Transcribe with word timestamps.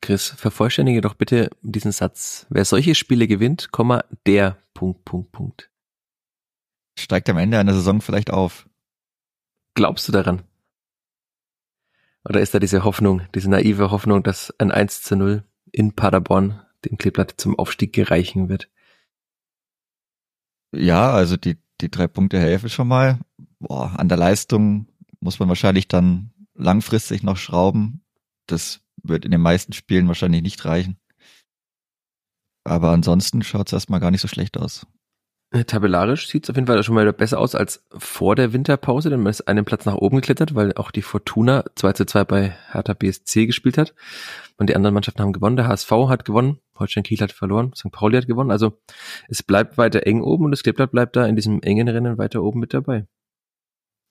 Chris, 0.00 0.28
vervollständige 0.28 1.00
doch 1.00 1.14
bitte 1.14 1.50
diesen 1.62 1.92
Satz. 1.92 2.46
Wer 2.50 2.64
solche 2.64 2.94
Spiele 2.94 3.26
gewinnt, 3.26 3.72
Komma, 3.72 4.04
der 4.26 4.58
Punkt, 4.74 5.04
Punkt, 5.04 5.32
Punkt. 5.32 5.70
Steigt 6.98 7.28
am 7.28 7.38
Ende 7.38 7.58
einer 7.58 7.74
Saison 7.74 8.00
vielleicht 8.00 8.30
auf. 8.30 8.68
Glaubst 9.74 10.08
du 10.08 10.12
daran? 10.12 10.42
Oder 12.28 12.40
ist 12.40 12.54
da 12.54 12.58
diese 12.58 12.84
Hoffnung, 12.84 13.22
diese 13.34 13.48
naive 13.48 13.90
Hoffnung, 13.90 14.22
dass 14.22 14.54
ein 14.58 14.70
1 14.70 15.02
zu 15.02 15.16
0 15.16 15.44
in 15.72 15.94
Paderborn 15.94 16.60
dem 16.84 16.98
Kleeblatt 16.98 17.34
zum 17.36 17.58
Aufstieg 17.58 17.92
gereichen 17.92 18.48
wird? 18.48 18.68
Ja, 20.72 21.12
also 21.12 21.36
die, 21.36 21.56
die 21.80 21.90
drei 21.90 22.06
Punkte 22.06 22.38
helfen 22.38 22.68
schon 22.68 22.88
mal. 22.88 23.20
Boah, 23.58 23.98
an 23.98 24.08
der 24.08 24.18
Leistung 24.18 24.88
muss 25.20 25.38
man 25.38 25.48
wahrscheinlich 25.48 25.88
dann 25.88 26.32
langfristig 26.54 27.22
noch 27.22 27.36
schrauben. 27.36 28.02
Das 28.46 28.80
wird 29.02 29.24
in 29.24 29.30
den 29.30 29.40
meisten 29.40 29.72
Spielen 29.72 30.08
wahrscheinlich 30.08 30.42
nicht 30.42 30.64
reichen. 30.64 30.98
Aber 32.64 32.90
ansonsten 32.90 33.42
schaut 33.42 33.68
es 33.68 33.72
erstmal 33.72 34.00
gar 34.00 34.10
nicht 34.10 34.20
so 34.20 34.28
schlecht 34.28 34.58
aus. 34.58 34.86
Äh, 35.50 35.64
tabellarisch 35.64 36.28
sieht 36.28 36.44
es 36.44 36.50
auf 36.50 36.56
jeden 36.56 36.66
Fall 36.66 36.82
schon 36.82 36.94
mal 36.94 37.10
besser 37.14 37.38
aus 37.38 37.54
als 37.54 37.82
vor 37.96 38.36
der 38.36 38.52
Winterpause, 38.52 39.08
denn 39.08 39.22
man 39.22 39.30
ist 39.30 39.48
einen 39.48 39.64
Platz 39.64 39.86
nach 39.86 39.94
oben 39.94 40.16
geklettert, 40.16 40.54
weil 40.54 40.74
auch 40.74 40.90
die 40.90 41.00
Fortuna 41.00 41.64
2 41.74 41.92
zu 41.94 42.04
2 42.04 42.24
bei 42.24 42.56
Hertha 42.70 42.92
BSC 42.92 43.46
gespielt 43.46 43.78
hat. 43.78 43.94
Und 44.58 44.68
die 44.68 44.76
anderen 44.76 44.92
Mannschaften 44.92 45.22
haben 45.22 45.32
gewonnen. 45.32 45.56
Der 45.56 45.66
HSV 45.66 45.90
hat 46.08 46.26
gewonnen, 46.26 46.58
Holstein 46.78 47.02
Kiel 47.02 47.18
hat 47.20 47.32
verloren, 47.32 47.72
St. 47.74 47.90
Pauli 47.90 48.18
hat 48.18 48.26
gewonnen. 48.26 48.50
Also 48.50 48.78
es 49.28 49.42
bleibt 49.42 49.78
weiter 49.78 50.06
eng 50.06 50.20
oben 50.20 50.44
und 50.44 50.50
das 50.50 50.62
Kleeblatt 50.62 50.90
bleibt 50.90 51.16
da 51.16 51.24
in 51.24 51.36
diesem 51.36 51.62
engen 51.62 51.88
Rennen 51.88 52.18
weiter 52.18 52.42
oben 52.42 52.60
mit 52.60 52.74
dabei. 52.74 53.06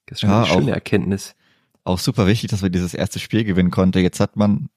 Das 0.08 0.18
ist 0.18 0.22
schon 0.22 0.30
ja, 0.32 0.38
eine 0.40 0.48
schöne 0.48 0.72
auch, 0.72 0.76
Erkenntnis. 0.76 1.36
Auch 1.84 2.00
super 2.00 2.26
wichtig, 2.26 2.50
dass 2.50 2.64
wir 2.64 2.72
dieses 2.72 2.96
erste 2.96 3.20
Spiel 3.20 3.44
gewinnen 3.44 3.70
konnten. 3.70 4.00
Jetzt 4.00 4.20
hat 4.20 4.38
man 4.38 4.70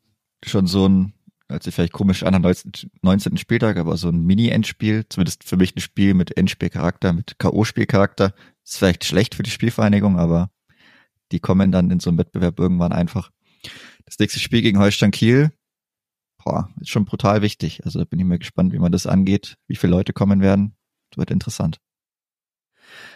schon 0.44 0.66
so 0.66 0.88
ein 0.88 1.12
hört 1.50 1.62
sich 1.64 1.74
vielleicht 1.74 1.92
komisch 1.92 2.22
an 2.22 2.34
am 2.34 2.42
19. 3.02 3.36
Spieltag, 3.36 3.76
aber 3.76 3.96
so 3.96 4.08
ein 4.08 4.24
Mini-Endspiel, 4.24 5.06
zumindest 5.08 5.44
für 5.44 5.56
mich 5.56 5.76
ein 5.76 5.80
Spiel 5.80 6.14
mit 6.14 6.36
Endspielcharakter, 6.36 7.12
mit 7.12 7.38
K.O.-Spielcharakter, 7.38 8.32
ist 8.64 8.78
vielleicht 8.78 9.04
schlecht 9.04 9.34
für 9.34 9.42
die 9.42 9.50
Spielvereinigung, 9.50 10.18
aber 10.18 10.50
die 11.32 11.40
kommen 11.40 11.72
dann 11.72 11.90
in 11.90 12.00
so 12.00 12.10
einem 12.10 12.18
Wettbewerb 12.18 12.58
irgendwann 12.58 12.92
einfach. 12.92 13.30
Das 14.04 14.18
nächste 14.18 14.40
Spiel 14.40 14.62
gegen 14.62 14.78
Holstein 14.78 15.10
Kiel, 15.10 15.52
boah, 16.42 16.70
ist 16.80 16.90
schon 16.90 17.04
brutal 17.04 17.42
wichtig. 17.42 17.84
Also 17.84 17.98
da 17.98 18.04
bin 18.04 18.18
ich 18.18 18.24
mal 18.24 18.38
gespannt, 18.38 18.72
wie 18.72 18.78
man 18.78 18.92
das 18.92 19.06
angeht, 19.06 19.56
wie 19.66 19.76
viele 19.76 19.92
Leute 19.92 20.12
kommen 20.12 20.40
werden. 20.40 20.76
Das 21.10 21.18
wird 21.18 21.30
interessant. 21.30 21.80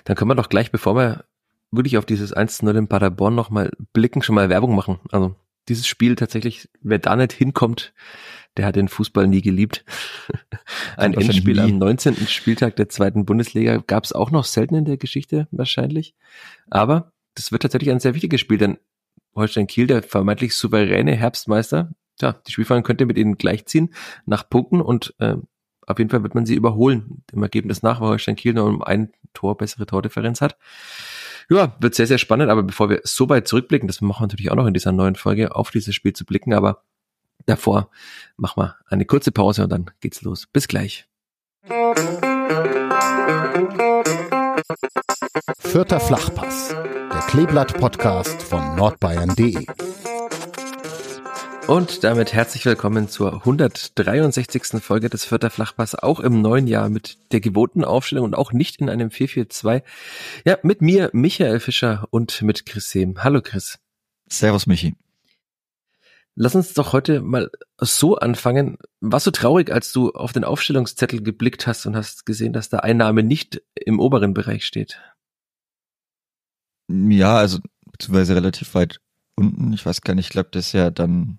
Dann 0.04 0.16
können 0.16 0.30
wir 0.30 0.34
doch 0.34 0.48
gleich, 0.48 0.70
bevor 0.70 0.94
wir 0.96 1.24
wirklich 1.70 1.98
auf 1.98 2.06
dieses 2.06 2.36
1-0 2.36 2.76
in 2.76 2.88
Paderborn 2.88 3.34
nochmal 3.34 3.70
blicken, 3.92 4.22
schon 4.22 4.34
mal 4.34 4.48
Werbung 4.48 4.74
machen. 4.74 5.00
Also 5.10 5.34
dieses 5.68 5.86
Spiel 5.86 6.16
tatsächlich, 6.16 6.68
wer 6.80 6.98
da 6.98 7.16
nicht 7.16 7.32
hinkommt, 7.32 7.92
der 8.56 8.66
hat 8.66 8.76
den 8.76 8.88
Fußball 8.88 9.26
nie 9.26 9.42
geliebt. 9.42 9.84
Ein 10.96 11.14
Endspiel 11.14 11.58
am 11.58 11.78
19. 11.78 12.14
Spieltag 12.28 12.76
der 12.76 12.88
zweiten 12.88 13.24
Bundesliga 13.24 13.78
gab 13.78 14.04
es 14.04 14.12
auch 14.12 14.30
noch 14.30 14.44
selten 14.44 14.76
in 14.76 14.84
der 14.84 14.96
Geschichte 14.96 15.48
wahrscheinlich. 15.50 16.14
Aber 16.70 17.12
das 17.34 17.50
wird 17.50 17.62
tatsächlich 17.62 17.90
ein 17.90 18.00
sehr 18.00 18.14
wichtiges 18.14 18.40
Spiel, 18.40 18.58
denn 18.58 18.78
Holstein 19.34 19.66
Kiel, 19.66 19.88
der 19.88 20.02
vermeintlich 20.04 20.54
souveräne 20.54 21.16
Herbstmeister, 21.16 21.90
ja, 22.20 22.32
die 22.46 22.52
Spielverein 22.52 22.84
könnte 22.84 23.06
mit 23.06 23.18
ihnen 23.18 23.36
gleichziehen 23.36 23.92
nach 24.24 24.48
Punkten 24.48 24.80
und 24.80 25.14
äh, 25.18 25.34
auf 25.86 25.98
jeden 25.98 26.10
Fall 26.10 26.22
wird 26.22 26.34
man 26.34 26.46
sie 26.46 26.54
überholen. 26.54 27.24
Dem 27.32 27.42
Ergebnis 27.42 27.82
nach, 27.82 28.00
weil 28.00 28.08
Holstein 28.08 28.36
Kiel 28.36 28.54
nur 28.54 28.66
um 28.66 28.82
ein 28.82 29.12
Tor 29.34 29.56
bessere 29.56 29.86
Tordifferenz 29.86 30.40
hat. 30.40 30.56
Ja, 31.50 31.76
wird 31.80 31.94
sehr, 31.94 32.06
sehr 32.06 32.18
spannend, 32.18 32.50
aber 32.50 32.62
bevor 32.62 32.88
wir 32.88 33.00
so 33.04 33.28
weit 33.28 33.46
zurückblicken, 33.48 33.86
das 33.86 34.00
machen 34.00 34.22
wir 34.22 34.26
natürlich 34.26 34.50
auch 34.50 34.56
noch 34.56 34.66
in 34.66 34.74
dieser 34.74 34.92
neuen 34.92 35.14
Folge, 35.14 35.54
auf 35.54 35.70
dieses 35.70 35.94
Spiel 35.94 36.12
zu 36.12 36.24
blicken, 36.24 36.54
aber 36.54 36.82
davor 37.46 37.90
machen 38.36 38.62
wir 38.62 38.76
eine 38.86 39.04
kurze 39.04 39.32
Pause 39.32 39.64
und 39.64 39.70
dann 39.70 39.90
geht's 40.00 40.22
los. 40.22 40.46
Bis 40.46 40.68
gleich. 40.68 41.06
Vierter 45.58 46.00
Flachpass, 46.00 46.68
der 46.68 47.20
Kleeblatt-Podcast 47.28 48.42
von 48.42 48.76
nordbayern.de. 48.76 49.66
Und 51.66 52.04
damit 52.04 52.34
herzlich 52.34 52.66
willkommen 52.66 53.08
zur 53.08 53.32
163. 53.32 54.82
Folge 54.82 55.08
des 55.08 55.24
Vierter 55.24 55.48
Flachpass, 55.48 55.94
auch 55.94 56.20
im 56.20 56.42
neuen 56.42 56.66
Jahr 56.66 56.90
mit 56.90 57.16
der 57.32 57.40
gewohnten 57.40 57.84
Aufstellung 57.84 58.26
und 58.26 58.34
auch 58.34 58.52
nicht 58.52 58.82
in 58.82 58.90
einem 58.90 59.10
442. 59.10 59.82
Ja, 60.44 60.58
mit 60.62 60.82
mir, 60.82 61.08
Michael 61.14 61.60
Fischer 61.60 62.06
und 62.10 62.42
mit 62.42 62.66
Chris 62.66 62.90
Sehm. 62.90 63.24
Hallo 63.24 63.40
Chris. 63.40 63.78
Servus 64.28 64.66
Michi. 64.66 64.94
Lass 66.34 66.54
uns 66.54 66.74
doch 66.74 66.92
heute 66.92 67.22
mal 67.22 67.50
so 67.78 68.16
anfangen. 68.16 68.76
Warst 69.00 69.26
du 69.26 69.30
traurig, 69.30 69.72
als 69.72 69.90
du 69.90 70.10
auf 70.10 70.34
den 70.34 70.44
Aufstellungszettel 70.44 71.22
geblickt 71.22 71.66
hast 71.66 71.86
und 71.86 71.96
hast 71.96 72.26
gesehen, 72.26 72.52
dass 72.52 72.68
der 72.68 72.84
Einnahme 72.84 73.22
nicht 73.22 73.62
im 73.74 74.00
oberen 74.00 74.34
Bereich 74.34 74.66
steht? 74.66 75.00
Ja, 76.88 77.38
also 77.38 77.60
beziehungsweise 77.90 78.34
relativ 78.34 78.74
weit 78.74 79.00
unten. 79.36 79.72
Ich 79.72 79.86
weiß 79.86 80.02
gar 80.02 80.14
nicht, 80.14 80.26
ich 80.26 80.32
glaube, 80.32 80.50
das 80.52 80.66
ist 80.66 80.72
ja 80.72 80.90
dann 80.90 81.38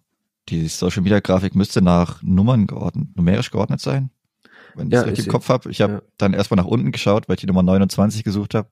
die 0.49 0.67
Social 0.67 1.01
Media 1.01 1.19
Grafik 1.19 1.55
müsste 1.55 1.81
nach 1.81 2.21
Nummern 2.21 2.67
geordnet, 2.67 3.15
numerisch 3.15 3.51
geordnet 3.51 3.81
sein, 3.81 4.11
wenn 4.75 4.87
ich 4.87 4.93
ja, 4.93 5.01
das 5.01 5.11
richtig 5.11 5.25
im 5.27 5.31
Kopf 5.31 5.49
habe. 5.49 5.71
Ich 5.71 5.81
habe 5.81 5.93
ja. 5.93 6.01
dann 6.17 6.33
erstmal 6.33 6.57
nach 6.57 6.69
unten 6.69 6.91
geschaut, 6.91 7.27
weil 7.27 7.35
ich 7.35 7.41
die 7.41 7.47
Nummer 7.47 7.63
29 7.63 8.23
gesucht 8.23 8.53
habe. 8.53 8.69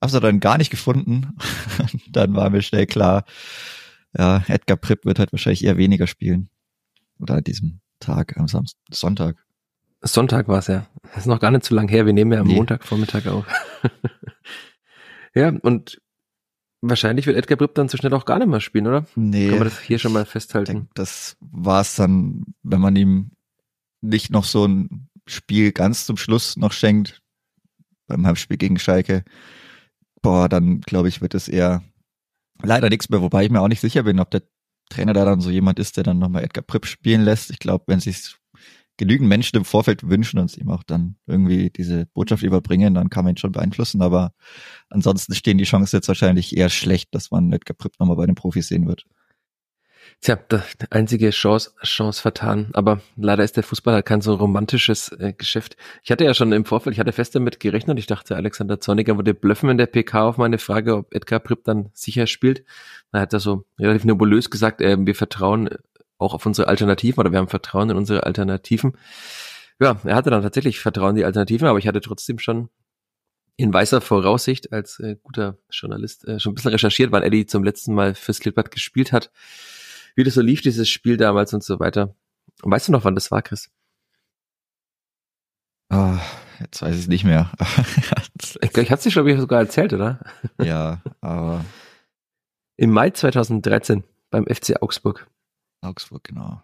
Hab's 0.00 0.12
dann 0.12 0.40
gar 0.40 0.58
nicht 0.58 0.70
gefunden. 0.70 1.36
dann 2.10 2.34
war 2.34 2.50
mir 2.50 2.62
schnell 2.62 2.86
klar, 2.86 3.24
ja, 4.16 4.42
Edgar 4.48 4.76
Pripp 4.76 5.04
wird 5.04 5.18
halt 5.18 5.32
wahrscheinlich 5.32 5.64
eher 5.64 5.76
weniger 5.76 6.06
spielen. 6.06 6.48
Oder 7.18 7.36
an 7.36 7.44
diesem 7.44 7.80
Tag, 8.00 8.36
am 8.36 8.48
Samstag, 8.48 8.78
Sonntag. 8.90 9.44
Sonntag 10.02 10.48
war 10.48 10.58
es 10.58 10.66
ja. 10.66 10.86
Das 11.02 11.18
ist 11.18 11.26
noch 11.26 11.40
gar 11.40 11.50
nicht 11.50 11.64
zu 11.64 11.74
lang 11.74 11.88
her. 11.88 12.06
Wir 12.06 12.12
nehmen 12.12 12.32
ja 12.32 12.40
am 12.40 12.46
nee. 12.46 12.54
Montagvormittag 12.54 13.26
auf. 13.26 13.46
ja, 15.34 15.48
und 15.62 16.00
Wahrscheinlich 16.86 17.26
wird 17.26 17.38
Edgar 17.38 17.56
Bripp 17.56 17.74
dann 17.74 17.88
so 17.88 17.96
schnell 17.96 18.12
auch 18.12 18.26
gar 18.26 18.38
nicht 18.38 18.48
mehr 18.48 18.60
spielen, 18.60 18.86
oder? 18.86 19.06
Nee. 19.16 19.48
Kann 19.48 19.58
man 19.58 19.68
das 19.68 19.80
hier 19.80 19.98
schon 19.98 20.12
mal 20.12 20.26
festhalten? 20.26 20.72
Denke, 20.72 20.88
das 20.94 21.36
war's 21.40 21.96
dann, 21.96 22.44
wenn 22.62 22.80
man 22.80 22.94
ihm 22.94 23.30
nicht 24.02 24.30
noch 24.30 24.44
so 24.44 24.66
ein 24.66 25.08
Spiel 25.26 25.72
ganz 25.72 26.04
zum 26.04 26.18
Schluss 26.18 26.58
noch 26.58 26.72
schenkt, 26.72 27.22
beim 28.06 28.26
Heimspiel 28.26 28.58
gegen 28.58 28.78
Schalke, 28.78 29.24
boah, 30.20 30.50
dann 30.50 30.82
glaube 30.82 31.08
ich, 31.08 31.22
wird 31.22 31.34
es 31.34 31.48
eher 31.48 31.82
leider 32.62 32.90
nichts 32.90 33.08
mehr, 33.08 33.22
wobei 33.22 33.44
ich 33.44 33.50
mir 33.50 33.62
auch 33.62 33.68
nicht 33.68 33.80
sicher 33.80 34.02
bin, 34.02 34.20
ob 34.20 34.30
der 34.30 34.42
Trainer 34.90 35.14
da 35.14 35.24
dann 35.24 35.40
so 35.40 35.48
jemand 35.48 35.78
ist, 35.78 35.96
der 35.96 36.04
dann 36.04 36.18
nochmal 36.18 36.44
Edgar 36.44 36.64
Pripp 36.64 36.84
spielen 36.84 37.22
lässt. 37.22 37.50
Ich 37.50 37.60
glaube, 37.60 37.84
wenn 37.86 38.00
sich 38.00 38.36
genügend 38.96 39.28
Menschen 39.28 39.56
im 39.56 39.64
Vorfeld 39.64 40.08
wünschen 40.08 40.38
und 40.38 40.56
ihm 40.56 40.70
auch 40.70 40.82
dann 40.82 41.16
irgendwie 41.26 41.70
diese 41.70 42.06
Botschaft 42.06 42.42
überbringen, 42.42 42.94
dann 42.94 43.10
kann 43.10 43.24
man 43.24 43.34
ihn 43.34 43.38
schon 43.38 43.52
beeinflussen. 43.52 44.02
Aber 44.02 44.32
ansonsten 44.88 45.34
stehen 45.34 45.58
die 45.58 45.64
Chancen 45.64 45.96
jetzt 45.96 46.08
wahrscheinlich 46.08 46.56
eher 46.56 46.68
schlecht, 46.68 47.14
dass 47.14 47.30
man 47.30 47.52
Edgar 47.52 47.76
Pripp 47.76 47.98
nochmal 47.98 48.16
bei 48.16 48.26
den 48.26 48.34
Profis 48.34 48.68
sehen 48.68 48.86
wird. 48.86 49.04
Tja, 50.20 50.38
einzige 50.90 51.30
Chance, 51.30 51.72
Chance 51.82 52.22
vertan. 52.22 52.70
Aber 52.72 53.00
leider 53.16 53.44
ist 53.44 53.56
der 53.56 53.62
Fußball 53.62 53.94
halt 53.94 54.06
kein 54.06 54.20
so 54.20 54.34
romantisches 54.34 55.10
äh, 55.12 55.32
Geschäft. 55.36 55.76
Ich 56.02 56.10
hatte 56.10 56.24
ja 56.24 56.34
schon 56.34 56.52
im 56.52 56.64
Vorfeld, 56.64 56.94
ich 56.94 57.00
hatte 57.00 57.12
fest 57.12 57.34
damit 57.34 57.60
gerechnet. 57.60 57.98
Ich 57.98 58.06
dachte, 58.06 58.36
Alexander 58.36 58.80
Zorniger 58.80 59.16
würde 59.16 59.34
blöffen 59.34 59.70
in 59.70 59.78
der 59.78 59.86
PK 59.86 60.28
auf 60.28 60.38
meine 60.38 60.58
Frage, 60.58 60.96
ob 60.96 61.14
Edgar 61.14 61.40
Pripp 61.40 61.64
dann 61.64 61.90
sicher 61.92 62.26
spielt. 62.26 62.64
Da 63.12 63.20
hat 63.20 63.32
er 63.32 63.40
so 63.40 63.64
relativ 63.78 64.04
nebulös 64.04 64.50
gesagt, 64.50 64.80
äh, 64.80 64.96
wir 64.98 65.14
vertrauen 65.14 65.68
auch 66.18 66.34
auf 66.34 66.46
unsere 66.46 66.68
Alternativen 66.68 67.20
oder 67.20 67.32
wir 67.32 67.38
haben 67.38 67.48
Vertrauen 67.48 67.90
in 67.90 67.96
unsere 67.96 68.24
Alternativen. 68.24 68.96
Ja, 69.80 70.00
er 70.04 70.14
hatte 70.14 70.30
dann 70.30 70.42
tatsächlich 70.42 70.80
Vertrauen 70.80 71.10
in 71.10 71.16
die 71.16 71.24
Alternativen, 71.24 71.66
aber 71.66 71.78
ich 71.78 71.88
hatte 71.88 72.00
trotzdem 72.00 72.38
schon 72.38 72.68
in 73.56 73.72
weißer 73.72 74.00
Voraussicht 74.00 74.72
als 74.72 74.98
äh, 75.00 75.16
guter 75.22 75.58
Journalist 75.70 76.26
äh, 76.26 76.40
schon 76.40 76.52
ein 76.52 76.54
bisschen 76.56 76.72
recherchiert, 76.72 77.12
weil 77.12 77.22
Eddie 77.22 77.46
zum 77.46 77.62
letzten 77.62 77.94
Mal 77.94 78.14
fürs 78.14 78.40
Klippert 78.40 78.70
gespielt 78.70 79.12
hat, 79.12 79.30
wie 80.16 80.24
das 80.24 80.34
so 80.34 80.40
lief, 80.40 80.60
dieses 80.60 80.88
Spiel 80.88 81.16
damals 81.16 81.54
und 81.54 81.62
so 81.62 81.78
weiter. 81.78 82.14
Und 82.62 82.72
weißt 82.72 82.88
du 82.88 82.92
noch, 82.92 83.04
wann 83.04 83.14
das 83.14 83.30
war, 83.30 83.42
Chris? 83.42 83.70
Oh, 85.90 86.18
jetzt 86.60 86.82
weiß 86.82 86.94
ich 86.94 87.02
es 87.02 87.08
nicht 87.08 87.24
mehr. 87.24 87.52
ich 88.60 88.76
ich 88.76 88.90
habe 88.90 88.98
es 88.98 89.02
dir, 89.02 89.10
glaube 89.10 89.32
ich, 89.32 89.38
sogar 89.38 89.60
erzählt, 89.60 89.92
oder? 89.92 90.20
Ja, 90.60 91.02
aber... 91.20 91.64
Im 92.76 92.90
Mai 92.90 93.10
2013 93.10 94.02
beim 94.30 94.46
FC 94.46 94.82
Augsburg. 94.82 95.28
Augsburg, 95.84 96.24
genau. 96.24 96.62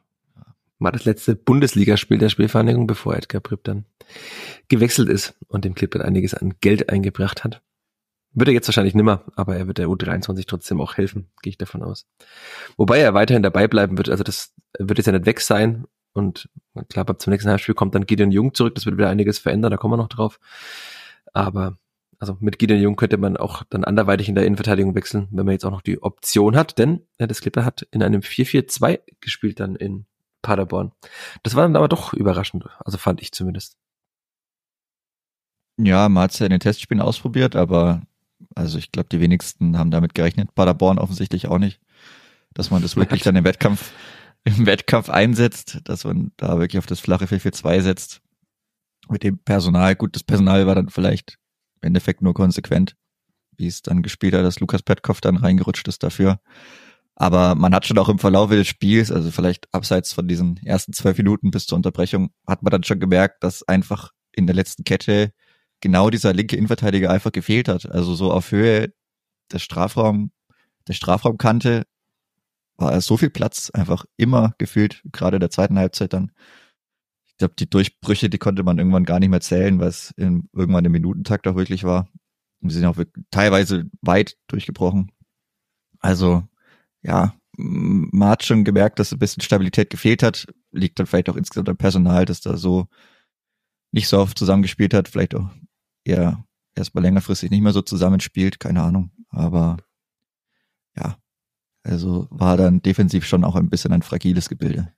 War 0.79 0.93
das 0.93 1.05
letzte 1.05 1.37
Bundesligaspiel 1.37 2.17
der 2.17 2.31
Spielvereinigung, 2.31 2.87
bevor 2.87 3.15
Edgar 3.15 3.43
Pripp 3.43 3.65
dann 3.65 3.85
gewechselt 4.69 5.11
ist 5.11 5.35
und 5.49 5.65
dem 5.65 5.75
Clipboard 5.75 6.05
einiges 6.05 6.33
an 6.33 6.55
Geld 6.61 6.89
eingebracht 6.89 7.45
hat. 7.45 7.61
Wird 8.33 8.49
er 8.49 8.55
jetzt 8.55 8.69
wahrscheinlich 8.69 8.95
nimmer, 8.95 9.25
aber 9.37 9.57
er 9.57 9.67
wird 9.67 9.79
der 9.79 9.89
U23 9.89 10.47
trotzdem 10.47 10.81
auch 10.81 10.97
helfen, 10.97 11.29
gehe 11.43 11.51
ich 11.51 11.59
davon 11.59 11.83
aus. 11.83 12.07
Wobei 12.77 12.99
er 12.99 13.13
weiterhin 13.13 13.43
dabei 13.43 13.69
bleiben 13.69 13.99
wird, 13.99 14.09
also 14.09 14.25
das 14.25 14.55
wird 14.79 14.99
jetzt 14.99 15.07
ja 15.07 15.13
nicht 15.13 15.27
weg 15.27 15.41
sein. 15.41 15.85
Und 16.13 16.49
klar, 16.89 17.09
ab 17.09 17.21
zum 17.21 17.33
nächsten 17.33 17.51
Heimspiel 17.51 17.75
kommt 17.75 17.95
dann 17.95 18.07
Gideon 18.07 18.31
Jung 18.33 18.55
zurück, 18.55 18.75
das 18.75 18.87
wird 18.87 18.97
wieder 18.97 19.11
einiges 19.11 19.39
verändern, 19.39 19.73
da 19.73 19.77
kommen 19.77 19.93
wir 19.93 19.99
noch 19.99 20.09
drauf. 20.09 20.41
Aber 21.33 21.77
also 22.21 22.37
mit 22.39 22.59
Gideon 22.59 22.81
Jung 22.81 22.97
könnte 22.97 23.17
man 23.17 23.37
auch 23.37 23.65
dann 23.71 23.83
anderweitig 23.83 24.29
in 24.29 24.35
der 24.35 24.45
Innenverteidigung 24.45 24.95
wechseln, 24.95 25.27
wenn 25.31 25.47
man 25.47 25.53
jetzt 25.53 25.65
auch 25.65 25.71
noch 25.71 25.81
die 25.81 26.03
Option 26.03 26.55
hat, 26.55 26.79
denn 26.79 27.07
ja, 27.19 27.27
das 27.27 27.41
Clipper 27.41 27.65
hat 27.65 27.89
in 27.91 28.03
einem 28.03 28.21
4-4-2 28.21 29.01
gespielt 29.21 29.59
dann 29.59 29.75
in 29.75 30.05
Paderborn. 30.43 30.93
Das 31.43 31.55
war 31.57 31.63
dann 31.65 31.77
aber 31.77 31.89
doch 31.89 32.13
überraschend, 32.13 32.67
also 32.85 32.99
fand 32.99 33.23
ich 33.23 33.33
zumindest. 33.33 33.79
Ja, 35.79 36.11
man 36.11 36.25
hat 36.25 36.33
es 36.33 36.39
ja 36.39 36.47
in 36.47 36.51
den 36.51 36.61
Testspielen 36.61 37.01
ausprobiert, 37.03 37.57
aber 37.57 38.03
also 38.55 38.77
ich 38.77 38.93
glaube, 38.93 39.09
die 39.09 39.21
wenigsten 39.21 39.79
haben 39.79 39.91
damit 39.91 40.15
gerechnet. 40.15 40.55
Paderborn 40.55 40.99
offensichtlich 40.99 41.47
auch 41.49 41.59
nicht, 41.59 41.81
dass 42.53 42.71
man 42.71 42.83
das 42.83 42.97
wirklich 42.97 43.23
dann 43.23 43.37
im 43.37 43.45
Wettkampf, 43.45 43.93
im 44.45 44.67
Wettkampf 44.67 45.09
einsetzt, 45.09 45.81
dass 45.85 46.05
man 46.05 46.33
da 46.37 46.59
wirklich 46.59 46.79
auf 46.79 46.87
das 46.87 47.01
flache 47.01 47.25
4-4-2 47.25 47.81
setzt. 47.81 48.21
Mit 49.09 49.23
dem 49.23 49.39
Personal. 49.39 49.97
Gut, 49.97 50.15
das 50.15 50.23
Personal 50.23 50.67
war 50.67 50.75
dann 50.75 50.91
vielleicht 50.91 51.39
im 51.81 51.88
Endeffekt 51.88 52.23
nur 52.23 52.35
konsequent, 52.35 52.97
wie 53.56 53.67
es 53.67 53.82
dann 53.82 54.03
gespielt 54.03 54.35
hat, 54.35 54.44
dass 54.44 54.61
Lukas 54.61 54.82
Petkoff 54.82 55.21
dann 55.21 55.37
reingerutscht 55.37 55.87
ist 55.88 56.03
dafür. 56.03 56.41
Aber 57.15 57.55
man 57.55 57.75
hat 57.75 57.87
schon 57.87 57.99
auch 57.99 58.09
im 58.09 58.19
Verlauf 58.19 58.50
des 58.50 58.67
Spiels, 58.67 59.12
also 59.12 59.31
vielleicht 59.31 59.73
abseits 59.75 60.12
von 60.12 60.27
diesen 60.27 60.56
ersten 60.65 60.93
zwölf 60.93 61.19
Minuten 61.19 61.50
bis 61.50 61.67
zur 61.67 61.77
Unterbrechung, 61.77 62.31
hat 62.47 62.62
man 62.62 62.71
dann 62.71 62.82
schon 62.82 62.99
gemerkt, 62.99 63.44
dass 63.44 63.62
einfach 63.62 64.12
in 64.32 64.47
der 64.47 64.56
letzten 64.56 64.85
Kette 64.85 65.32
genau 65.81 66.11
dieser 66.11 66.32
linke 66.32 66.56
Innenverteidiger 66.56 67.11
einfach 67.11 67.32
gefehlt 67.32 67.69
hat. 67.69 67.91
Also 67.91 68.15
so 68.15 68.33
auf 68.33 68.53
Höhe 68.53 68.93
der 69.53 69.59
Strafraum, 69.59 70.31
der 70.88 70.94
Strafraumkante 70.94 71.85
war 72.76 72.99
so 73.00 73.17
viel 73.17 73.31
Platz 73.31 73.71
einfach 73.71 74.06
immer 74.17 74.55
gefühlt, 74.59 75.03
gerade 75.12 75.38
der 75.38 75.50
zweiten 75.50 75.79
Halbzeit 75.79 76.12
dann. 76.12 76.33
Ich 77.41 77.43
glaube, 77.43 77.55
die 77.59 77.71
Durchbrüche, 77.71 78.29
die 78.29 78.37
konnte 78.37 78.63
man 78.63 78.77
irgendwann 78.77 79.07
gar 79.07 79.19
nicht 79.19 79.31
mehr 79.31 79.41
zählen, 79.41 79.81
es 79.81 80.13
in, 80.19 80.51
irgendwann 80.53 80.85
im 80.85 80.93
Minutentakt 80.93 81.49
auch 81.49 81.57
wirklich 81.57 81.85
war. 81.85 82.07
Und 82.61 82.69
sie 82.69 82.77
sind 82.77 82.85
auch 82.85 82.99
wirklich 82.99 83.25
teilweise 83.31 83.91
weit 84.03 84.37
durchgebrochen. 84.49 85.11
Also, 86.01 86.47
ja, 87.01 87.35
man 87.57 88.29
hat 88.29 88.45
schon 88.45 88.63
gemerkt, 88.63 88.99
dass 88.99 89.13
ein 89.13 89.19
bisschen 89.19 89.43
Stabilität 89.43 89.89
gefehlt 89.89 90.23
hat. 90.23 90.49
Liegt 90.71 90.99
dann 90.99 91.07
vielleicht 91.07 91.31
auch 91.31 91.37
insgesamt 91.37 91.71
am 91.71 91.79
Personal, 91.79 92.27
dass 92.27 92.43
da 92.43 92.59
so 92.59 92.89
nicht 93.91 94.09
so 94.09 94.19
oft 94.19 94.39
zusammengespielt 94.39 94.93
hat. 94.93 95.09
Vielleicht 95.09 95.35
auch 95.35 95.49
eher 96.05 96.45
erstmal 96.75 97.05
längerfristig 97.05 97.51
nicht 97.51 97.63
mehr 97.63 97.73
so 97.73 97.81
zusammenspielt, 97.81 98.61
keine 98.61 98.83
Ahnung. 98.83 99.13
Aber 99.31 99.79
ja, 100.95 101.17
also 101.85 102.29
war 102.29 102.59
dann 102.59 102.83
defensiv 102.83 103.25
schon 103.25 103.45
auch 103.45 103.57
ein 103.57 103.71
bisschen 103.71 103.95
ein 103.95 104.03
fragiles 104.03 104.51
Gebilde. 104.51 104.93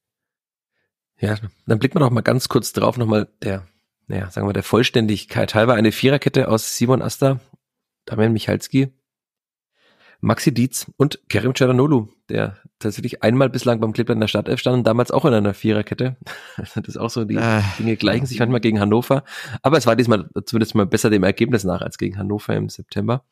Ja, 1.23 1.37
dann 1.67 1.79
blicken 1.79 1.95
wir 1.95 2.01
doch 2.01 2.11
mal 2.11 2.21
ganz 2.21 2.49
kurz 2.49 2.73
drauf, 2.73 2.99
nochmal 2.99 3.29
der, 3.43 3.65
naja, 4.09 4.29
sagen 4.31 4.49
wir 4.49 4.53
der 4.53 4.65
Vollständigkeit 4.65 5.55
halber 5.55 5.75
eine 5.75 5.93
Viererkette 5.93 6.49
aus 6.49 6.77
Simon 6.77 7.01
Asta, 7.01 7.39
Damian 8.07 8.33
Michalski, 8.33 8.93
Maxi 10.21 10.53
Dietz 10.53 10.91
und 10.97 11.21
Kerim 11.29 11.55
Ceranolu, 11.55 12.09
der 12.29 12.59
tatsächlich 12.81 13.23
einmal 13.23 13.51
bislang 13.51 13.79
beim 13.79 13.93
Clipper 13.93 14.13
in 14.13 14.21
der 14.21 14.27
Startelf 14.27 14.59
stand 14.59 14.79
und 14.79 14.87
damals 14.87 15.13
auch 15.13 15.25
in 15.25 15.33
einer 15.33 15.55
Viererkette. 15.55 16.17
das 16.57 16.77
ist 16.77 16.97
auch 16.97 17.11
so, 17.11 17.25
die 17.25 17.37
äh, 17.37 17.63
Dinge 17.79 17.97
gleichen 17.97 18.27
sich 18.27 18.41
manchmal 18.41 18.61
gegen 18.61 18.81
Hannover. 18.81 19.23
Aber 19.63 19.79
es 19.79 19.87
war 19.87 19.95
diesmal 19.95 20.29
zumindest 20.45 20.75
mal 20.75 20.87
besser 20.87 21.09
dem 21.09 21.23
Ergebnis 21.23 21.63
nach 21.63 21.83
als 21.83 21.99
gegen 21.99 22.19
Hannover 22.19 22.55
im 22.57 22.69
September. 22.69 23.25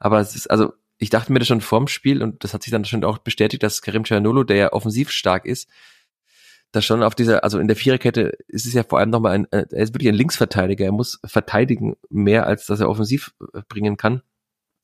Aber 0.00 0.20
es 0.20 0.34
ist, 0.34 0.50
also, 0.50 0.72
ich 0.96 1.10
dachte 1.10 1.30
mir 1.30 1.40
das 1.40 1.48
schon 1.48 1.60
vorm 1.60 1.88
Spiel 1.88 2.22
und 2.22 2.42
das 2.44 2.54
hat 2.54 2.62
sich 2.62 2.70
dann 2.70 2.86
schon 2.86 3.04
auch 3.04 3.18
bestätigt, 3.18 3.62
dass 3.62 3.82
Kerim 3.82 4.04
Ceranolu, 4.04 4.44
der 4.44 4.56
ja 4.56 4.72
offensiv 4.72 5.10
stark 5.10 5.44
ist, 5.44 5.68
da 6.74 6.82
schon 6.82 7.02
auf 7.02 7.14
dieser, 7.14 7.44
also 7.44 7.58
in 7.58 7.68
der 7.68 7.76
Viererkette 7.76 8.36
ist 8.48 8.66
es 8.66 8.72
ja 8.72 8.82
vor 8.82 8.98
allem 8.98 9.10
nochmal 9.10 9.32
ein, 9.32 9.44
äh, 9.52 9.64
er 9.70 9.82
ist 9.82 9.94
wirklich 9.94 10.08
ein 10.08 10.16
Linksverteidiger, 10.16 10.84
er 10.84 10.92
muss 10.92 11.20
verteidigen 11.24 11.96
mehr, 12.10 12.46
als 12.46 12.66
dass 12.66 12.80
er 12.80 12.88
offensiv 12.88 13.32
äh, 13.52 13.62
bringen 13.68 13.96
kann. 13.96 14.22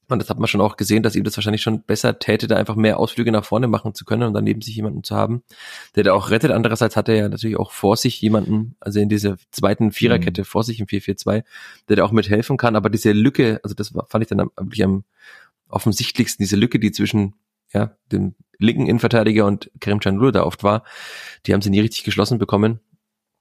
Und 0.09 0.21
das 0.21 0.29
hat 0.29 0.39
man 0.39 0.49
schon 0.49 0.61
auch 0.61 0.77
gesehen, 0.77 1.03
dass 1.03 1.15
ihm 1.15 1.23
das 1.23 1.37
wahrscheinlich 1.37 1.63
schon 1.63 1.83
besser 1.83 2.19
täte, 2.19 2.49
da 2.49 2.57
einfach 2.57 2.75
mehr 2.75 2.99
Ausflüge 2.99 3.31
nach 3.31 3.45
vorne 3.45 3.69
machen 3.69 3.95
zu 3.95 4.05
können 4.05 4.25
und 4.25 4.35
dann 4.35 4.45
neben 4.45 4.61
sich 4.61 4.75
jemanden 4.75 5.05
zu 5.05 5.15
haben, 5.15 5.43
der 5.95 6.03
da 6.03 6.13
auch 6.13 6.31
rettet. 6.31 6.51
Andererseits 6.51 6.97
hat 6.97 7.09
er 7.09 7.15
ja 7.15 7.29
natürlich 7.29 7.57
auch 7.57 7.71
vor 7.71 7.97
sich 7.97 8.21
jemanden, 8.21 8.77
also 8.81 8.99
in 8.99 9.09
dieser 9.09 9.37
zweiten 9.53 9.93
Viererkette 9.93 10.43
mhm. 10.43 10.47
vor 10.47 10.65
sich 10.65 10.81
im 10.81 10.87
4-4-2, 10.87 11.45
der 11.89 11.97
da 11.97 12.05
auch 12.05 12.13
mithelfen 12.13 12.57
kann. 12.57 12.75
Aber 12.75 12.91
diese 12.91 13.13
Lücke, 13.13 13.61
also 13.63 13.75
das 13.75 13.93
fand 14.09 14.23
ich 14.23 14.29
dann 14.29 14.51
wirklich 14.57 14.83
am 14.85 15.05
offensichtlichsten, 15.69 16.43
diese 16.43 16.57
Lücke, 16.57 16.81
die 16.81 16.91
zwischen 16.91 17.35
ja, 17.73 17.97
dem 18.13 18.35
linken 18.59 18.87
Innenverteidiger 18.87 19.47
und 19.47 19.71
Kerem 19.81 20.01
Canulu 20.01 20.31
da 20.31 20.45
oft 20.45 20.63
war, 20.63 20.85
die 21.47 21.55
haben 21.55 21.63
sie 21.63 21.71
nie 21.71 21.81
richtig 21.81 22.05
geschlossen 22.05 22.39
bekommen. 22.39 22.81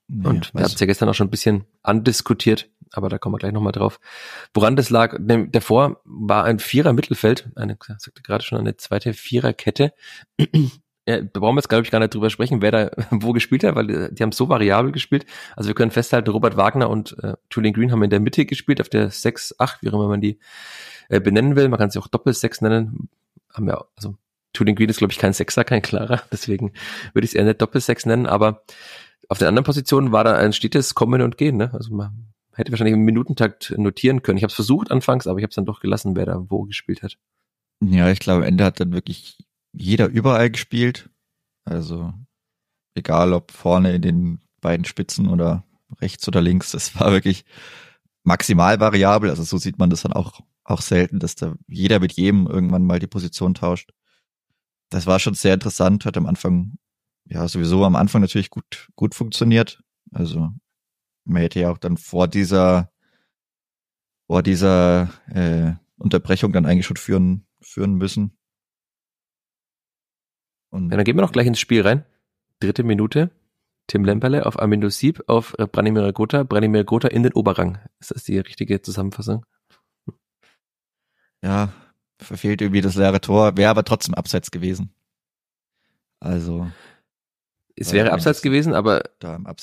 Ja, 0.07 0.29
und 0.29 0.53
wir 0.53 0.63
haben 0.63 0.71
es 0.71 0.79
ja 0.79 0.87
gestern 0.87 1.09
auch 1.09 1.13
schon 1.13 1.27
ein 1.27 1.31
bisschen 1.31 1.65
andiskutiert, 1.83 2.69
aber 2.91 3.09
da 3.09 3.19
kommen 3.19 3.35
wir 3.35 3.39
gleich 3.39 3.51
nochmal 3.51 3.73
drauf. 3.73 3.99
Woran 4.53 4.75
das 4.75 4.89
lag, 4.89 5.15
davor 5.19 6.01
war 6.03 6.45
ein 6.45 6.57
Vierer 6.59 6.93
Mittelfeld, 6.93 7.49
eine, 7.55 7.77
sagte 7.97 8.23
gerade 8.23 8.43
schon, 8.43 8.57
eine 8.57 8.77
zweite 8.77 9.13
Viererkette. 9.13 9.93
Ja, 11.07 11.21
da 11.21 11.39
brauchen 11.39 11.55
wir 11.55 11.59
jetzt, 11.59 11.69
glaube 11.69 11.83
ich, 11.83 11.89
gar 11.89 11.99
nicht 11.99 12.13
drüber 12.13 12.29
sprechen, 12.29 12.61
wer 12.61 12.71
da 12.71 12.91
wo 13.11 13.33
gespielt 13.33 13.63
hat, 13.63 13.73
weil 13.75 13.87
die, 13.87 14.13
die 14.13 14.21
haben 14.21 14.31
so 14.31 14.47
variabel 14.47 14.91
gespielt. 14.91 15.25
Also 15.55 15.67
wir 15.67 15.73
können 15.73 15.89
festhalten, 15.89 16.29
Robert 16.29 16.55
Wagner 16.55 16.89
und 16.89 17.17
äh, 17.23 17.33
Julian 17.51 17.73
Green 17.73 17.91
haben 17.91 18.03
in 18.03 18.11
der 18.11 18.19
Mitte 18.19 18.45
gespielt, 18.45 18.79
auf 18.79 18.89
der 18.89 19.09
6, 19.09 19.55
8, 19.57 19.81
wie 19.81 19.89
auch 19.89 19.93
immer 19.93 20.07
man 20.07 20.21
die 20.21 20.39
äh, 21.07 21.19
benennen 21.19 21.55
will. 21.55 21.67
Man 21.67 21.79
kann 21.79 21.89
sie 21.89 21.99
auch 21.99 22.07
Doppel-6 22.07 22.63
nennen. 22.63 23.09
Haben 23.53 23.67
ja, 23.67 23.83
also 23.95 24.15
Julian 24.55 24.75
Green 24.75 24.89
ist, 24.89 24.97
glaube 24.97 25.13
ich, 25.13 25.19
kein 25.19 25.33
Sechser, 25.33 25.63
kein 25.63 25.81
klarer, 25.81 26.21
deswegen 26.31 26.73
würde 27.13 27.25
ich 27.25 27.31
es 27.31 27.35
eher 27.35 27.45
nicht 27.45 27.61
Doppel-6 27.61 28.07
nennen, 28.07 28.25
aber 28.25 28.63
auf 29.27 29.37
den 29.37 29.47
anderen 29.47 29.65
Positionen 29.65 30.11
war 30.11 30.23
da 30.23 30.35
ein 30.35 30.53
stetes 30.53 30.95
Kommen 30.95 31.21
und 31.21 31.37
Gehen. 31.37 31.57
Ne? 31.57 31.71
Also 31.73 31.93
man 31.93 32.33
hätte 32.55 32.71
wahrscheinlich 32.71 32.95
im 32.95 33.05
Minutentakt 33.05 33.73
notieren 33.77 34.23
können. 34.23 34.37
Ich 34.37 34.43
habe 34.43 34.49
es 34.49 34.55
versucht 34.55 34.91
anfangs, 34.91 35.27
aber 35.27 35.39
ich 35.39 35.43
habe 35.43 35.49
es 35.49 35.55
dann 35.55 35.65
doch 35.65 35.79
gelassen, 35.79 36.15
wer 36.15 36.25
da 36.25 36.45
wo 36.49 36.63
gespielt 36.63 37.03
hat. 37.03 37.17
Ja, 37.81 38.09
ich 38.09 38.19
glaube, 38.19 38.45
Ende 38.45 38.65
hat 38.65 38.79
dann 38.79 38.91
wirklich 38.91 39.37
jeder 39.71 40.07
überall 40.07 40.49
gespielt. 40.49 41.09
Also 41.63 42.13
egal 42.95 43.33
ob 43.33 43.51
vorne 43.51 43.93
in 43.93 44.01
den 44.01 44.41
beiden 44.61 44.85
Spitzen 44.85 45.27
oder 45.27 45.63
rechts 46.01 46.27
oder 46.27 46.41
links, 46.41 46.71
das 46.71 46.99
war 46.99 47.11
wirklich 47.11 47.45
maximal 48.23 48.79
variabel. 48.79 49.29
Also 49.29 49.43
so 49.43 49.57
sieht 49.57 49.79
man 49.79 49.89
das 49.89 50.01
dann 50.01 50.13
auch, 50.13 50.41
auch 50.69 50.81
selten, 50.81 51.19
dass 51.19 51.35
da 51.35 51.55
jeder 51.67 51.99
mit 51.99 52.13
jedem 52.13 52.47
irgendwann 52.47 52.85
mal 52.85 52.99
die 52.99 53.07
Position 53.07 53.53
tauscht. 53.53 53.91
Das 54.89 55.07
war 55.07 55.19
schon 55.19 55.33
sehr 55.33 55.53
interessant, 55.53 56.05
hat 56.05 56.17
am 56.17 56.25
Anfang, 56.25 56.77
ja, 57.25 57.47
sowieso 57.47 57.85
am 57.85 57.95
Anfang 57.95 58.21
natürlich 58.21 58.49
gut, 58.49 58.89
gut 58.95 59.15
funktioniert. 59.15 59.83
Also 60.11 60.49
man 61.25 61.41
hätte 61.41 61.59
ja 61.59 61.71
auch 61.71 61.77
dann 61.77 61.97
vor 61.97 62.27
dieser, 62.27 62.91
vor 64.27 64.43
dieser 64.43 65.09
äh, 65.27 65.73
Unterbrechung 65.97 66.53
dann 66.53 66.65
eigentlich 66.65 66.85
schon 66.85 66.97
führen, 66.97 67.45
führen 67.61 67.95
müssen. 67.95 68.37
Und 70.69 70.91
ja, 70.91 70.97
dann 70.97 71.05
gehen 71.05 71.17
wir 71.17 71.21
noch 71.21 71.31
gleich 71.31 71.47
ins 71.47 71.59
Spiel 71.59 71.81
rein. 71.81 72.05
Dritte 72.59 72.83
Minute. 72.83 73.31
Tim 73.87 74.05
Lemperle 74.05 74.45
auf 74.45 74.59
Amindo 74.59 74.89
Sieb 74.89 75.23
auf 75.25 75.55
Branimir 75.57 76.13
Gotha, 76.13 76.43
Branimir 76.43 76.83
Gotha 76.83 77.07
in 77.07 77.23
den 77.23 77.33
Oberrang. 77.33 77.79
Ist 77.99 78.11
das 78.11 78.23
die 78.23 78.37
richtige 78.37 78.83
Zusammenfassung? 78.83 79.45
Ja, 81.43 81.71
verfehlt 82.19 82.61
irgendwie 82.61 82.81
das 82.81 82.95
leere 82.95 83.21
Tor, 83.21 83.57
wäre 83.57 83.69
aber 83.71 83.83
trotzdem 83.83 84.13
abseits 84.13 84.51
gewesen. 84.51 84.91
Also. 86.19 86.69
Es 87.75 87.93
wäre 87.93 88.11
abseits 88.11 88.41
gewesen, 88.41 88.73
aber 88.73 89.03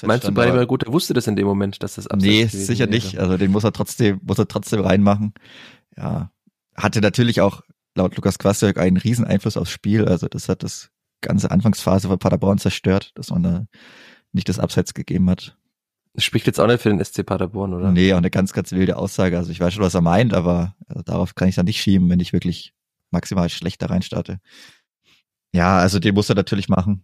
meinst 0.02 0.26
du, 0.26 0.33
Branimir 0.33 0.64
Gotha 0.64 0.90
wusste 0.90 1.12
das 1.12 1.26
in 1.26 1.37
dem 1.37 1.47
Moment, 1.47 1.83
dass 1.83 1.97
das 1.97 2.06
abseits 2.06 2.25
nee, 2.25 2.45
gewesen 2.45 2.59
Nee, 2.59 2.64
sicher 2.64 2.85
wäre? 2.87 2.95
nicht. 2.95 3.18
Also 3.18 3.37
den 3.37 3.50
muss 3.50 3.64
er 3.64 3.73
trotzdem, 3.73 4.21
muss 4.25 4.38
er 4.38 4.49
trotzdem 4.49 4.80
reinmachen. 4.80 5.35
Ja. 5.99 6.30
Hatte 6.75 7.02
natürlich 7.02 7.42
auch 7.42 7.61
laut 7.95 8.16
Lukas 8.16 8.38
Kwasniok 8.38 8.78
einen 8.78 8.97
riesen 8.97 9.26
Einfluss 9.26 9.59
aufs 9.59 9.71
Spiel. 9.71 10.06
Also 10.06 10.28
das 10.28 10.49
hat 10.49 10.62
das 10.62 10.90
ganze 11.21 11.50
Anfangsphase 11.50 12.09
von 12.09 12.18
Paderborn 12.18 12.56
zerstört, 12.56 13.12
dass 13.16 13.30
man 13.30 13.42
da 13.42 13.66
nicht 14.33 14.49
das 14.49 14.59
Abseits 14.59 14.95
gegeben 14.95 15.28
hat. 15.28 15.59
Spricht 16.19 16.47
jetzt 16.47 16.59
auch 16.59 16.67
nicht 16.67 16.81
für 16.81 16.89
den 16.89 17.05
SC 17.05 17.25
Paderborn, 17.25 17.75
oder? 17.75 17.93
Nee, 17.93 18.13
auch 18.13 18.19
eine 18.19 18.31
ganz, 18.31 18.53
ganz 18.53 18.73
wilde 18.73 18.97
Aussage. 18.97 19.37
Also 19.37 19.51
ich 19.51 19.61
weiß 19.61 19.75
schon, 19.75 19.83
was 19.83 19.95
er 19.95 20.01
meint, 20.01 20.33
aber 20.33 20.75
also 20.87 21.03
darauf 21.03 21.35
kann 21.35 21.49
ich 21.49 21.57
dann 21.57 21.67
nicht 21.67 21.81
schieben, 21.81 22.09
wenn 22.09 22.21
ich 22.21 22.33
wirklich 22.33 22.75
maximal 23.11 23.49
schlecht 23.49 23.83
da 23.83 23.87
reinstarte. 23.87 24.41
Ja, 25.53 25.79
also 25.79 25.99
den 25.99 26.15
muss 26.15 26.29
er 26.29 26.35
natürlich 26.35 26.69
machen. 26.69 27.03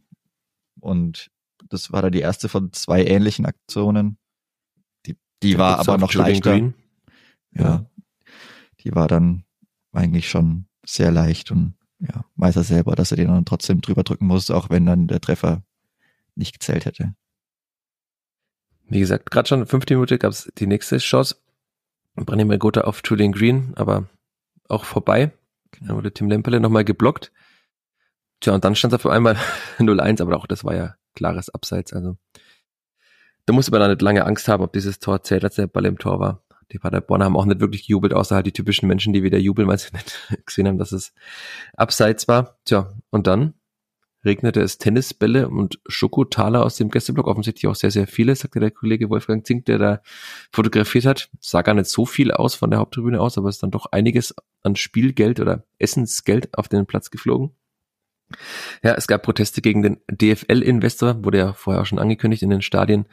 Und 0.80 1.30
das 1.68 1.92
war 1.92 2.02
dann 2.02 2.12
die 2.12 2.20
erste 2.20 2.48
von 2.48 2.72
zwei 2.72 3.04
ähnlichen 3.04 3.46
Aktionen. 3.46 4.18
Die, 5.06 5.16
die 5.42 5.58
war 5.58 5.78
aber 5.78 5.98
noch 5.98 6.14
leichter. 6.14 6.56
Ja, 6.56 6.72
ja, 7.54 7.86
die 8.80 8.94
war 8.94 9.08
dann 9.08 9.44
eigentlich 9.92 10.28
schon 10.28 10.66
sehr 10.84 11.10
leicht 11.10 11.50
und 11.50 11.74
ja, 11.98 12.24
weiß 12.36 12.56
er 12.56 12.64
selber, 12.64 12.96
dass 12.96 13.12
er 13.12 13.16
den 13.16 13.28
dann 13.28 13.44
trotzdem 13.44 13.80
drüber 13.80 14.02
drücken 14.02 14.26
muss, 14.26 14.50
auch 14.50 14.70
wenn 14.70 14.86
dann 14.86 15.06
der 15.06 15.20
Treffer 15.20 15.62
nicht 16.34 16.52
gezählt 16.52 16.84
hätte. 16.84 17.14
Wie 18.92 19.00
gesagt, 19.00 19.30
gerade 19.30 19.48
schon 19.48 19.66
fünfte 19.66 19.94
Minute 19.94 20.18
gab 20.18 20.32
es 20.32 20.52
die 20.58 20.66
nächste 20.66 20.98
Chance. 20.98 21.36
Branimir 22.14 22.58
Gotha 22.58 22.82
auf 22.82 23.00
Julian 23.02 23.32
Green, 23.32 23.72
aber 23.74 24.06
auch 24.68 24.84
vorbei. 24.84 25.32
Dann 25.80 25.96
wurde 25.96 26.12
Tim 26.12 26.28
Lemperle 26.28 26.60
nochmal 26.60 26.84
geblockt. 26.84 27.32
Tja, 28.40 28.52
und 28.54 28.64
dann 28.64 28.74
stand 28.74 28.92
es 28.92 29.00
auf 29.00 29.10
einmal 29.10 29.38
0-1, 29.78 30.20
aber 30.20 30.36
auch 30.36 30.46
das 30.46 30.62
war 30.62 30.74
ja 30.74 30.94
klares 31.14 31.48
Abseits. 31.48 31.94
Also 31.94 32.18
da 33.46 33.54
musste 33.54 33.70
man 33.70 33.80
da 33.80 33.88
nicht 33.88 34.02
lange 34.02 34.26
Angst 34.26 34.46
haben, 34.48 34.62
ob 34.62 34.74
dieses 34.74 34.98
Tor 34.98 35.22
zählt, 35.22 35.44
als 35.44 35.54
der 35.54 35.68
Ball 35.68 35.86
im 35.86 35.98
Tor 35.98 36.20
war. 36.20 36.44
Die 36.70 36.78
Paderborner 36.78 37.24
haben 37.24 37.36
auch 37.36 37.46
nicht 37.46 37.60
wirklich 37.60 37.86
gejubelt, 37.86 38.12
außer 38.12 38.34
halt 38.34 38.46
die 38.46 38.52
typischen 38.52 38.88
Menschen, 38.88 39.14
die 39.14 39.22
wieder 39.22 39.38
jubeln, 39.38 39.68
weil 39.68 39.78
sie 39.78 39.88
nicht 39.94 40.44
gesehen 40.44 40.68
haben, 40.68 40.76
dass 40.76 40.92
es 40.92 41.14
abseits 41.78 42.28
war. 42.28 42.58
Tja, 42.66 42.92
und 43.08 43.26
dann 43.26 43.54
regnete 44.24 44.60
es 44.60 44.78
Tennisbälle 44.78 45.48
und 45.48 45.80
Schokotaler 45.86 46.64
aus 46.64 46.76
dem 46.76 46.90
Gästeblock, 46.90 47.26
offensichtlich 47.26 47.66
auch 47.66 47.74
sehr, 47.74 47.90
sehr 47.90 48.06
viele, 48.06 48.34
sagte 48.36 48.60
der 48.60 48.70
Kollege 48.70 49.10
Wolfgang 49.10 49.46
Zink, 49.46 49.66
der 49.66 49.78
da 49.78 50.02
fotografiert 50.52 51.06
hat. 51.06 51.30
Sah 51.40 51.62
gar 51.62 51.74
nicht 51.74 51.86
so 51.86 52.06
viel 52.06 52.30
aus 52.32 52.54
von 52.54 52.70
der 52.70 52.78
Haupttribüne 52.78 53.20
aus, 53.20 53.38
aber 53.38 53.48
es 53.48 53.56
ist 53.56 53.62
dann 53.62 53.70
doch 53.70 53.86
einiges 53.86 54.34
an 54.62 54.76
Spielgeld 54.76 55.40
oder 55.40 55.64
Essensgeld 55.78 56.56
auf 56.56 56.68
den 56.68 56.86
Platz 56.86 57.10
geflogen. 57.10 57.50
Ja, 58.82 58.94
es 58.94 59.06
gab 59.06 59.22
Proteste 59.22 59.60
gegen 59.60 59.82
den 59.82 60.00
DFL-Investor, 60.10 61.24
wurde 61.24 61.38
ja 61.38 61.52
vorher 61.52 61.82
auch 61.82 61.86
schon 61.86 61.98
angekündigt 61.98 62.42
in 62.42 62.50
den 62.50 62.62
Stadien 62.62 63.06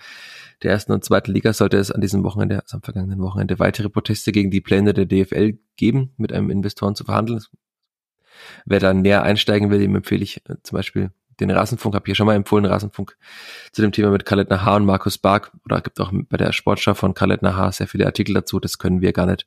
der 0.63 0.71
ersten 0.71 0.91
und 0.91 1.05
zweiten 1.05 1.31
Liga 1.31 1.53
sollte 1.53 1.77
es 1.77 1.91
an 1.91 2.01
diesem 2.01 2.23
Wochenende, 2.23 2.61
also 2.61 2.77
am 2.77 2.83
vergangenen 2.83 3.21
Wochenende, 3.21 3.59
weitere 3.59 3.89
Proteste 3.89 4.31
gegen 4.31 4.51
die 4.51 4.61
Pläne 4.61 4.93
der 4.93 5.05
DFL 5.05 5.57
geben, 5.77 6.13
mit 6.17 6.33
einem 6.33 6.49
Investoren 6.49 6.95
zu 6.95 7.05
verhandeln. 7.05 7.41
Wer 8.65 8.79
da 8.79 8.93
näher 8.93 9.23
einsteigen 9.23 9.69
will, 9.69 9.79
dem 9.79 9.95
empfehle 9.95 10.23
ich 10.23 10.37
äh, 10.49 10.55
zum 10.63 10.77
Beispiel 10.77 11.11
den 11.39 11.51
Rasenfunk, 11.51 11.95
habe 11.95 12.05
hier 12.05 12.15
schon 12.15 12.25
mal 12.25 12.35
empfohlen, 12.35 12.65
Rasenfunk 12.65 13.17
zu 13.71 13.81
dem 13.81 13.91
Thema 13.91 14.09
mit 14.09 14.25
Khaled 14.25 14.49
Nahar 14.49 14.75
und 14.75 14.85
Markus 14.85 15.17
Bark 15.17 15.51
oder 15.65 15.81
gibt 15.81 15.99
auch 15.99 16.11
bei 16.13 16.37
der 16.37 16.51
Sportschau 16.51 16.93
von 16.93 17.13
Khaled 17.13 17.41
Nahar 17.41 17.71
sehr 17.71 17.87
viele 17.87 18.05
Artikel 18.05 18.33
dazu. 18.33 18.59
Das 18.59 18.77
können 18.77 19.01
wir 19.01 19.13
gar 19.13 19.25
nicht 19.25 19.45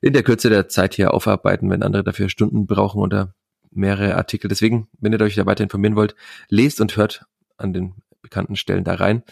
in 0.00 0.12
der 0.12 0.22
Kürze 0.22 0.50
der 0.50 0.68
Zeit 0.68 0.94
hier 0.94 1.14
aufarbeiten, 1.14 1.70
wenn 1.70 1.82
andere 1.82 2.04
dafür 2.04 2.28
Stunden 2.28 2.66
brauchen 2.66 3.00
oder 3.00 3.34
mehrere 3.70 4.16
Artikel. 4.16 4.48
Deswegen, 4.48 4.88
wenn 5.00 5.12
ihr 5.12 5.20
euch 5.20 5.34
da 5.34 5.46
weiter 5.46 5.64
informieren 5.64 5.96
wollt, 5.96 6.14
lest 6.48 6.80
und 6.80 6.96
hört 6.96 7.24
an 7.56 7.72
den 7.72 7.94
bekannten 8.20 8.56
Stellen 8.56 8.84
da 8.84 8.94
rein. 8.94 9.22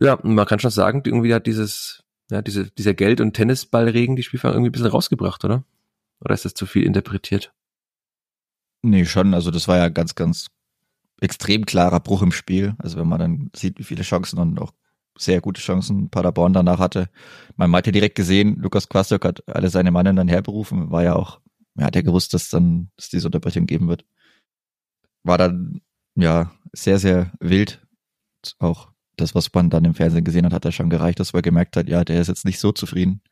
Ja, 0.00 0.18
man 0.22 0.46
kann 0.46 0.58
schon 0.58 0.70
sagen, 0.70 1.02
irgendwie 1.04 1.34
hat 1.34 1.46
dieses, 1.46 2.02
ja, 2.30 2.42
diese, 2.42 2.70
dieser 2.70 2.94
Geld- 2.94 3.20
und 3.20 3.34
Tennisballregen 3.34 4.16
die 4.16 4.22
Spielfang 4.22 4.52
irgendwie 4.52 4.70
ein 4.70 4.72
bisschen 4.72 4.88
rausgebracht, 4.88 5.44
oder? 5.44 5.64
Oder 6.20 6.34
ist 6.34 6.44
das 6.44 6.54
zu 6.54 6.66
viel 6.66 6.84
interpretiert? 6.84 7.52
Nee, 8.84 9.06
schon. 9.06 9.32
Also 9.32 9.50
das 9.50 9.66
war 9.66 9.78
ja 9.78 9.88
ganz, 9.88 10.14
ganz 10.14 10.48
extrem 11.18 11.64
klarer 11.64 12.00
Bruch 12.00 12.20
im 12.20 12.32
Spiel. 12.32 12.74
Also 12.76 12.98
wenn 12.98 13.08
man 13.08 13.18
dann 13.18 13.50
sieht, 13.56 13.78
wie 13.78 13.84
viele 13.84 14.02
Chancen 14.02 14.38
und 14.38 14.60
auch 14.60 14.72
sehr 15.16 15.40
gute 15.40 15.62
Chancen 15.62 16.10
Paderborn 16.10 16.52
danach 16.52 16.78
hatte. 16.78 17.08
Man 17.56 17.74
hat 17.74 17.86
ja 17.86 17.92
direkt 17.92 18.14
gesehen, 18.16 18.56
Lukas 18.56 18.90
Kwastok 18.90 19.24
hat 19.24 19.48
alle 19.48 19.70
seine 19.70 19.90
Mannen 19.90 20.16
dann 20.16 20.28
herberufen, 20.28 20.90
war 20.90 21.02
ja 21.02 21.14
auch, 21.14 21.40
ja, 21.76 21.86
hat 21.86 21.96
ja 21.96 22.02
gewusst, 22.02 22.34
dass 22.34 22.50
dann, 22.50 22.90
dass 22.96 23.08
diese 23.08 23.26
Unterbrechung 23.26 23.64
geben 23.64 23.88
wird. 23.88 24.04
War 25.22 25.38
dann, 25.38 25.80
ja, 26.14 26.52
sehr, 26.72 26.98
sehr 26.98 27.32
wild. 27.40 27.80
Auch 28.58 28.90
das, 29.16 29.34
was 29.34 29.54
man 29.54 29.70
dann 29.70 29.86
im 29.86 29.94
Fernsehen 29.94 30.24
gesehen 30.24 30.44
hat, 30.44 30.52
hat 30.52 30.64
er 30.66 30.72
schon 30.72 30.90
gereicht, 30.90 31.20
dass 31.20 31.32
man 31.32 31.40
gemerkt 31.40 31.76
hat, 31.78 31.88
ja, 31.88 32.04
der 32.04 32.20
ist 32.20 32.28
jetzt 32.28 32.44
nicht 32.44 32.58
so 32.58 32.72
zufrieden 32.72 33.22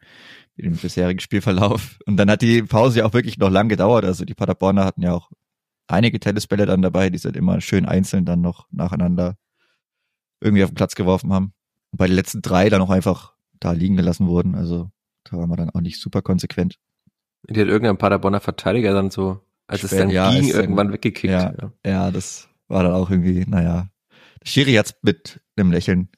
mit 0.56 0.64
dem 0.64 0.76
bisherigen 0.76 1.20
Spielverlauf. 1.20 1.98
Und 2.06 2.16
dann 2.16 2.30
hat 2.30 2.40
die 2.40 2.62
Pause 2.62 3.00
ja 3.00 3.04
auch 3.04 3.12
wirklich 3.12 3.36
noch 3.36 3.50
lang 3.50 3.68
gedauert. 3.68 4.04
Also 4.04 4.24
die 4.24 4.34
Paderborner 4.34 4.84
hatten 4.84 5.02
ja 5.02 5.12
auch 5.12 5.30
einige 5.92 6.20
Tennisbälle 6.20 6.66
dann 6.66 6.82
dabei, 6.82 7.10
die 7.10 7.18
sind 7.18 7.36
immer 7.36 7.60
schön 7.60 7.86
einzeln 7.86 8.24
dann 8.24 8.40
noch 8.40 8.66
nacheinander 8.70 9.36
irgendwie 10.40 10.64
auf 10.64 10.70
den 10.70 10.76
Platz 10.76 10.94
geworfen 10.94 11.32
haben. 11.32 11.52
Und 11.90 11.98
bei 11.98 12.06
den 12.06 12.16
letzten 12.16 12.42
drei 12.42 12.68
dann 12.68 12.82
auch 12.82 12.90
einfach 12.90 13.34
da 13.60 13.72
liegen 13.72 13.96
gelassen 13.96 14.26
wurden. 14.26 14.54
Also 14.54 14.90
da 15.24 15.36
war 15.36 15.46
man 15.46 15.56
dann 15.56 15.70
auch 15.70 15.80
nicht 15.80 16.00
super 16.00 16.22
konsequent. 16.22 16.78
Die 17.48 17.60
hat 17.60 17.68
irgendein 17.68 17.98
Paderborner 17.98 18.40
Verteidiger 18.40 18.92
dann 18.92 19.10
so, 19.10 19.40
als 19.66 19.80
Spät, 19.80 19.92
es 19.92 19.98
dann 19.98 20.10
ja, 20.10 20.30
ging, 20.30 20.48
irgendwann 20.48 20.88
dann, 20.88 20.94
weggekickt. 20.94 21.32
Ja, 21.32 21.52
ja, 21.52 21.72
ja, 21.84 22.10
das 22.10 22.48
war 22.68 22.82
dann 22.82 22.92
auch 22.92 23.10
irgendwie, 23.10 23.44
naja. 23.46 23.88
Schiri 24.44 24.74
hat's 24.74 24.94
mit 25.02 25.40
einem 25.56 25.72
Lächeln 25.72 26.08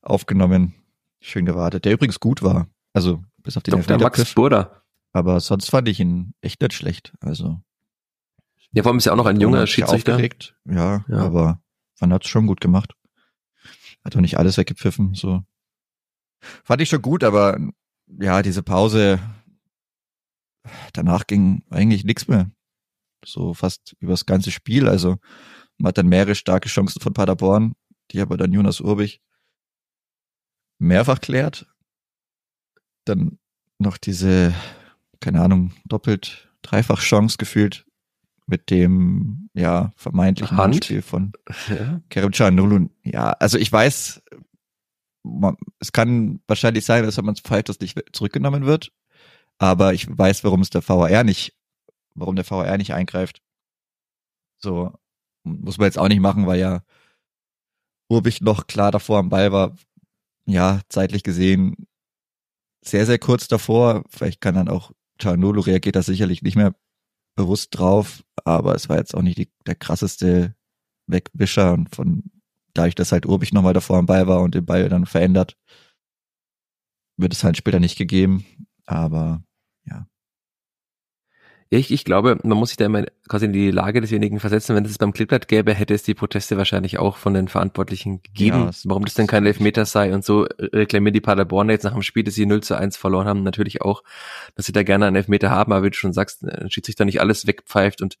aufgenommen. 0.00 0.74
Schön 1.20 1.46
gewartet. 1.46 1.84
Der 1.84 1.92
übrigens 1.92 2.18
gut 2.18 2.42
war. 2.42 2.68
Also, 2.92 3.22
bis 3.38 3.56
auf 3.56 3.62
den 3.62 3.80
der 3.82 3.98
Max 3.98 4.34
Burda. 4.34 4.82
Aber 5.12 5.38
sonst 5.40 5.70
fand 5.70 5.88
ich 5.88 6.00
ihn 6.00 6.34
echt 6.40 6.60
nicht 6.60 6.72
schlecht. 6.72 7.12
Also, 7.20 7.60
ja, 8.72 8.82
vor 8.82 8.90
allem 8.90 8.98
ist 8.98 9.04
ja 9.04 9.12
auch 9.12 9.16
noch 9.16 9.26
ein 9.26 9.40
junger 9.40 9.66
Schiedsrichter. 9.66 10.18
Ja, 10.64 11.04
ja, 11.06 11.16
aber 11.18 11.62
man 12.00 12.12
hat 12.12 12.24
es 12.24 12.30
schon 12.30 12.46
gut 12.46 12.60
gemacht. 12.60 12.94
Hat 14.04 14.14
doch 14.14 14.20
nicht 14.20 14.38
alles 14.38 14.56
weggepfiffen, 14.56 15.14
so. 15.14 15.42
Fand 16.40 16.80
ich 16.80 16.88
schon 16.88 17.02
gut, 17.02 17.22
aber 17.22 17.58
ja, 18.06 18.42
diese 18.42 18.62
Pause, 18.62 19.20
danach 20.92 21.26
ging 21.26 21.62
eigentlich 21.70 22.04
nichts 22.04 22.28
mehr. 22.28 22.50
So 23.24 23.54
fast 23.54 23.94
übers 24.00 24.26
ganze 24.26 24.50
Spiel. 24.50 24.88
Also 24.88 25.18
man 25.76 25.90
hat 25.90 25.98
dann 25.98 26.08
mehrere 26.08 26.34
starke 26.34 26.68
Chancen 26.68 27.00
von 27.00 27.12
Paderborn, 27.12 27.74
die 28.10 28.20
aber 28.20 28.36
dann 28.36 28.52
Jonas 28.52 28.80
Urbich 28.80 29.20
mehrfach 30.78 31.20
klärt. 31.20 31.66
Dann 33.04 33.38
noch 33.78 33.98
diese, 33.98 34.54
keine 35.20 35.42
Ahnung, 35.42 35.72
doppelt, 35.84 36.48
dreifach 36.62 37.00
Chance 37.00 37.36
gefühlt 37.36 37.86
mit 38.52 38.68
dem 38.68 39.48
ja 39.54 39.92
vermeintlichen 39.96 40.58
Hand? 40.58 40.74
Handspiel 40.74 41.00
von 41.00 41.32
ja. 41.68 42.02
Kerem 42.10 42.32
Canolu. 42.32 42.90
Ja, 43.02 43.30
also 43.30 43.56
ich 43.56 43.72
weiß, 43.72 44.22
man, 45.22 45.56
es 45.78 45.92
kann 45.92 46.40
wahrscheinlich 46.46 46.84
sein, 46.84 47.02
dass 47.02 47.16
wenn 47.16 47.24
man 47.24 47.36
falsch 47.36 47.64
das 47.64 47.80
nicht 47.80 47.98
zurückgenommen 48.12 48.66
wird, 48.66 48.92
aber 49.56 49.94
ich 49.94 50.06
weiß, 50.06 50.44
warum 50.44 50.60
es 50.60 50.68
der 50.68 50.86
VAR 50.86 51.24
nicht, 51.24 51.56
warum 52.14 52.36
der 52.36 52.48
VAR 52.48 52.76
nicht 52.76 52.92
eingreift. 52.92 53.40
So 54.58 54.92
muss 55.44 55.78
man 55.78 55.86
jetzt 55.86 55.98
auch 55.98 56.08
nicht 56.08 56.20
machen, 56.20 56.46
weil 56.46 56.60
ja 56.60 56.82
Urbich 58.10 58.42
noch 58.42 58.66
klar 58.66 58.90
davor 58.90 59.18
am 59.18 59.30
Ball 59.30 59.50
war. 59.50 59.74
Ja, 60.44 60.82
zeitlich 60.90 61.22
gesehen 61.22 61.86
sehr, 62.84 63.06
sehr 63.06 63.18
kurz 63.18 63.48
davor. 63.48 64.04
Vielleicht 64.10 64.40
kann 64.40 64.54
dann 64.54 64.68
auch 64.68 64.92
Chanolo 65.18 65.62
reagiert 65.62 65.96
da 65.96 66.02
sicherlich 66.02 66.42
nicht 66.42 66.56
mehr 66.56 66.74
bewusst 67.34 67.76
drauf, 67.78 68.24
aber 68.44 68.74
es 68.74 68.88
war 68.88 68.98
jetzt 68.98 69.14
auch 69.14 69.22
nicht 69.22 69.38
die, 69.38 69.50
der 69.66 69.74
krasseste 69.74 70.54
Wegwischer 71.06 71.72
und 71.72 71.94
von 71.94 72.24
dadurch, 72.74 72.94
dass 72.94 73.12
halt 73.12 73.26
Urbich 73.26 73.52
nochmal 73.52 73.74
davor 73.74 73.98
am 73.98 74.06
Ball 74.06 74.26
war 74.26 74.40
und 74.40 74.54
den 74.54 74.64
Ball 74.64 74.88
dann 74.88 75.06
verändert, 75.06 75.56
wird 77.16 77.32
es 77.32 77.44
halt 77.44 77.56
später 77.56 77.80
nicht 77.80 77.96
gegeben, 77.96 78.44
aber. 78.86 79.42
Ich, 81.74 81.90
ich 81.90 82.04
glaube, 82.04 82.38
man 82.42 82.58
muss 82.58 82.68
sich 82.68 82.76
da 82.76 82.84
immer 82.84 83.06
quasi 83.28 83.46
in 83.46 83.54
die 83.54 83.70
Lage 83.70 84.02
desjenigen 84.02 84.40
versetzen. 84.40 84.76
Wenn 84.76 84.84
es 84.84 84.98
beim 84.98 85.14
Kleeblatt 85.14 85.48
gäbe, 85.48 85.72
hätte 85.72 85.94
es 85.94 86.02
die 86.02 86.12
Proteste 86.12 86.58
wahrscheinlich 86.58 86.98
auch 86.98 87.16
von 87.16 87.32
den 87.32 87.48
Verantwortlichen 87.48 88.22
gegeben. 88.22 88.64
Ja, 88.64 88.70
warum 88.84 89.06
das 89.06 89.14
denn 89.14 89.26
kein 89.26 89.46
Elfmeter 89.46 89.86
sei 89.86 90.12
und 90.12 90.22
so 90.22 90.42
reklamieren 90.58 91.14
die 91.14 91.22
Paderborner 91.22 91.72
jetzt 91.72 91.84
nach 91.84 91.94
dem 91.94 92.02
Spiel, 92.02 92.24
dass 92.24 92.34
sie 92.34 92.44
0 92.44 92.62
zu 92.62 92.76
1 92.76 92.98
verloren 92.98 93.26
haben, 93.26 93.42
natürlich 93.42 93.80
auch, 93.80 94.02
dass 94.54 94.66
sie 94.66 94.72
da 94.72 94.82
gerne 94.82 95.06
einen 95.06 95.16
Elfmeter 95.16 95.48
haben, 95.48 95.72
aber 95.72 95.86
wie 95.86 95.90
du 95.90 95.96
schon 95.96 96.12
sagst, 96.12 96.42
dann 96.42 96.70
schießt 96.70 96.84
sich 96.84 96.94
da 96.94 97.06
nicht 97.06 97.22
alles 97.22 97.46
wegpfeift 97.46 98.02
und 98.02 98.18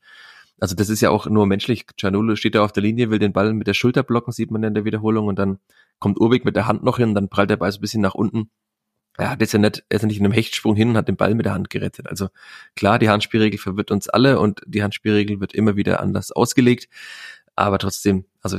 also 0.58 0.74
das 0.74 0.88
ist 0.88 1.02
ja 1.02 1.10
auch 1.10 1.26
nur 1.26 1.46
menschlich. 1.46 1.84
Cianolo 2.00 2.36
steht 2.36 2.54
da 2.54 2.64
auf 2.64 2.72
der 2.72 2.82
Linie, 2.82 3.10
will 3.10 3.18
den 3.18 3.34
Ball 3.34 3.52
mit 3.52 3.66
der 3.66 3.74
Schulter 3.74 4.02
blocken, 4.02 4.32
sieht 4.32 4.50
man 4.50 4.62
in 4.62 4.72
der 4.72 4.86
Wiederholung 4.86 5.26
und 5.26 5.38
dann 5.38 5.58
kommt 5.98 6.18
Urbig 6.18 6.46
mit 6.46 6.56
der 6.56 6.66
Hand 6.66 6.84
noch 6.84 6.96
hin, 6.96 7.14
dann 7.14 7.28
prallt 7.28 7.50
der 7.50 7.58
Ball 7.58 7.70
so 7.70 7.80
ein 7.80 7.82
bisschen 7.82 8.00
nach 8.00 8.14
unten 8.14 8.48
er 9.18 9.30
hat 9.30 9.40
jetzt 9.40 9.52
ja 9.52 9.58
nicht, 9.58 9.84
er 9.88 9.96
ist 9.96 10.02
ja 10.02 10.08
nicht 10.08 10.18
in 10.18 10.24
einem 10.24 10.32
Hechtsprung 10.32 10.74
hin 10.74 10.90
und 10.90 10.96
hat 10.96 11.08
den 11.08 11.16
Ball 11.16 11.34
mit 11.34 11.46
der 11.46 11.54
Hand 11.54 11.70
gerettet. 11.70 12.08
Also 12.08 12.28
klar, 12.76 12.98
die 12.98 13.10
Handspielregel 13.10 13.58
verwirrt 13.58 13.90
uns 13.90 14.08
alle 14.08 14.38
und 14.38 14.60
die 14.66 14.82
Handspielregel 14.82 15.40
wird 15.40 15.54
immer 15.54 15.76
wieder 15.76 16.00
anders 16.00 16.32
ausgelegt. 16.32 16.88
Aber 17.54 17.78
trotzdem, 17.78 18.24
also 18.40 18.58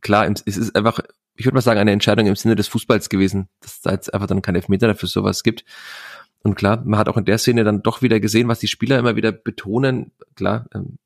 klar, 0.00 0.28
es 0.28 0.56
ist 0.56 0.74
einfach, 0.74 1.00
ich 1.36 1.46
würde 1.46 1.54
mal 1.54 1.62
sagen, 1.62 1.80
eine 1.80 1.92
Entscheidung 1.92 2.26
im 2.26 2.36
Sinne 2.36 2.56
des 2.56 2.68
Fußballs 2.68 3.08
gewesen, 3.08 3.48
dass 3.60 3.80
da 3.80 3.92
jetzt 3.92 4.12
einfach 4.12 4.26
dann 4.26 4.42
kein 4.42 4.56
Elfmeter 4.56 4.88
dafür 4.88 5.08
sowas 5.08 5.42
gibt. 5.42 5.64
Und 6.42 6.56
klar, 6.56 6.82
man 6.84 6.98
hat 6.98 7.08
auch 7.08 7.16
in 7.16 7.24
der 7.24 7.38
Szene 7.38 7.62
dann 7.62 7.82
doch 7.82 8.02
wieder 8.02 8.18
gesehen, 8.18 8.48
was 8.48 8.58
die 8.58 8.66
Spieler 8.66 8.98
immer 8.98 9.14
wieder 9.14 9.30
betonen. 9.30 10.10
Klar, 10.34 10.66
ähm, 10.74 10.98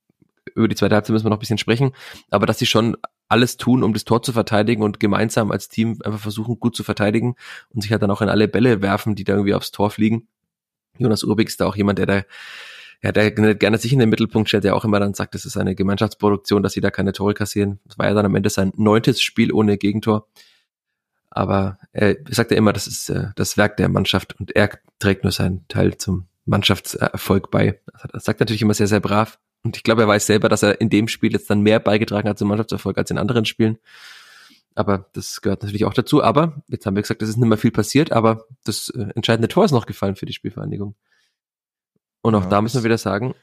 über 0.55 0.69
die 0.69 0.75
zweite 0.75 0.95
Halbzeit 0.95 1.13
müssen 1.13 1.27
wir 1.27 1.31
noch 1.31 1.37
ein 1.37 1.41
bisschen 1.41 1.59
sprechen, 1.59 1.93
aber 2.31 2.47
dass 2.47 2.59
sie 2.59 2.67
schon 2.67 2.97
alles 3.29 3.57
tun, 3.57 3.83
um 3.83 3.93
das 3.93 4.05
Tor 4.05 4.23
zu 4.23 4.33
verteidigen 4.33 4.83
und 4.83 5.01
gemeinsam 5.01 5.51
als 5.51 5.69
Team 5.69 5.99
einfach 6.05 6.21
versuchen, 6.21 6.61
gut 6.61 6.77
zu 6.77 6.85
verteidigen 6.85 7.35
und 7.71 7.83
sich 7.83 7.91
halt 7.91 8.03
dann 8.03 8.11
auch 8.11 8.23
in 8.23 8.29
alle 8.29 8.49
Bälle 8.49 8.83
werfen, 8.83 9.15
die 9.15 9.25
da 9.25 9.35
irgendwie 9.35 9.55
aufs 9.55 9.73
Tor 9.73 9.91
fliegen. 9.91 10.29
Jonas 10.99 11.25
Urbig 11.25 11.49
ist 11.49 11.61
da 11.61 11.67
auch 11.67 11.77
jemand, 11.77 11.99
der 11.99 12.07
da 12.07 12.23
ja, 13.03 13.13
der 13.13 13.31
gerne 13.31 13.79
sich 13.79 13.93
in 13.93 13.99
den 13.99 14.09
Mittelpunkt 14.09 14.49
stellt, 14.49 14.65
der 14.65 14.75
auch 14.75 14.85
immer 14.85 14.99
dann 14.99 15.15
sagt, 15.15 15.35
das 15.35 15.45
ist 15.45 15.57
eine 15.57 15.75
Gemeinschaftsproduktion, 15.75 16.63
dass 16.63 16.73
sie 16.73 16.81
da 16.81 16.91
keine 16.91 17.13
Tore 17.13 17.35
kassieren. 17.35 17.79
Das 17.85 17.99
war 17.99 18.07
ja 18.07 18.15
dann 18.15 18.27
am 18.27 18.35
Ende 18.35 18.49
sein 18.51 18.73
neuntes 18.77 19.21
Spiel 19.21 19.53
ohne 19.53 19.77
Gegentor. 19.77 20.27
Aber 21.31 21.79
er 21.93 22.17
sagt 22.31 22.51
ja 22.51 22.57
immer, 22.57 22.73
das 22.73 22.87
ist 22.87 23.11
äh, 23.11 23.29
das 23.37 23.59
Werk 23.59 23.77
der 23.77 23.91
Mannschaft 23.91 24.41
und 24.41 24.57
er 24.57 24.71
trägt 24.99 25.23
nur 25.23 25.33
seinen 25.33 25.69
Teil 25.69 25.99
zum 25.99 26.27
Mannschaftserfolg 26.47 27.51
bei. 27.51 27.81
Das 28.13 28.25
sagt 28.25 28.41
natürlich 28.41 28.63
immer 28.63 28.73
sehr, 28.73 28.87
sehr 28.87 29.01
brav. 29.01 29.39
Und 29.63 29.77
ich 29.77 29.83
glaube, 29.83 30.03
er 30.03 30.09
weiß 30.09 30.27
selber, 30.27 30.49
dass 30.49 30.63
er 30.63 30.81
in 30.81 30.91
dem 30.91 31.09
Spiel 31.09 31.33
jetzt 31.33 31.51
dann 31.51 31.61
mehr 31.61 31.81
beigetragen 31.81 32.29
hat 32.29 32.39
zum 32.39 32.49
Mannschaftserfolg 32.49 32.99
als 32.99 33.11
in 33.11 33.19
anderen 33.19 33.45
Spielen. 33.45 33.79
Aber 34.75 35.07
das 35.15 35.41
gehört 35.41 35.63
natürlich 35.63 35.85
auch 35.87 35.95
dazu. 35.95 36.23
Aber 36.23 36.63
jetzt 36.69 36.87
haben 36.87 36.95
wir 36.95 37.03
gesagt, 37.03 37.23
es 37.23 37.31
ist 37.31 37.39
nicht 37.39 37.49
mehr 37.49 37.59
viel 37.59 37.71
passiert, 37.71 38.13
aber 38.13 38.45
das 38.65 38.91
äh, 38.91 39.09
entscheidende 39.15 39.49
Tor 39.49 39.65
ist 39.65 39.73
noch 39.73 39.87
gefallen 39.87 40.17
für 40.17 40.27
die 40.27 40.35
Spielvereinigung. 40.35 40.95
Und 42.23 42.35
auch 42.35 42.45
ja, 42.45 42.49
da 42.49 42.61
müssen 42.61 42.81
wir 42.81 42.85
wieder 42.85 42.99
sagen, 42.99 43.35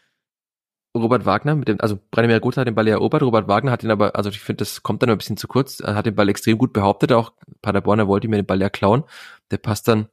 Robert 0.95 1.25
Wagner 1.25 1.55
mit 1.55 1.67
dem, 1.67 1.81
also 1.81 1.99
Branimir 2.11 2.39
Gut 2.39 2.55
hat 2.55 2.67
den 2.67 2.75
Ball 2.75 2.87
erobert, 2.87 3.23
Robert 3.23 3.47
Wagner 3.47 3.71
hat 3.71 3.83
ihn 3.83 3.89
aber, 3.89 4.15
also 4.15 4.29
ich 4.29 4.39
finde, 4.39 4.57
das 4.57 4.83
kommt 4.83 5.01
dann 5.01 5.09
ein 5.09 5.17
bisschen 5.17 5.37
zu 5.37 5.47
kurz, 5.47 5.79
er 5.79 5.95
hat 5.95 6.05
den 6.05 6.13
Ball 6.13 6.29
extrem 6.29 6.57
gut 6.57 6.71
behauptet, 6.71 7.11
auch 7.11 7.33
Paderborner 7.61 8.07
wollte 8.07 8.27
mir 8.27 8.35
den 8.35 8.45
Ball 8.45 8.61
ja 8.61 8.69
klauen, 8.69 9.03
der 9.49 9.57
passt 9.57 9.87
dann, 9.87 10.07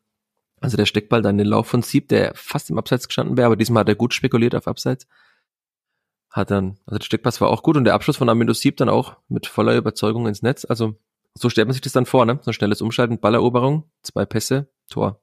also 0.61 0.79
der 0.79 0.87
Steckball 0.87 1.21
dann 1.21 1.35
in 1.35 1.39
den 1.39 1.49
Lauf 1.49 1.67
von 1.67 1.83
Sieb, 1.83 2.09
der 2.09 2.33
fast 2.35 2.71
im 2.71 2.79
Abseits 2.79 3.09
gestanden 3.09 3.37
wäre, 3.37 3.47
aber 3.47 3.57
diesmal 3.57 3.83
hat 3.83 3.89
er 3.89 3.95
gut 3.95 4.15
spekuliert 4.15 4.55
auf 4.55 4.67
Abseits. 4.67 5.07
Hat 6.31 6.51
dann, 6.51 6.79
also 6.87 6.99
der 6.99 7.05
Steckpass 7.05 7.41
war 7.41 7.49
auch 7.49 7.63
gut 7.63 7.77
und 7.77 7.85
der 7.85 7.95
Abschluss 7.95 8.17
von 8.17 8.29
Amendo 8.29 8.53
Sieb 8.53 8.77
dann 8.77 8.89
auch 8.89 9.17
mit 9.29 9.47
voller 9.47 9.77
Überzeugung 9.77 10.27
ins 10.27 10.43
Netz, 10.43 10.65
also 10.65 10.97
so 11.35 11.49
stellt 11.49 11.69
man 11.69 11.73
sich 11.73 11.81
das 11.81 11.93
dann 11.93 12.07
vor, 12.07 12.25
ne? 12.27 12.39
So 12.43 12.51
ein 12.51 12.55
schnelles 12.55 12.81
Umschalten, 12.81 13.19
Balleroberung, 13.19 13.85
zwei 14.03 14.27
Pässe, 14.27 14.69
Tor. 14.89 15.21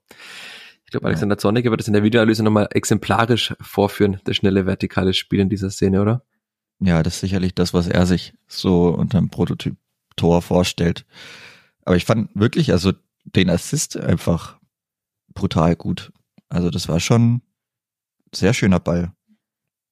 Ich 0.86 0.92
glaube, 0.92 1.08
Alexander 1.08 1.38
Zorniger 1.38 1.70
wird 1.70 1.82
das 1.82 1.88
in 1.88 1.94
der 1.94 2.04
Videoanalyse 2.04 2.44
nochmal 2.44 2.70
exemplarisch 2.72 3.54
vorführen, 3.60 4.22
das 4.24 4.38
schnelle 4.38 4.66
vertikale 4.66 5.14
Spiel 5.14 5.42
in 5.42 5.50
dieser 5.50 5.70
Szene, 5.70 6.02
oder? 6.02 6.24
Ja, 6.80 7.04
das 7.04 7.16
ist 7.16 7.20
sicherlich 7.22 7.56
das, 7.56 7.74
was 7.74 7.88
er 7.88 8.06
sich 8.06 8.34
so 8.48 8.90
unter 8.90 9.18
dem 9.20 9.30
Prototyp 9.30 9.76
Tor 10.16 10.42
vorstellt. 10.42 11.06
Aber 11.84 11.96
ich 11.96 12.06
fand 12.06 12.30
wirklich, 12.34 12.72
also 12.72 12.94
den 13.24 13.50
Assist 13.50 13.98
einfach 13.98 14.58
brutal 15.34 15.76
gut. 15.76 16.12
Also 16.50 16.70
das 16.70 16.88
war 16.88 17.00
schon 17.00 17.42
sehr 18.34 18.54
schöner 18.54 18.80
Ball. 18.80 19.12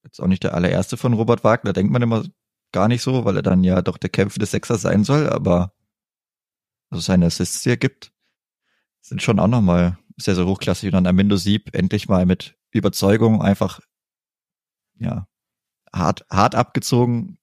Jetzt 0.06 0.20
auch 0.20 0.28
nicht 0.28 0.44
der 0.44 0.54
allererste 0.54 0.96
von 0.96 1.12
Robert 1.12 1.42
Wagner, 1.44 1.72
denkt 1.72 1.92
man 1.92 2.00
immer 2.00 2.24
gar 2.72 2.88
nicht 2.88 3.02
so, 3.02 3.24
weil 3.24 3.36
er 3.36 3.42
dann 3.42 3.64
ja 3.64 3.82
doch 3.82 3.98
der 3.98 4.10
kämpfende 4.10 4.46
Sechser 4.46 4.78
sein 4.78 5.02
soll, 5.02 5.28
aber 5.28 5.72
also 6.90 7.02
seine 7.02 7.26
Assists, 7.26 7.62
die 7.62 7.70
er 7.70 7.76
gibt, 7.76 8.12
sind 9.00 9.20
schon 9.20 9.40
auch 9.40 9.48
nochmal 9.48 9.98
sehr, 10.16 10.36
sehr 10.36 10.46
hochklassig. 10.46 10.88
Und 10.88 10.94
dann 10.94 11.06
Armindo 11.06 11.36
Sieb 11.36 11.74
endlich 11.74 12.08
mal 12.08 12.24
mit 12.24 12.56
Überzeugung 12.70 13.42
einfach, 13.42 13.80
ja, 14.98 15.26
hart, 15.92 16.24
hart 16.30 16.54
abgezogen. 16.54 17.38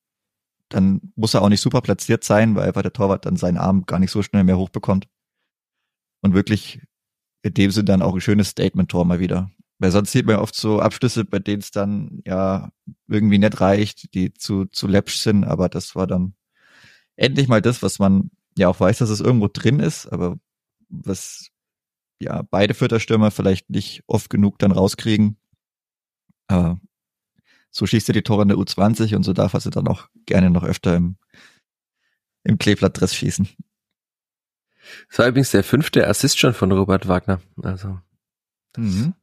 Dann 0.69 1.13
muss 1.15 1.33
er 1.33 1.41
auch 1.41 1.49
nicht 1.49 1.61
super 1.61 1.81
platziert 1.81 2.23
sein, 2.23 2.55
weil 2.55 2.67
einfach 2.67 2.81
der 2.81 2.93
Torwart 2.93 3.25
dann 3.25 3.35
seinen 3.35 3.57
Arm 3.57 3.85
gar 3.85 3.99
nicht 3.99 4.11
so 4.11 4.23
schnell 4.23 4.43
mehr 4.43 4.57
hochbekommt. 4.57 5.07
Und 6.21 6.33
wirklich 6.33 6.81
in 7.41 7.53
dem 7.53 7.71
Sinne 7.71 7.85
dann 7.85 8.01
auch 8.01 8.13
ein 8.13 8.21
schönes 8.21 8.49
Statement-Tor 8.49 9.05
mal 9.05 9.19
wieder. 9.19 9.51
Weil 9.79 9.91
sonst 9.91 10.11
sieht 10.11 10.25
man 10.25 10.35
ja 10.35 10.41
oft 10.41 10.55
so 10.55 10.79
Abschlüsse, 10.79 11.25
bei 11.25 11.39
denen 11.39 11.61
es 11.61 11.71
dann 11.71 12.21
ja 12.25 12.71
irgendwie 13.07 13.39
nicht 13.39 13.59
reicht, 13.59 14.13
die 14.13 14.33
zu, 14.33 14.65
zu 14.65 14.87
läppsch 14.87 15.17
sind, 15.17 15.43
aber 15.43 15.69
das 15.69 15.95
war 15.95 16.07
dann 16.07 16.35
endlich 17.15 17.47
mal 17.47 17.61
das, 17.61 17.83
was 17.83 17.99
man 17.99 18.31
ja 18.57 18.69
auch 18.69 18.79
weiß, 18.79 18.99
dass 18.99 19.09
es 19.09 19.19
irgendwo 19.19 19.49
drin 19.51 19.79
ist, 19.79 20.07
aber 20.07 20.37
was 20.89 21.49
ja, 22.19 22.43
beide 22.43 22.73
Vierterstürmer 22.73 23.31
vielleicht 23.31 23.69
nicht 23.69 24.03
oft 24.07 24.29
genug 24.29 24.59
dann 24.59 24.71
rauskriegen. 24.71 25.37
Aber 26.47 26.79
so 27.69 27.85
schießt 27.85 28.09
er 28.09 28.13
die 28.13 28.21
Tore 28.21 28.43
in 28.43 28.47
der 28.49 28.57
U20 28.57 29.15
und 29.15 29.23
so 29.23 29.33
darf 29.33 29.53
er 29.53 29.59
sie 29.59 29.71
dann 29.71 29.87
auch 29.87 30.07
gerne 30.25 30.49
noch 30.49 30.63
öfter 30.63 30.95
im, 30.95 31.17
im 32.43 32.57
Kleeblattdress 32.57 33.15
schießen. 33.15 33.49
Das 35.09 35.19
war 35.19 35.27
übrigens 35.27 35.51
der 35.51 35.63
fünfte 35.63 36.07
Assist 36.07 36.39
schon 36.39 36.53
von 36.53 36.71
Robert 36.71 37.07
Wagner. 37.07 37.41
Also, 37.61 37.99
mhm. 38.77 39.13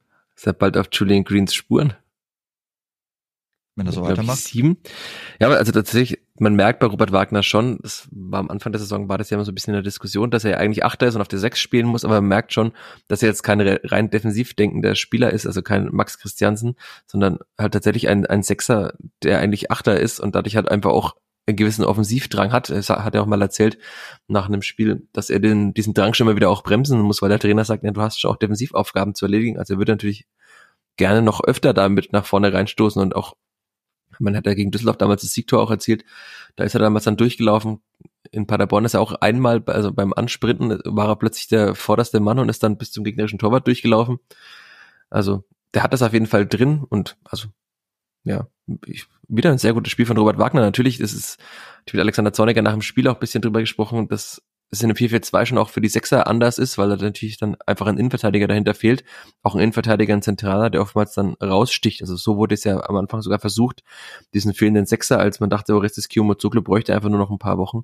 Ist 0.41 0.47
er 0.47 0.53
bald 0.53 0.75
auf 0.75 0.87
Julian 0.91 1.23
Greens 1.23 1.53
Spuren 1.53 1.93
wenn 3.75 3.85
er 3.85 3.93
so 3.93 4.01
weitermacht. 4.03 4.39
Sieben. 4.39 4.77
Ja, 5.39 5.47
aber 5.47 5.57
also 5.57 5.71
tatsächlich, 5.71 6.19
man 6.37 6.55
merkt 6.55 6.79
bei 6.79 6.87
Robert 6.87 7.11
Wagner 7.11 7.41
schon, 7.43 7.79
das 7.81 8.07
war 8.11 8.39
am 8.39 8.49
Anfang 8.49 8.73
der 8.73 8.79
Saison, 8.79 9.07
war 9.07 9.17
das 9.17 9.29
ja 9.29 9.35
immer 9.35 9.45
so 9.45 9.51
ein 9.51 9.55
bisschen 9.55 9.73
in 9.73 9.77
der 9.77 9.83
Diskussion, 9.83 10.29
dass 10.29 10.43
er 10.43 10.51
ja 10.51 10.57
eigentlich 10.57 10.83
Achter 10.83 11.07
ist 11.07 11.15
und 11.15 11.21
auf 11.21 11.27
der 11.27 11.39
Sechs 11.39 11.59
spielen 11.59 11.87
muss, 11.87 12.03
aber 12.03 12.15
man 12.15 12.27
merkt 12.27 12.53
schon, 12.53 12.73
dass 13.07 13.23
er 13.23 13.29
jetzt 13.29 13.43
kein 13.43 13.61
rein 13.61 14.09
defensiv 14.09 14.53
denkender 14.55 14.95
Spieler 14.95 15.31
ist, 15.31 15.45
also 15.45 15.61
kein 15.61 15.89
Max 15.91 16.19
Christiansen, 16.19 16.75
sondern 17.05 17.39
halt 17.57 17.73
tatsächlich 17.73 18.09
ein, 18.09 18.25
ein 18.25 18.43
Sechser, 18.43 18.93
der 19.23 19.39
eigentlich 19.39 19.71
Achter 19.71 19.99
ist 19.99 20.19
und 20.19 20.35
dadurch 20.35 20.55
halt 20.55 20.69
einfach 20.69 20.91
auch 20.91 21.15
einen 21.47 21.57
gewissen 21.57 21.85
Offensivdrang 21.85 22.51
hat. 22.51 22.69
Es 22.69 22.89
hat 22.89 23.15
er 23.15 23.23
auch 23.23 23.27
mal 23.27 23.41
erzählt 23.41 23.77
nach 24.27 24.47
einem 24.47 24.61
Spiel, 24.61 25.07
dass 25.13 25.29
er 25.29 25.39
den, 25.39 25.73
diesen 25.73 25.93
Drang 25.93 26.13
schon 26.13 26.27
mal 26.27 26.35
wieder 26.35 26.49
auch 26.49 26.63
bremsen 26.63 26.99
muss, 27.01 27.21
weil 27.21 27.29
der 27.29 27.39
Trainer 27.39 27.65
sagt, 27.65 27.83
ja, 27.83 27.91
du 27.91 28.01
hast 28.01 28.19
schon 28.19 28.31
auch 28.31 28.37
Defensivaufgaben 28.37 29.15
zu 29.15 29.25
erledigen. 29.25 29.57
Also 29.57 29.73
er 29.73 29.77
würde 29.77 29.93
natürlich 29.93 30.27
gerne 30.97 31.21
noch 31.21 31.43
öfter 31.43 31.73
damit 31.73 32.13
nach 32.13 32.25
vorne 32.25 32.53
reinstoßen 32.53 33.01
und 33.01 33.15
auch 33.15 33.35
man 34.19 34.35
hat 34.35 34.45
ja 34.45 34.53
gegen 34.53 34.71
Düsseldorf 34.71 34.97
damals 34.97 35.21
das 35.21 35.31
Siegtor 35.31 35.61
auch 35.61 35.71
erzielt. 35.71 36.05
Da 36.55 36.63
ist 36.63 36.75
er 36.75 36.79
damals 36.79 37.05
dann 37.05 37.17
durchgelaufen. 37.17 37.81
In 38.31 38.45
Paderborn 38.45 38.85
ist 38.85 38.93
er 38.93 39.01
auch 39.01 39.13
einmal, 39.13 39.63
also 39.65 39.91
beim 39.91 40.13
Ansprinten 40.13 40.79
war 40.85 41.09
er 41.09 41.15
plötzlich 41.15 41.47
der 41.47 41.75
vorderste 41.75 42.19
Mann 42.19 42.37
und 42.37 42.49
ist 42.49 42.61
dann 42.61 42.77
bis 42.77 42.91
zum 42.91 43.03
gegnerischen 43.03 43.39
Torwart 43.39 43.65
durchgelaufen. 43.65 44.19
Also 45.09 45.43
der 45.73 45.83
hat 45.83 45.93
das 45.93 46.03
auf 46.03 46.13
jeden 46.13 46.27
Fall 46.27 46.45
drin 46.45 46.83
und 46.87 47.17
also 47.23 47.47
ja, 48.23 48.47
ich, 48.85 49.07
wieder 49.31 49.51
ein 49.51 49.57
sehr 49.57 49.73
gutes 49.73 49.91
Spiel 49.91 50.05
von 50.05 50.17
Robert 50.17 50.37
Wagner. 50.37 50.61
Natürlich 50.61 50.99
ist 50.99 51.13
es, 51.13 51.37
ich 51.85 51.93
mit 51.93 52.01
Alexander 52.01 52.33
Zorniger 52.33 52.61
nach 52.61 52.73
dem 52.73 52.81
Spiel 52.81 53.07
auch 53.07 53.15
ein 53.15 53.19
bisschen 53.19 53.41
drüber 53.41 53.61
gesprochen, 53.61 54.07
dass 54.07 54.41
es 54.71 54.81
in 54.81 54.87
dem 54.87 54.95
4-4-2 54.95 55.45
schon 55.45 55.57
auch 55.57 55.69
für 55.69 55.81
die 55.81 55.89
Sechser 55.89 56.27
anders 56.27 56.57
ist, 56.57 56.77
weil 56.77 56.89
da 56.89 56.95
natürlich 56.95 57.37
dann 57.37 57.57
einfach 57.65 57.87
ein 57.87 57.97
Innenverteidiger 57.97 58.47
dahinter 58.47 58.73
fehlt. 58.73 59.03
Auch 59.43 59.53
ein 59.53 59.59
Innenverteidiger, 59.59 60.13
ein 60.13 60.21
Zentraler, 60.21 60.69
der 60.69 60.81
oftmals 60.81 61.13
dann 61.13 61.33
raussticht. 61.33 62.01
Also 62.01 62.15
so 62.15 62.37
wurde 62.37 62.55
es 62.55 62.63
ja 62.63 62.81
am 62.87 62.95
Anfang 62.95 63.21
sogar 63.21 63.39
versucht, 63.39 63.83
diesen 64.33 64.53
fehlenden 64.53 64.85
Sechser, 64.85 65.19
als 65.19 65.41
man 65.41 65.49
dachte, 65.49 65.75
Orestes 65.75 66.07
Kiyomotsugle 66.07 66.61
bräuchte 66.61 66.95
einfach 66.95 67.09
nur 67.09 67.19
noch 67.19 67.29
ein 67.29 67.37
paar 67.37 67.57
Wochen, 67.57 67.83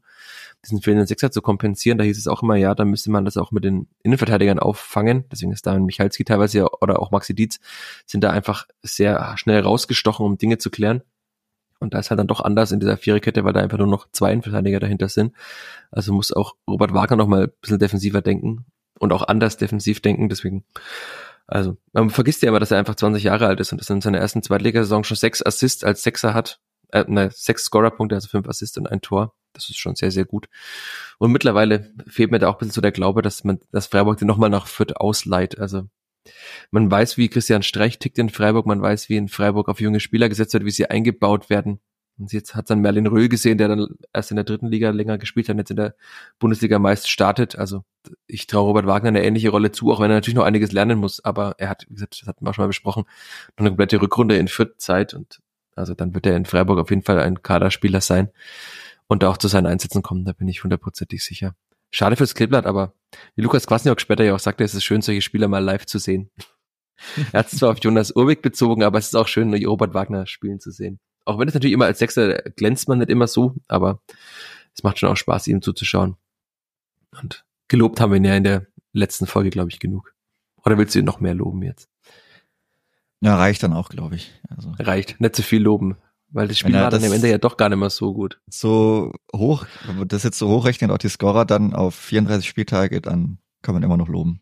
diesen 0.64 0.82
fehlenden 0.82 1.08
Sechser 1.08 1.30
zu 1.30 1.42
kompensieren. 1.42 1.98
Da 1.98 2.06
hieß 2.06 2.18
es 2.18 2.28
auch 2.28 2.42
immer, 2.42 2.56
ja, 2.56 2.74
dann 2.74 2.90
müsste 2.90 3.12
man 3.12 3.26
das 3.26 3.36
auch 3.36 3.52
mit 3.52 3.66
den 3.66 3.88
Innenverteidigern 4.04 4.60
auffangen. 4.60 5.26
Deswegen 5.30 5.52
ist 5.52 5.68
da 5.68 5.78
Michalski 5.78 6.24
teilweise 6.24 6.60
ja, 6.60 6.68
oder 6.80 7.02
auch 7.02 7.12
Maxi 7.12 7.36
Dietz 7.36 7.60
sind 8.06 8.24
da 8.24 8.30
einfach 8.30 8.66
sehr 8.82 9.38
schnell 9.38 9.60
rausgestochen, 9.60 10.26
um 10.26 10.38
Dinge 10.38 10.58
zu 10.58 10.70
klären. 10.70 11.02
Und 11.80 11.94
da 11.94 12.00
ist 12.00 12.10
halt 12.10 12.20
dann 12.20 12.28
doch 12.28 12.42
anders 12.42 12.72
in 12.72 12.80
dieser 12.80 12.98
Viererkette, 12.98 13.44
weil 13.44 13.54
da 13.54 13.60
einfach 13.60 13.78
nur 13.78 13.88
noch 13.88 14.10
zwei 14.12 14.32
Innenverteidiger 14.32 14.80
dahinter 14.80 15.10
sind. 15.10 15.34
Also 15.92 16.14
muss 16.14 16.34
auch 16.34 16.56
Robert 16.68 16.94
Wagner 16.94 17.18
noch 17.18 17.28
mal 17.28 17.44
ein 17.44 17.52
bisschen 17.62 17.80
defensiver 17.80 18.22
denken 18.22 18.66
und 19.00 19.14
auch 19.14 19.24
anders 19.24 19.58
defensiv 19.58 20.02
denken. 20.02 20.30
Deswegen, 20.30 20.66
also 21.46 21.78
man 21.94 22.10
vergisst 22.10 22.42
ja 22.42 22.50
immer, 22.50 22.60
dass 22.60 22.72
er 22.72 22.80
einfach 22.80 22.96
20 22.96 23.24
Jahre 23.24 23.48
alt 23.48 23.60
ist 23.60 23.72
und 23.72 23.80
dass 23.80 23.90
er 23.90 23.96
in 23.96 24.02
seiner 24.02 24.20
ersten 24.20 24.44
Zweitligasaison 24.44 25.04
schon 25.04 25.18
sechs 25.18 25.46
Assists 25.46 25.84
als 25.84 26.04
Sechser 26.04 26.34
hat. 26.34 26.60
Äh, 26.90 27.06
ne, 27.08 27.30
sechs 27.34 27.66
Scorerpunkte, 27.66 28.16
also 28.16 28.30
fünf 28.30 28.48
Assists 28.48 28.78
und 28.78 28.88
ein 28.90 29.02
Tor. 29.02 29.34
Das 29.54 29.70
ist 29.70 29.78
schon 29.78 29.96
sehr, 29.96 30.12
sehr 30.12 30.26
gut. 30.26 30.48
Und 31.18 31.32
mittlerweile 31.32 31.92
fehlt 32.08 32.32
mir 32.32 32.40
da 32.40 32.48
auch 32.48 32.56
ein 32.56 32.60
bisschen 32.60 32.74
so 32.74 32.82
der 32.82 32.92
Glaube, 32.92 33.22
dass 33.22 33.44
man 33.44 33.60
das 33.72 33.88
Freiburg 33.88 34.18
den 34.18 34.28
nochmal 34.28 34.50
nach 34.50 34.68
Fürth 34.68 34.96
ausleiht. 34.96 35.60
Also 35.60 35.90
man 36.72 36.90
weiß, 36.90 37.18
wie 37.18 37.30
Christian 37.30 37.64
Streich 37.64 38.00
tickt 38.00 38.18
in 38.18 38.30
Freiburg, 38.30 38.66
man 38.66 38.82
weiß, 38.82 39.10
wie 39.10 39.18
in 39.18 39.28
Freiburg 39.28 39.70
auf 39.70 39.80
junge 39.80 40.00
Spieler 40.00 40.30
gesetzt 40.30 40.54
wird, 40.54 40.66
wie 40.66 40.72
sie 40.72 40.90
eingebaut 40.90 41.50
werden. 41.50 41.80
Und 42.20 42.34
jetzt 42.34 42.56
hat 42.56 42.70
dann 42.70 42.80
Merlin 42.80 43.06
Röhl 43.06 43.30
gesehen, 43.30 43.60
der 43.60 43.68
dann 43.68 43.90
erst 44.12 44.32
in 44.32 44.38
der 44.38 44.44
dritten 44.44 44.68
Liga 44.68 44.90
länger 44.90 45.20
gespielt 45.20 45.50
hat 45.50 45.54
und 45.54 45.60
jetzt 45.60 45.70
in 45.70 45.78
der 45.78 45.96
Bundesliga 46.40 46.80
meist 46.80 47.10
startet. 47.10 47.56
Also 47.58 47.84
ich 48.26 48.48
traue 48.48 48.66
Robert 48.66 48.88
Wagner 48.88 49.10
eine 49.10 49.24
ähnliche 49.24 49.50
Rolle 49.50 49.72
zu, 49.72 49.92
auch 49.92 50.00
wenn 50.00 50.10
er 50.10 50.16
natürlich 50.16 50.36
noch 50.36 50.46
einiges 50.46 50.72
lernen 50.72 50.98
muss. 50.98 51.24
Aber 51.24 51.56
er 51.60 51.70
hat, 51.70 51.86
wie 51.90 51.94
gesagt, 51.94 52.20
das 52.20 52.28
hatten 52.28 52.44
wir 52.44 52.50
auch 52.50 52.56
schon 52.56 52.64
mal 52.64 52.68
besprochen, 52.68 53.04
noch 53.52 53.60
eine 53.60 53.70
komplette 53.70 54.02
Rückrunde 54.02 54.36
in 54.38 54.48
Fürth 54.48 54.80
Zeit. 54.80 55.14
Und 55.14 55.42
also 55.76 55.94
dann 55.94 56.16
wird 56.16 56.26
er 56.26 56.36
in 56.36 56.46
Freiburg 56.46 56.80
auf 56.80 56.90
jeden 56.90 57.04
Fall 57.04 57.20
ein 57.20 57.44
Kaderspieler 57.44 58.02
sein 58.02 58.30
und 59.06 59.24
auch 59.24 59.38
zu 59.38 59.48
seinen 59.48 59.68
Einsätzen 59.68 60.02
kommen. 60.02 60.26
Da 60.26 60.34
bin 60.34 60.48
ich 60.48 60.64
hundertprozentig 60.64 61.24
sicher. 61.24 61.54
Schade 61.92 62.16
fürs 62.16 62.36
Kleeblatt, 62.36 62.66
aber 62.66 62.94
wie 63.36 63.42
Lukas 63.42 63.68
Kwasniok 63.68 64.02
später 64.02 64.24
ja 64.24 64.36
auch 64.36 64.40
sagte, 64.40 64.64
es 64.64 64.76
ist 64.76 64.84
schön, 64.84 65.02
solche 65.02 65.22
Spieler 65.22 65.48
mal 65.48 65.64
live 65.64 65.86
zu 65.86 66.00
sehen. 66.00 66.30
er 67.32 67.40
hat 67.40 67.52
es 67.52 67.60
zwar 67.60 67.72
auf 67.72 67.80
Jonas 67.80 68.12
Urwig 68.12 68.42
bezogen, 68.42 68.84
aber 68.84 68.98
es 69.00 69.08
ist 69.08 69.16
auch 69.16 69.28
schön, 69.28 69.54
Robert 69.66 69.94
Wagner 69.94 70.26
spielen 70.28 70.60
zu 70.60 70.72
sehen. 70.72 71.00
Auch 71.26 71.40
wenn 71.40 71.48
es 71.48 71.54
natürlich 71.54 71.74
immer 71.74 71.86
als 71.86 72.00
Sechser 72.00 72.42
glänzt 72.56 72.88
man 72.88 73.00
nicht 73.00 73.10
immer 73.10 73.28
so, 73.28 73.56
aber 73.68 74.02
es 74.74 74.84
macht 74.84 75.00
schon 75.00 75.10
auch 75.10 75.18
Spaß, 75.18 75.48
ihm 75.48 75.62
zuzuschauen. 75.62 76.16
Und 77.22 77.46
gelobt 77.68 78.00
haben 78.00 78.12
wir 78.12 78.18
ihn 78.18 78.26
ja 78.26 78.36
in 78.36 78.44
der 78.44 78.68
letzten 78.94 79.28
Folge, 79.28 79.50
glaube 79.50 79.70
ich, 79.70 79.80
genug. 79.80 80.14
Oder 80.64 80.78
willst 80.78 80.96
du 80.96 81.00
ihn 81.00 81.06
noch 81.06 81.20
mehr 81.20 81.34
loben 81.34 81.64
jetzt? 81.64 81.90
Ja, 83.22 83.36
reicht 83.36 83.64
dann 83.64 83.74
auch, 83.74 83.90
glaube 83.90 84.16
ich. 84.16 84.40
Also. 84.50 84.72
Reicht, 84.80 85.20
nicht 85.20 85.36
zu 85.36 85.44
viel 85.44 85.62
loben. 85.62 85.98
Weil 86.30 86.48
das 86.48 86.60
Spiel 86.60 86.74
war 86.74 86.90
dann 86.90 87.04
am 87.04 87.14
Ende 87.14 87.30
ja 87.30 87.38
doch 87.38 87.56
gar 87.56 87.70
nicht 87.70 87.80
mehr 87.80 87.90
so 87.90 88.14
gut. 88.14 88.42
So 88.48 89.14
hoch, 89.34 89.66
wenn 89.86 90.00
man 90.00 90.08
das 90.08 90.24
jetzt 90.24 90.38
so 90.38 90.50
hochrechnet, 90.50 90.92
auch 90.92 90.98
die 90.98 91.10
Scorer 91.10 91.46
dann 91.46 91.74
auf 91.74 91.96
34 91.96 92.48
Spieltage, 92.48 93.02
dann 93.02 93.40
kann 93.62 93.74
man 93.74 93.84
immer 93.84 93.98
noch 93.98 94.10
loben. 94.10 94.42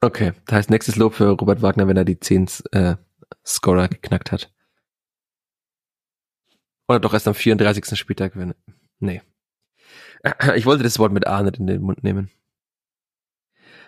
Okay, 0.00 0.32
das 0.46 0.56
heißt 0.56 0.70
nächstes 0.70 0.96
Lob 0.96 1.14
für 1.14 1.28
Robert 1.28 1.60
Wagner, 1.60 1.86
wenn 1.86 1.96
er 1.96 2.06
die 2.06 2.18
10 2.18 2.48
äh, 2.72 2.96
Scorer 3.44 3.88
geknackt 3.88 4.32
hat. 4.32 4.50
Oder 6.88 7.00
doch 7.00 7.12
erst 7.12 7.28
am 7.28 7.34
34. 7.34 7.98
Spieltag, 7.98 8.36
wenn. 8.36 8.54
Nee. 8.98 9.22
Ich 10.56 10.66
wollte 10.66 10.82
das 10.82 10.98
Wort 10.98 11.12
mit 11.12 11.26
A 11.26 11.42
nicht 11.42 11.58
in 11.58 11.66
den 11.66 11.82
Mund 11.82 12.02
nehmen. 12.02 12.30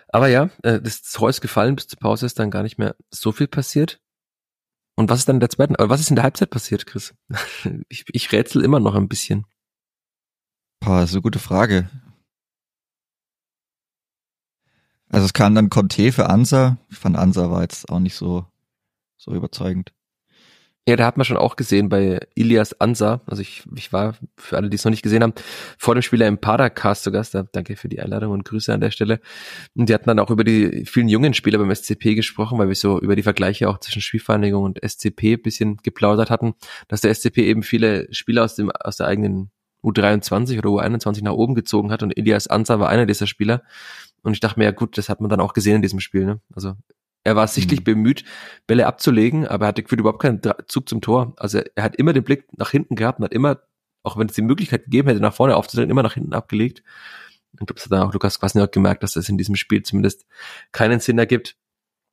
Aber 0.07 0.27
ja, 0.27 0.49
äh, 0.61 0.79
das 0.79 1.01
ist 1.01 1.41
gefallen, 1.41 1.75
bis 1.75 1.87
zur 1.87 1.99
Pause 1.99 2.25
ist 2.27 2.37
dann 2.37 2.51
gar 2.51 2.63
nicht 2.63 2.77
mehr 2.77 2.95
so 3.09 3.31
viel 3.31 3.47
passiert. 3.47 3.99
Und 4.95 5.09
was 5.09 5.19
ist 5.19 5.29
dann 5.29 5.37
in 5.37 5.39
der 5.39 5.49
zweiten, 5.49 5.75
äh, 5.75 5.89
was 5.89 6.01
ist 6.01 6.09
in 6.09 6.15
der 6.15 6.23
Halbzeit 6.23 6.49
passiert, 6.49 6.85
Chris? 6.85 7.13
Ich, 7.89 8.05
ich 8.11 8.31
rätsel 8.31 8.63
immer 8.63 8.79
noch 8.79 8.95
ein 8.95 9.07
bisschen. 9.07 9.45
Boah, 10.79 10.99
das 10.99 11.11
ist 11.11 11.15
eine 11.15 11.21
gute 11.21 11.39
Frage. 11.39 11.89
Also 15.09 15.25
es 15.25 15.33
kam 15.33 15.55
dann 15.55 15.69
Conte 15.69 16.11
für 16.11 16.29
Ansa. 16.29 16.77
Ich 16.89 16.97
fand 16.97 17.15
Ansa 17.15 17.49
war 17.51 17.61
jetzt 17.61 17.89
auch 17.89 17.99
nicht 17.99 18.15
so, 18.15 18.45
so 19.17 19.33
überzeugend. 19.33 19.93
Ja, 20.85 20.97
da 20.97 21.05
hat 21.05 21.15
man 21.15 21.23
schon 21.23 21.37
auch 21.37 21.55
gesehen 21.55 21.87
bei 21.87 22.19
Ilias 22.35 22.79
Ansa. 22.81 23.21
Also 23.25 23.41
ich, 23.41 23.63
ich 23.73 23.93
war, 23.93 24.15
für 24.37 24.57
alle, 24.57 24.69
die 24.69 24.75
es 24.75 24.83
noch 24.83 24.89
nicht 24.89 25.01
gesehen 25.01 25.23
haben, 25.23 25.33
vor 25.77 25.95
dem 25.95 26.01
Spieler 26.01 26.27
im 26.27 26.39
Padercast 26.39 27.03
zu 27.03 27.11
Gast. 27.11 27.33
Da, 27.33 27.43
danke 27.43 27.77
für 27.77 27.87
die 27.87 28.01
Einladung 28.01 28.33
und 28.33 28.43
Grüße 28.43 28.73
an 28.73 28.81
der 28.81 28.91
Stelle. 28.91 29.21
Und 29.75 29.87
die 29.87 29.93
hatten 29.93 30.07
dann 30.07 30.19
auch 30.19 30.29
über 30.29 30.43
die 30.43 30.85
vielen 30.85 31.07
jungen 31.07 31.33
Spieler 31.33 31.57
beim 31.57 31.73
SCP 31.73 32.15
gesprochen, 32.15 32.59
weil 32.59 32.67
wir 32.67 32.75
so 32.75 32.99
über 32.99 33.15
die 33.15 33.23
Vergleiche 33.23 33.69
auch 33.69 33.79
zwischen 33.79 34.01
Spielvereinigung 34.01 34.63
und 34.63 34.79
SCP 34.85 35.37
bisschen 35.37 35.77
geplaudert 35.77 36.29
hatten, 36.29 36.53
dass 36.89 36.99
der 36.99 37.15
SCP 37.15 37.37
eben 37.47 37.63
viele 37.63 38.13
Spieler 38.13 38.43
aus 38.43 38.55
dem, 38.55 38.69
aus 38.69 38.97
der 38.97 39.07
eigenen 39.07 39.51
U23 39.85 40.57
oder 40.57 40.69
U21 40.69 41.23
nach 41.23 41.31
oben 41.31 41.55
gezogen 41.55 41.91
hat 41.91 42.03
und 42.03 42.17
Ilias 42.17 42.47
Ansa 42.47 42.79
war 42.79 42.89
einer 42.89 43.05
dieser 43.05 43.27
Spieler. 43.27 43.63
Und 44.21 44.33
ich 44.33 44.41
dachte 44.41 44.59
mir, 44.59 44.65
ja 44.65 44.71
gut, 44.71 44.97
das 44.97 45.07
hat 45.07 45.21
man 45.21 45.29
dann 45.29 45.39
auch 45.39 45.53
gesehen 45.53 45.77
in 45.77 45.81
diesem 45.81 46.01
Spiel. 46.01 46.25
Ne? 46.25 46.41
Also 46.53 46.75
er 47.23 47.35
war 47.35 47.47
sichtlich 47.47 47.81
mhm. 47.81 47.85
bemüht, 47.85 48.25
Bälle 48.67 48.85
abzulegen, 48.85 49.47
aber 49.47 49.65
er 49.65 49.67
hatte 49.69 49.83
gefühlt 49.83 50.01
überhaupt 50.01 50.21
keinen 50.21 50.41
Zug 50.67 50.89
zum 50.89 51.01
Tor. 51.01 51.33
Also 51.37 51.61
er 51.75 51.83
hat 51.83 51.95
immer 51.95 52.13
den 52.13 52.23
Blick 52.23 52.45
nach 52.57 52.71
hinten 52.71 52.95
gehabt 52.95 53.19
und 53.19 53.25
hat 53.25 53.33
immer, 53.33 53.61
auch 54.03 54.17
wenn 54.17 54.27
es 54.27 54.35
die 54.35 54.41
Möglichkeit 54.41 54.85
gegeben 54.85 55.07
hätte, 55.07 55.21
nach 55.21 55.33
vorne 55.33 55.55
aufzudrehen, 55.55 55.89
immer 55.89 56.03
nach 56.03 56.15
hinten 56.15 56.33
abgelegt. 56.33 56.83
Ich 57.53 57.57
glaube, 57.57 57.73
das 57.75 57.85
hat 57.85 57.91
dann 57.91 58.01
auch 58.01 58.13
Lukas 58.13 58.39
Kwasniok 58.39 58.71
gemerkt, 58.71 59.03
dass 59.03 59.13
das 59.13 59.29
in 59.29 59.37
diesem 59.37 59.55
Spiel 59.55 59.83
zumindest 59.83 60.25
keinen 60.71 60.99
Sinn 60.99 61.17
ergibt. 61.19 61.55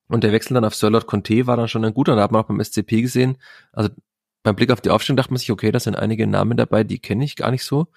Und 0.08 0.24
der 0.24 0.32
Wechsel 0.32 0.54
dann 0.54 0.64
auf 0.64 0.74
Sirlot 0.74 1.06
Conte 1.06 1.46
war 1.46 1.56
dann 1.56 1.68
schon 1.68 1.84
ein 1.84 1.94
guter, 1.94 2.16
da 2.16 2.22
hat 2.22 2.32
man 2.32 2.42
auch 2.42 2.48
beim 2.48 2.62
SCP 2.62 3.02
gesehen. 3.02 3.36
Also 3.72 3.90
beim 4.42 4.56
Blick 4.56 4.70
auf 4.70 4.80
die 4.80 4.90
Aufstellung 4.90 5.16
dachte 5.16 5.32
man 5.32 5.38
sich, 5.38 5.50
okay, 5.50 5.70
da 5.70 5.80
sind 5.80 5.96
einige 5.96 6.26
Namen 6.26 6.56
dabei, 6.56 6.84
die 6.84 6.98
kenne 6.98 7.24
ich 7.24 7.36
gar 7.36 7.50
nicht 7.50 7.64
so. 7.64 7.88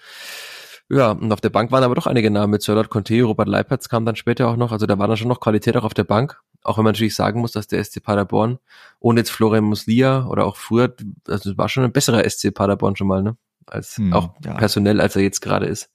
Ja, 0.89 1.11
und 1.11 1.31
auf 1.31 1.41
der 1.41 1.49
Bank 1.49 1.71
waren 1.71 1.83
aber 1.83 1.95
doch 1.95 2.07
einige 2.07 2.29
Namen 2.29 2.51
mit 2.51 2.61
Sirlot 2.61 2.89
Conte, 2.89 3.21
Robert 3.23 3.47
Leipertz 3.47 3.89
kam 3.89 4.05
dann 4.05 4.15
später 4.15 4.47
auch 4.47 4.57
noch, 4.57 4.71
also 4.71 4.85
da 4.85 4.99
war 4.99 5.07
dann 5.07 5.17
schon 5.17 5.27
noch 5.29 5.39
Qualität 5.39 5.75
auch 5.77 5.85
auf 5.85 5.93
der 5.93 6.03
Bank. 6.03 6.41
Auch 6.63 6.77
wenn 6.77 6.85
man 6.85 6.93
natürlich 6.93 7.15
sagen 7.15 7.41
muss, 7.41 7.51
dass 7.51 7.67
der 7.67 7.83
SC 7.83 8.01
Paderborn 8.01 8.59
ohne 8.99 9.19
jetzt 9.19 9.31
Florian 9.31 9.65
Muslia 9.65 10.25
oder 10.27 10.45
auch 10.45 10.55
früher, 10.55 10.95
also 11.27 11.57
war 11.57 11.69
schon 11.69 11.83
ein 11.83 11.91
besserer 11.91 12.27
SC 12.29 12.53
Paderborn 12.53 12.95
schon 12.95 13.07
mal, 13.07 13.21
ne? 13.21 13.37
Als 13.65 13.97
hm, 13.97 14.13
auch 14.13 14.33
ja. 14.43 14.55
personell, 14.55 15.01
als 15.01 15.15
er 15.15 15.23
jetzt 15.23 15.41
gerade 15.41 15.65
ist. 15.65 15.89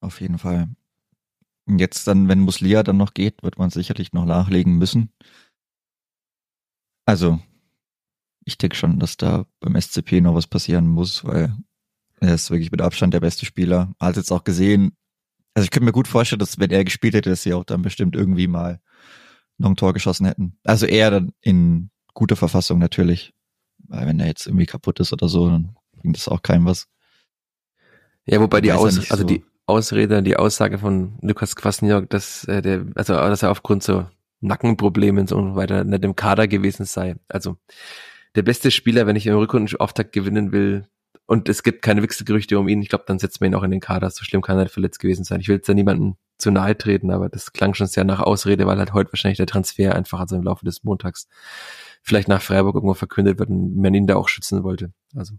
Auf 0.00 0.20
jeden 0.20 0.38
Fall. 0.38 0.68
Und 1.66 1.78
jetzt 1.78 2.06
dann, 2.06 2.28
wenn 2.28 2.40
Muslia 2.40 2.82
dann 2.82 2.96
noch 2.96 3.14
geht, 3.14 3.42
wird 3.42 3.58
man 3.58 3.70
sicherlich 3.70 4.12
noch 4.12 4.24
nachlegen 4.24 4.78
müssen. 4.78 5.12
Also, 7.04 7.40
ich 8.44 8.58
denke 8.58 8.76
schon, 8.76 8.98
dass 8.98 9.16
da 9.16 9.46
beim 9.60 9.80
SCP 9.80 10.20
noch 10.20 10.34
was 10.34 10.46
passieren 10.46 10.86
muss, 10.86 11.24
weil 11.24 11.56
er 12.20 12.34
ist 12.34 12.50
wirklich 12.50 12.70
mit 12.70 12.80
Abstand 12.80 13.14
der 13.14 13.20
beste 13.20 13.46
Spieler. 13.46 13.94
Hat 14.00 14.16
jetzt 14.16 14.32
auch 14.32 14.44
gesehen, 14.44 14.96
also 15.54 15.64
ich 15.64 15.70
könnte 15.70 15.84
mir 15.84 15.92
gut 15.92 16.08
vorstellen, 16.08 16.40
dass 16.40 16.58
wenn 16.58 16.70
er 16.70 16.84
gespielt 16.84 17.14
hätte, 17.14 17.30
dass 17.30 17.42
sie 17.42 17.54
auch 17.54 17.64
dann 17.64 17.82
bestimmt 17.82 18.16
irgendwie 18.16 18.46
mal 18.46 18.80
noch 19.58 19.70
ein 19.70 19.76
Tor 19.76 19.92
geschossen 19.92 20.26
hätten. 20.26 20.58
Also 20.64 20.86
eher 20.86 21.10
dann 21.10 21.32
in 21.40 21.90
guter 22.14 22.36
Verfassung 22.36 22.78
natürlich. 22.78 23.32
Weil 23.78 24.06
wenn 24.06 24.20
er 24.20 24.26
jetzt 24.26 24.46
irgendwie 24.46 24.66
kaputt 24.66 25.00
ist 25.00 25.12
oder 25.12 25.28
so, 25.28 25.48
dann 25.48 25.76
bringt 26.00 26.16
das 26.16 26.28
auch 26.28 26.42
keinem 26.42 26.66
was. 26.66 26.88
Ja, 28.24 28.40
wobei 28.40 28.60
die 28.60 28.72
Aus, 28.72 28.98
also 29.10 29.22
so. 29.22 29.24
die 29.24 29.44
Ausrede, 29.66 30.22
die 30.22 30.36
Aussage 30.36 30.78
von 30.78 31.18
Lukas 31.22 31.56
Kwasniok, 31.56 32.08
dass 32.10 32.44
äh, 32.44 32.62
der, 32.62 32.86
also 32.94 33.14
dass 33.14 33.42
er 33.42 33.50
aufgrund 33.50 33.82
so 33.82 34.06
Nackenproblemen 34.40 35.22
und 35.22 35.28
so 35.28 35.56
weiter 35.56 35.84
nicht 35.84 36.04
im 36.04 36.16
Kader 36.16 36.48
gewesen 36.48 36.84
sei. 36.84 37.16
Also 37.28 37.56
der 38.34 38.42
beste 38.42 38.70
Spieler, 38.70 39.06
wenn 39.06 39.16
ich 39.16 39.26
im 39.26 39.36
Rückrundenauftakt 39.36 40.12
gewinnen 40.12 40.52
will, 40.52 40.86
und 41.26 41.48
es 41.48 41.62
gibt 41.62 41.82
keine 41.82 42.02
Wechselgerüchte 42.02 42.58
um 42.58 42.68
ihn, 42.68 42.82
ich 42.82 42.88
glaube, 42.88 43.04
dann 43.06 43.18
setzt 43.18 43.40
man 43.40 43.50
ihn 43.50 43.54
auch 43.54 43.62
in 43.62 43.70
den 43.70 43.80
Kader. 43.80 44.10
So 44.10 44.24
schlimm 44.24 44.42
kann 44.42 44.58
er 44.58 44.64
nicht 44.64 44.72
verletzt 44.72 44.98
gewesen 44.98 45.24
sein. 45.24 45.40
Ich 45.40 45.48
will 45.48 45.56
jetzt 45.56 45.68
da 45.68 45.74
niemanden 45.74 46.16
zu 46.42 46.50
nahe 46.50 46.76
treten, 46.76 47.10
aber 47.10 47.28
das 47.28 47.52
klang 47.52 47.72
schon 47.74 47.86
sehr 47.86 48.04
nach 48.04 48.20
Ausrede, 48.20 48.66
weil 48.66 48.78
halt 48.78 48.92
heute 48.92 49.12
wahrscheinlich 49.12 49.38
der 49.38 49.46
Transfer 49.46 49.94
einfach 49.94 50.20
also 50.20 50.36
im 50.36 50.42
Laufe 50.42 50.64
des 50.64 50.84
Montags 50.84 51.28
vielleicht 52.02 52.28
nach 52.28 52.42
Freiburg 52.42 52.74
irgendwo 52.74 52.94
verkündet 52.94 53.38
wird 53.38 53.48
und 53.48 53.76
man 53.76 53.94
ihn 53.94 54.06
da 54.06 54.16
auch 54.16 54.28
schützen 54.28 54.64
wollte. 54.64 54.92
Also 55.14 55.34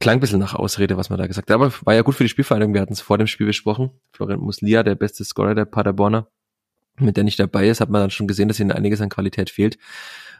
klang 0.00 0.16
ein 0.16 0.20
bisschen 0.20 0.40
nach 0.40 0.54
Ausrede, 0.54 0.96
was 0.96 1.10
man 1.10 1.18
da 1.18 1.26
gesagt 1.26 1.50
hat. 1.50 1.54
Aber 1.54 1.72
war 1.82 1.94
ja 1.94 2.02
gut 2.02 2.14
für 2.14 2.24
die 2.24 2.28
Spielvereinigung. 2.28 2.74
Wir 2.74 2.80
hatten 2.80 2.94
es 2.94 3.00
vor 3.00 3.18
dem 3.18 3.26
Spiel 3.26 3.46
besprochen. 3.46 3.90
Florian 4.12 4.40
Muslia, 4.40 4.82
der 4.82 4.94
beste 4.94 5.24
Scorer 5.24 5.54
der 5.54 5.66
Paderborner, 5.66 6.28
mit 6.98 7.16
der 7.16 7.24
nicht 7.24 7.38
dabei 7.38 7.68
ist, 7.68 7.80
hat 7.80 7.90
man 7.90 8.00
dann 8.00 8.10
schon 8.10 8.26
gesehen, 8.26 8.48
dass 8.48 8.58
ihnen 8.58 8.72
einiges 8.72 9.00
an 9.00 9.10
Qualität 9.10 9.50
fehlt. 9.50 9.78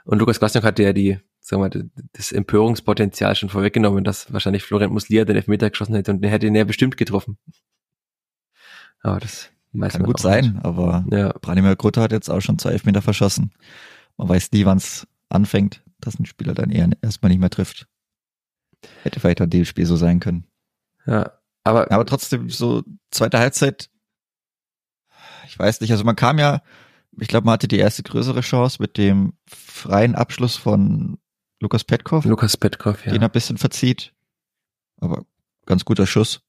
Und 0.04 0.18
Lukas 0.18 0.40
Glasniak 0.40 0.64
hatte 0.64 0.82
ja 0.82 0.92
die, 0.92 1.18
sagen 1.40 1.62
wir 1.62 1.68
mal, 1.68 1.90
das 2.12 2.32
Empörungspotenzial 2.32 3.36
schon 3.36 3.50
vorweggenommen, 3.50 4.02
dass 4.02 4.32
wahrscheinlich 4.32 4.64
Florian 4.64 4.92
Muslia 4.92 5.24
den 5.24 5.36
Elfmeter 5.36 5.70
geschossen 5.70 5.94
hätte 5.94 6.10
und 6.10 6.22
der 6.22 6.30
hätte 6.30 6.46
ihn 6.46 6.54
ja 6.54 6.64
bestimmt 6.64 6.96
getroffen. 6.96 7.38
Aber 9.02 9.20
das 9.20 9.50
weiß 9.72 9.94
Kann 9.94 10.02
gut 10.04 10.20
sein, 10.20 10.54
nicht. 10.54 10.64
aber 10.64 11.04
ja. 11.10 11.32
Branimir 11.40 11.76
Grutter 11.76 12.02
hat 12.02 12.12
jetzt 12.12 12.30
auch 12.30 12.40
schon 12.40 12.58
zwei 12.58 12.72
Elfmeter 12.72 13.02
verschossen. 13.02 13.52
Man 14.16 14.28
weiß 14.28 14.52
nie, 14.52 14.64
wann 14.64 14.78
es 14.78 15.06
anfängt, 15.28 15.82
dass 16.00 16.18
ein 16.18 16.26
Spieler 16.26 16.54
dann 16.54 16.70
eher 16.70 16.88
erstmal 17.00 17.30
nicht 17.30 17.40
mehr 17.40 17.50
trifft. 17.50 17.86
Hätte 19.02 19.20
vielleicht 19.20 19.40
an 19.40 19.50
dem 19.50 19.64
Spiel 19.64 19.86
so 19.86 19.96
sein 19.96 20.20
können. 20.20 20.46
Ja, 21.06 21.32
aber. 21.64 21.90
Aber 21.90 22.04
trotzdem, 22.04 22.50
so 22.50 22.82
zweite 23.10 23.38
Halbzeit, 23.38 23.90
ich 25.46 25.58
weiß 25.58 25.80
nicht, 25.80 25.90
also 25.92 26.04
man 26.04 26.16
kam 26.16 26.38
ja, 26.38 26.62
ich 27.18 27.28
glaube, 27.28 27.46
man 27.46 27.54
hatte 27.54 27.68
die 27.68 27.78
erste 27.78 28.02
größere 28.02 28.40
Chance 28.40 28.78
mit 28.80 28.98
dem 28.98 29.34
freien 29.48 30.14
Abschluss 30.14 30.56
von 30.56 31.18
Lukas 31.60 31.84
Petkov. 31.84 32.24
Lukas 32.24 32.56
Petkov, 32.56 33.06
ja. 33.06 33.12
Den 33.12 33.22
er 33.22 33.28
ein 33.28 33.32
bisschen 33.32 33.58
verzieht. 33.58 34.14
Aber 35.00 35.24
ganz 35.66 35.84
guter 35.84 36.06
Schuss. 36.06 36.42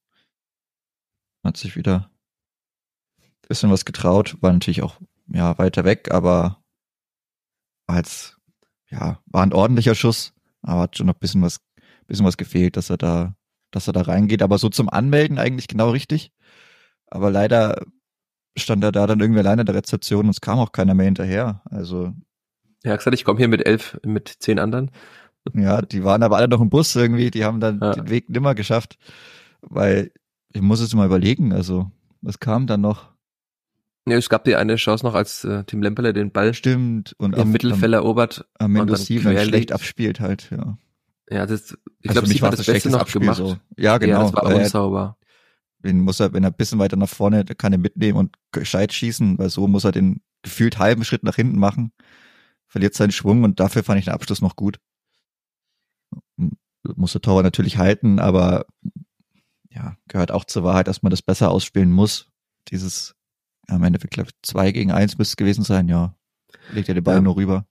Hat 1.43 1.57
sich 1.57 1.75
wieder 1.75 2.09
bisschen 3.47 3.71
was 3.71 3.85
getraut. 3.85 4.37
War 4.41 4.53
natürlich 4.53 4.81
auch, 4.81 4.99
ja, 5.27 5.57
weiter 5.57 5.83
weg, 5.83 6.09
aber 6.11 6.63
als, 7.87 8.37
ja, 8.89 9.19
war 9.25 9.43
ein 9.43 9.53
ordentlicher 9.53 9.95
Schuss. 9.95 10.33
Aber 10.61 10.81
hat 10.81 10.97
schon 10.97 11.07
noch 11.07 11.15
ein 11.15 11.19
bisschen 11.19 11.41
was, 11.41 11.59
bisschen 12.07 12.25
was 12.25 12.37
gefehlt, 12.37 12.77
dass 12.77 12.89
er 12.89 12.97
da, 12.97 13.35
dass 13.71 13.87
er 13.87 13.93
da 13.93 14.01
reingeht. 14.01 14.41
Aber 14.41 14.57
so 14.57 14.69
zum 14.69 14.89
Anmelden 14.89 15.37
eigentlich 15.37 15.67
genau 15.67 15.89
richtig. 15.89 16.31
Aber 17.07 17.29
leider 17.29 17.83
stand 18.57 18.83
er 18.83 18.91
da 18.91 19.07
dann 19.07 19.19
irgendwie 19.19 19.39
alleine 19.39 19.61
in 19.61 19.65
der 19.65 19.75
Rezeption 19.75 20.25
und 20.25 20.31
es 20.31 20.41
kam 20.41 20.59
auch 20.59 20.71
keiner 20.71 20.93
mehr 20.93 21.05
hinterher. 21.05 21.61
Also. 21.65 22.13
Ja, 22.83 22.95
gesagt, 22.95 23.15
ich 23.15 23.25
komme 23.25 23.39
hier 23.39 23.47
mit 23.47 23.65
elf, 23.65 23.99
mit 24.05 24.27
zehn 24.39 24.59
anderen. 24.59 24.91
Ja, 25.53 25.81
die 25.81 26.03
waren 26.03 26.23
aber 26.23 26.37
alle 26.37 26.47
noch 26.47 26.61
im 26.61 26.69
Bus 26.69 26.95
irgendwie, 26.95 27.29
die 27.29 27.43
haben 27.43 27.59
dann 27.59 27.79
ja. 27.81 27.91
den 27.93 28.09
Weg 28.09 28.29
nimmer 28.29 28.55
geschafft, 28.55 28.97
weil 29.61 30.11
ich 30.53 30.61
muss 30.61 30.79
es 30.79 30.93
mal 30.93 31.05
überlegen, 31.05 31.51
also 31.51 31.91
was 32.21 32.39
kam 32.39 32.67
dann 32.67 32.81
noch? 32.81 33.12
Ja, 34.05 34.17
es 34.17 34.29
gab 34.29 34.43
die 34.43 34.55
eine 34.55 34.75
Chance 34.75 35.05
noch, 35.05 35.15
als 35.15 35.45
äh, 35.45 35.63
Tim 35.63 35.81
Lemperle 35.81 36.13
den 36.13 36.31
Ball 36.31 36.53
stimmt 36.53 37.15
und 37.17 37.37
im 37.37 37.51
Mittelfeld 37.51 37.93
erobert 37.93 38.45
am 38.59 38.73
Mendocino 38.73 39.31
schlecht 39.37 39.71
abspielt 39.71 40.19
halt, 40.19 40.49
ja. 40.51 40.77
Ja, 41.29 41.45
das, 41.45 41.77
ich 42.01 42.09
also 42.09 42.21
glaube, 42.21 42.27
sie 42.27 42.41
hat 42.41 42.53
das 42.53 42.65
Beste 42.65 42.89
noch 42.89 42.99
Abspiel 42.99 43.21
gemacht. 43.21 43.37
So. 43.37 43.57
Ja, 43.77 43.97
genau. 43.97 44.13
Ja, 44.13 44.23
das 44.23 44.33
war 44.33 44.45
unsauber. 44.45 45.17
Den 45.79 46.01
muss 46.01 46.19
er, 46.19 46.33
wenn 46.33 46.43
er 46.43 46.51
ein 46.51 46.55
bisschen 46.55 46.79
weiter 46.79 46.97
nach 46.97 47.09
vorne, 47.09 47.45
kann 47.45 47.71
er 47.71 47.79
mitnehmen 47.79 48.17
und 48.17 48.35
gescheit 48.51 48.93
schießen, 48.93 49.37
weil 49.37 49.49
so 49.49 49.67
muss 49.67 49.83
er 49.83 49.91
den 49.91 50.21
gefühlt 50.41 50.79
halben 50.79 51.03
Schritt 51.05 51.23
nach 51.23 51.35
hinten 51.35 51.57
machen, 51.57 51.91
verliert 52.67 52.93
seinen 52.93 53.11
Schwung 53.11 53.43
und 53.43 53.59
dafür 53.59 53.83
fand 53.83 53.99
ich 53.99 54.05
den 54.05 54.13
Abschluss 54.13 54.41
noch 54.41 54.55
gut. 54.55 54.79
Muss 56.83 57.13
der 57.13 57.21
Torwart 57.21 57.45
natürlich 57.45 57.77
halten, 57.77 58.19
aber 58.19 58.65
ja, 59.69 59.97
gehört 60.07 60.31
auch 60.31 60.45
zur 60.45 60.63
Wahrheit, 60.63 60.87
dass 60.87 61.01
man 61.01 61.09
das 61.09 61.21
besser 61.21 61.49
ausspielen 61.49 61.91
muss. 61.91 62.29
Dieses, 62.69 63.15
am 63.67 63.83
Endeffekt, 63.83 64.13
glaube 64.13 64.29
ich, 64.29 64.35
zwei 64.41 64.71
gegen 64.71 64.91
eins 64.91 65.17
müsste 65.17 65.33
es 65.33 65.37
gewesen 65.37 65.63
sein, 65.63 65.87
ja. 65.87 66.15
Legt 66.71 66.87
er 66.87 66.95
den 66.95 67.03
Ball 67.03 67.15
ja. 67.15 67.21
nur 67.21 67.35
rüber. 67.35 67.65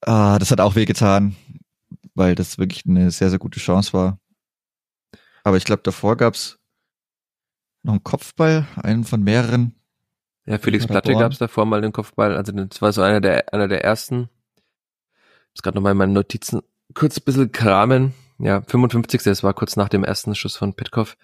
Ah, 0.00 0.38
das 0.38 0.50
hat 0.50 0.60
auch 0.60 0.74
wehgetan, 0.74 1.36
weil 2.14 2.34
das 2.34 2.58
wirklich 2.58 2.86
eine 2.86 3.10
sehr, 3.10 3.30
sehr 3.30 3.38
gute 3.38 3.60
Chance 3.60 3.92
war. 3.92 4.18
Aber 5.44 5.56
ich 5.56 5.64
glaube, 5.64 5.82
davor 5.82 6.16
gab's 6.16 6.58
noch 7.82 7.94
ein 7.94 8.04
Kopfball, 8.04 8.66
einen 8.76 9.04
von 9.04 9.22
mehreren. 9.22 9.74
Ja, 10.46 10.58
Felix 10.58 10.86
Platte 10.86 11.12
gab 11.12 11.32
es 11.32 11.38
davor 11.38 11.66
mal 11.66 11.80
den 11.80 11.92
Kopfball. 11.92 12.36
Also 12.36 12.52
das 12.52 12.80
war 12.80 12.92
so 12.92 13.02
einer 13.02 13.20
der, 13.20 13.52
einer 13.52 13.68
der 13.68 13.84
ersten. 13.84 14.28
Ich 14.56 15.54
muss 15.54 15.62
gerade 15.62 15.76
nochmal 15.76 15.92
in 15.92 15.98
meinen 15.98 16.12
Notizen 16.12 16.62
kurz 16.94 17.18
ein 17.18 17.24
bisschen 17.24 17.52
kramen. 17.52 18.14
Ja, 18.38 18.62
55. 18.62 19.22
Das 19.22 19.42
war 19.42 19.52
kurz 19.52 19.76
nach 19.76 19.88
dem 19.88 20.04
ersten 20.04 20.34
Schuss 20.34 20.56
von 20.56 20.74
Petkov. 20.74 21.16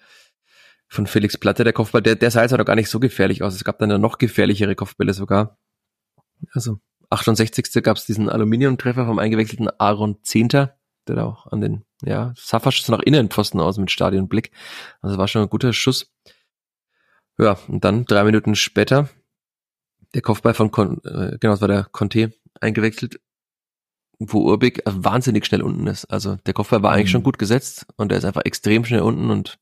Von 0.87 1.07
Felix 1.07 1.37
Platte, 1.37 1.63
der 1.63 1.73
Kopfball. 1.73 2.01
Der, 2.01 2.15
der 2.15 2.31
sah 2.31 2.43
jetzt 2.43 2.53
aber 2.53 2.65
gar 2.65 2.75
nicht 2.75 2.89
so 2.89 2.99
gefährlich 2.99 3.43
aus. 3.43 3.55
Es 3.55 3.63
gab 3.63 3.79
dann 3.79 3.89
ja 3.89 3.97
noch 3.97 4.17
gefährlichere 4.17 4.75
Kopfbälle 4.75 5.13
sogar. 5.13 5.57
Also 6.51 6.79
68. 7.09 7.83
gab 7.83 7.97
es 7.97 8.05
diesen 8.05 8.29
Aluminiumtreffer 8.29 9.05
vom 9.05 9.19
eingewechselten 9.19 9.69
Aaron 9.79 10.23
Zehnter, 10.23 10.77
der 11.07 11.15
da 11.15 11.25
auch 11.25 11.47
an 11.47 11.61
den, 11.61 11.85
ja, 12.03 12.33
Saffa-Schuss 12.35 12.89
nach 12.89 12.99
innen 12.99 13.29
Pfosten 13.29 13.59
aus 13.59 13.77
mit 13.77 13.91
Stadionblick. 13.91 14.51
Also 15.01 15.17
war 15.17 15.27
schon 15.27 15.41
ein 15.41 15.49
guter 15.49 15.73
Schuss. 15.73 16.11
Ja, 17.37 17.57
und 17.67 17.83
dann 17.83 18.05
drei 18.05 18.23
Minuten 18.23 18.55
später 18.55 19.09
der 20.13 20.21
Kopfball 20.21 20.53
von, 20.53 20.71
Con 20.71 21.01
äh, 21.03 21.37
genau, 21.39 21.53
das 21.53 21.61
war 21.61 21.67
der 21.67 21.83
Conte 21.91 22.33
eingewechselt, 22.61 23.19
wo 24.17 24.43
Urbig 24.43 24.81
wahnsinnig 24.85 25.45
schnell 25.45 25.61
unten 25.61 25.87
ist. 25.87 26.05
Also 26.05 26.37
der 26.45 26.53
Kopfball 26.53 26.81
war 26.81 26.93
eigentlich 26.93 27.07
mhm. 27.07 27.11
schon 27.11 27.23
gut 27.23 27.37
gesetzt 27.37 27.85
und 27.97 28.11
er 28.11 28.17
ist 28.17 28.25
einfach 28.25 28.45
extrem 28.45 28.85
schnell 28.85 29.01
unten 29.01 29.29
und 29.29 29.59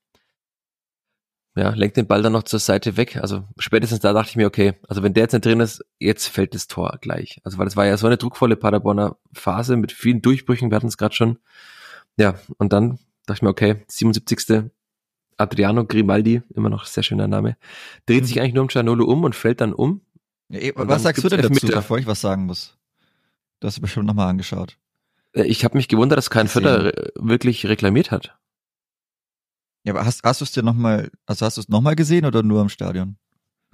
ja, 1.56 1.70
lenkt 1.70 1.98
den 1.98 2.08
Ball 2.08 2.24
dann 2.24 2.34
noch 2.34 2.44
zur 2.44 2.60
Seite 2.60 2.98
weg. 2.98 3.18
Also 3.18 3.44
spätestens 3.58 4.00
da 4.00 4.13
dachte 4.13 4.32
ich 4.32 4.36
mir, 4.36 4.48
okay, 4.48 4.74
also 4.88 5.04
wenn 5.04 5.13
der 5.13 5.24
jetzt 5.24 5.34
nicht 5.34 5.46
drin 5.46 5.60
ist, 5.60 5.86
jetzt 6.00 6.28
fällt 6.28 6.56
das 6.56 6.68
Tor 6.68 6.98
gleich. 7.00 7.42
Also 7.44 7.58
weil 7.58 7.66
das 7.66 7.76
war 7.76 7.86
ja 7.86 7.96
so 7.98 8.08
eine 8.08 8.18
druckvolle 8.18 8.56
Paderborner 8.56 9.18
Phase 9.34 9.78
mit 9.78 9.92
vielen 9.92 10.22
Durchbrüchen, 10.22 10.72
wir 10.72 10.76
hatten 10.76 10.88
es 10.88 10.98
gerade 10.98 11.13
schon. 11.13 11.38
Ja, 12.18 12.36
und 12.58 12.74
dann 12.74 13.00
dachte 13.26 13.39
ich 13.39 13.42
mir, 13.44 13.50
okay, 13.50 13.84
77. 13.88 14.72
Adriano 15.38 15.86
Grimaldi, 15.86 16.42
immer 16.54 16.70
noch 16.70 16.86
sehr 16.86 17.04
schöner 17.04 17.28
Name, 17.28 17.58
dreht 18.06 18.26
sich 18.26 18.39
eigentlich 18.39 18.54
nur 18.54 18.63
um 18.63 18.70
Cianolo 18.70 19.06
um 19.06 19.24
und 19.24 19.36
fällt 19.36 19.62
dann 19.62 19.74
um. 19.74 20.02
Ja, 20.50 20.60
eh, 20.60 20.74
was 20.76 21.04
sagst 21.04 21.24
du 21.24 21.30
denn 21.30 21.42
dazu, 21.42 21.68
bevor 21.68 21.98
ich 21.98 22.06
was 22.06 22.22
sagen 22.22 22.46
muss? 22.46 22.78
Du 23.60 23.68
hast 23.68 23.76
es 23.76 23.80
bestimmt 23.80 24.06
nochmal 24.06 24.30
angeschaut. 24.30 24.78
Äh, 25.34 25.44
ich 25.44 25.63
habe 25.66 25.78
mich 25.78 25.88
gewundert, 25.88 26.18
dass 26.18 26.30
kein 26.30 26.48
Vierter 26.48 26.92
wirklich 27.16 27.66
reklamiert 27.66 28.12
hat. 28.12 28.38
Ja, 29.84 29.93
aber 29.93 30.06
hast, 30.06 30.24
hast 30.24 30.41
du 30.41 30.46
es 30.46 30.52
dir 30.52 30.63
nochmal, 30.63 31.12
also 31.26 31.46
hast 31.46 31.58
du 31.58 31.62
es 31.62 31.69
nochmal 31.69 31.96
gesehen 31.96 32.26
oder 32.26 32.41
nur 32.41 32.62
im 32.62 32.69
Stadion? 32.69 33.17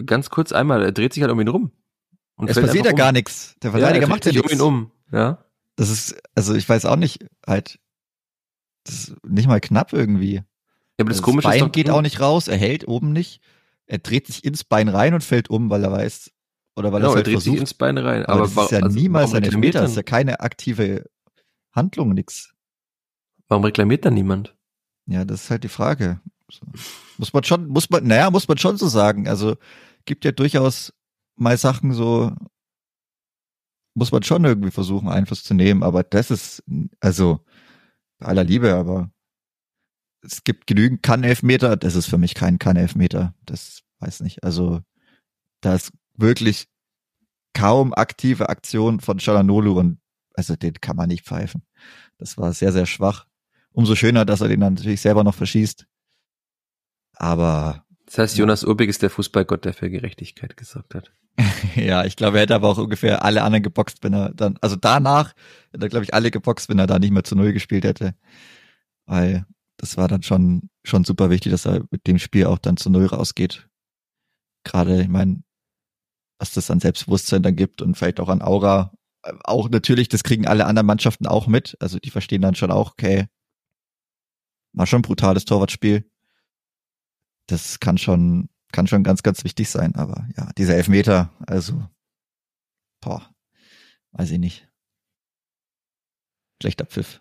Ganz 0.04 0.30
kurz 0.30 0.52
einmal, 0.52 0.82
er 0.82 0.92
dreht 0.92 1.12
sich 1.12 1.22
halt 1.22 1.32
um 1.32 1.40
ihn 1.40 1.48
rum. 1.48 1.72
Und 2.34 2.50
es 2.50 2.60
passiert 2.60 2.86
ja 2.86 2.92
um. 2.92 2.96
gar 2.96 3.12
nichts. 3.12 3.54
Der 3.62 3.70
Verteidiger 3.70 4.06
ja, 4.06 4.08
macht 4.08 4.24
ja 4.24 4.32
nichts. 4.32 4.52
um 4.52 4.58
ihn 4.58 4.62
um, 4.62 4.92
ja. 5.12 5.44
Das 5.76 5.90
ist, 5.90 6.20
also 6.34 6.54
ich 6.54 6.68
weiß 6.68 6.84
auch 6.86 6.96
nicht, 6.96 7.26
halt, 7.46 7.78
das 8.84 8.94
ist 8.94 9.24
nicht 9.26 9.46
mal 9.46 9.60
knapp 9.60 9.92
irgendwie. 9.92 10.36
Ja, 10.36 10.42
aber 11.00 11.10
das, 11.10 11.18
das 11.18 11.22
Komische 11.22 11.48
Bein 11.48 11.56
ist 11.58 11.62
doch, 11.62 11.72
geht 11.72 11.90
auch 11.90 12.02
nicht 12.02 12.20
raus, 12.20 12.48
er 12.48 12.56
hält 12.56 12.88
oben 12.88 13.12
nicht. 13.12 13.40
Er 13.86 13.98
dreht 13.98 14.26
sich 14.26 14.44
ins 14.44 14.64
Bein 14.64 14.88
rein 14.88 15.14
und 15.14 15.22
fällt 15.22 15.50
um, 15.50 15.70
weil 15.70 15.84
er 15.84 15.92
weiß, 15.92 16.30
oder 16.76 16.92
weil 16.92 17.00
genau, 17.00 17.12
er 17.12 17.16
halt 17.16 17.26
dreht 17.26 17.34
versucht. 17.34 17.52
sich 17.52 17.60
ins 17.60 17.74
Bein 17.74 17.98
rein. 17.98 18.24
Aber, 18.26 18.44
aber 18.44 18.54
das 18.54 18.64
ist 18.64 18.70
ja 18.72 18.78
also 18.80 18.98
niemals 18.98 19.34
ein 19.34 19.42
Elfmeter, 19.42 19.82
das 19.82 19.90
ist 19.92 19.96
ja 19.96 20.02
keine 20.02 20.40
aktive 20.40 21.06
Handlung, 21.72 22.14
nix. 22.14 22.54
Warum 23.48 23.64
reklamiert 23.64 24.04
dann 24.04 24.14
niemand? 24.14 24.56
Ja, 25.06 25.24
das 25.24 25.44
ist 25.44 25.50
halt 25.50 25.64
die 25.64 25.68
Frage. 25.68 26.20
Muss 27.18 27.32
man 27.32 27.44
schon, 27.44 27.68
muss 27.68 27.90
man, 27.90 28.06
naja, 28.06 28.30
muss 28.30 28.48
man 28.48 28.58
schon 28.58 28.76
so 28.76 28.88
sagen. 28.88 29.28
Also 29.28 29.56
gibt 30.04 30.24
ja 30.24 30.32
durchaus 30.32 30.92
mal 31.36 31.56
Sachen 31.56 31.92
so, 31.92 32.32
muss 33.94 34.12
man 34.12 34.22
schon 34.22 34.44
irgendwie 34.44 34.70
versuchen, 34.70 35.08
Einfluss 35.08 35.42
zu 35.44 35.54
nehmen, 35.54 35.82
aber 35.82 36.02
das 36.02 36.30
ist, 36.30 36.62
also, 37.00 37.44
bei 38.18 38.26
aller 38.26 38.44
Liebe, 38.44 38.74
aber 38.74 39.10
es 40.22 40.44
gibt 40.44 40.66
genügend 40.66 41.02
Kann-Elfmeter, 41.02 41.76
das 41.76 41.94
ist 41.94 42.06
für 42.06 42.18
mich 42.18 42.34
kein 42.34 42.58
Kann-Elfmeter. 42.58 43.34
Das 43.46 43.82
weiß 44.00 44.20
nicht. 44.20 44.44
Also, 44.44 44.80
da 45.60 45.74
ist 45.74 45.92
wirklich 46.16 46.68
kaum 47.54 47.94
aktive 47.94 48.48
Aktion 48.48 49.00
von 49.00 49.18
Chalanolu 49.18 49.78
und 49.78 49.98
also 50.34 50.56
den 50.56 50.74
kann 50.74 50.96
man 50.96 51.08
nicht 51.08 51.24
pfeifen. 51.24 51.62
Das 52.18 52.38
war 52.38 52.52
sehr, 52.52 52.72
sehr 52.72 52.86
schwach. 52.86 53.26
Umso 53.72 53.94
schöner, 53.94 54.24
dass 54.24 54.40
er 54.40 54.48
den 54.48 54.60
dann 54.60 54.74
natürlich 54.74 55.00
selber 55.00 55.24
noch 55.24 55.34
verschießt. 55.34 55.86
Aber. 57.14 57.84
Das 58.06 58.18
heißt, 58.18 58.38
Jonas 58.38 58.64
Urbig 58.64 58.88
ist 58.88 59.02
der 59.02 59.10
Fußballgott, 59.10 59.64
der 59.64 59.72
für 59.72 59.90
Gerechtigkeit 59.90 60.56
gesorgt 60.56 60.94
hat. 60.94 61.12
ja, 61.76 62.04
ich 62.04 62.16
glaube, 62.16 62.38
er 62.38 62.42
hätte 62.42 62.54
aber 62.54 62.68
auch 62.68 62.78
ungefähr 62.78 63.24
alle 63.24 63.42
anderen 63.42 63.62
geboxt, 63.62 64.02
wenn 64.02 64.14
er 64.14 64.34
dann, 64.34 64.58
also 64.60 64.76
danach 64.76 65.32
hätte 65.72 65.86
er, 65.86 65.88
glaube 65.88 66.04
ich, 66.04 66.12
alle 66.14 66.30
geboxt, 66.30 66.68
wenn 66.68 66.78
er 66.78 66.86
da 66.86 66.98
nicht 66.98 67.12
mehr 67.12 67.24
zu 67.24 67.36
Null 67.36 67.52
gespielt 67.52 67.84
hätte. 67.84 68.14
Weil 69.06 69.46
das 69.76 69.96
war 69.96 70.08
dann 70.08 70.22
schon, 70.22 70.70
schon 70.84 71.04
super 71.04 71.30
wichtig, 71.30 71.52
dass 71.52 71.66
er 71.66 71.84
mit 71.90 72.06
dem 72.06 72.18
Spiel 72.18 72.46
auch 72.46 72.58
dann 72.58 72.76
zu 72.76 72.90
Null 72.90 73.06
rausgeht. 73.06 73.68
Gerade, 74.64 75.02
ich 75.02 75.08
meine, 75.08 75.42
was 76.38 76.52
das 76.52 76.70
an 76.70 76.80
Selbstbewusstsein 76.80 77.42
dann 77.42 77.56
gibt 77.56 77.82
und 77.82 77.96
vielleicht 77.96 78.20
auch 78.20 78.28
an 78.28 78.42
Aura. 78.42 78.92
Auch 79.44 79.68
natürlich, 79.68 80.08
das 80.08 80.22
kriegen 80.22 80.46
alle 80.46 80.66
anderen 80.66 80.86
Mannschaften 80.86 81.26
auch 81.26 81.46
mit. 81.46 81.76
Also 81.80 81.98
die 81.98 82.10
verstehen 82.10 82.42
dann 82.42 82.54
schon 82.54 82.70
auch, 82.70 82.92
okay, 82.92 83.26
war 84.72 84.86
schon 84.86 85.00
ein 85.00 85.02
brutales 85.02 85.44
Torwartspiel 85.44 86.04
das 87.50 87.80
kann 87.80 87.98
schon, 87.98 88.48
kann 88.72 88.86
schon 88.86 89.02
ganz, 89.02 89.22
ganz 89.22 89.44
wichtig 89.44 89.68
sein. 89.70 89.94
Aber 89.94 90.26
ja, 90.36 90.50
dieser 90.56 90.76
Elfmeter, 90.76 91.30
also, 91.46 91.82
boah, 93.00 93.28
weiß 94.12 94.30
ich 94.30 94.38
nicht. 94.38 94.68
Schlechter 96.62 96.86
Pfiff. 96.86 97.20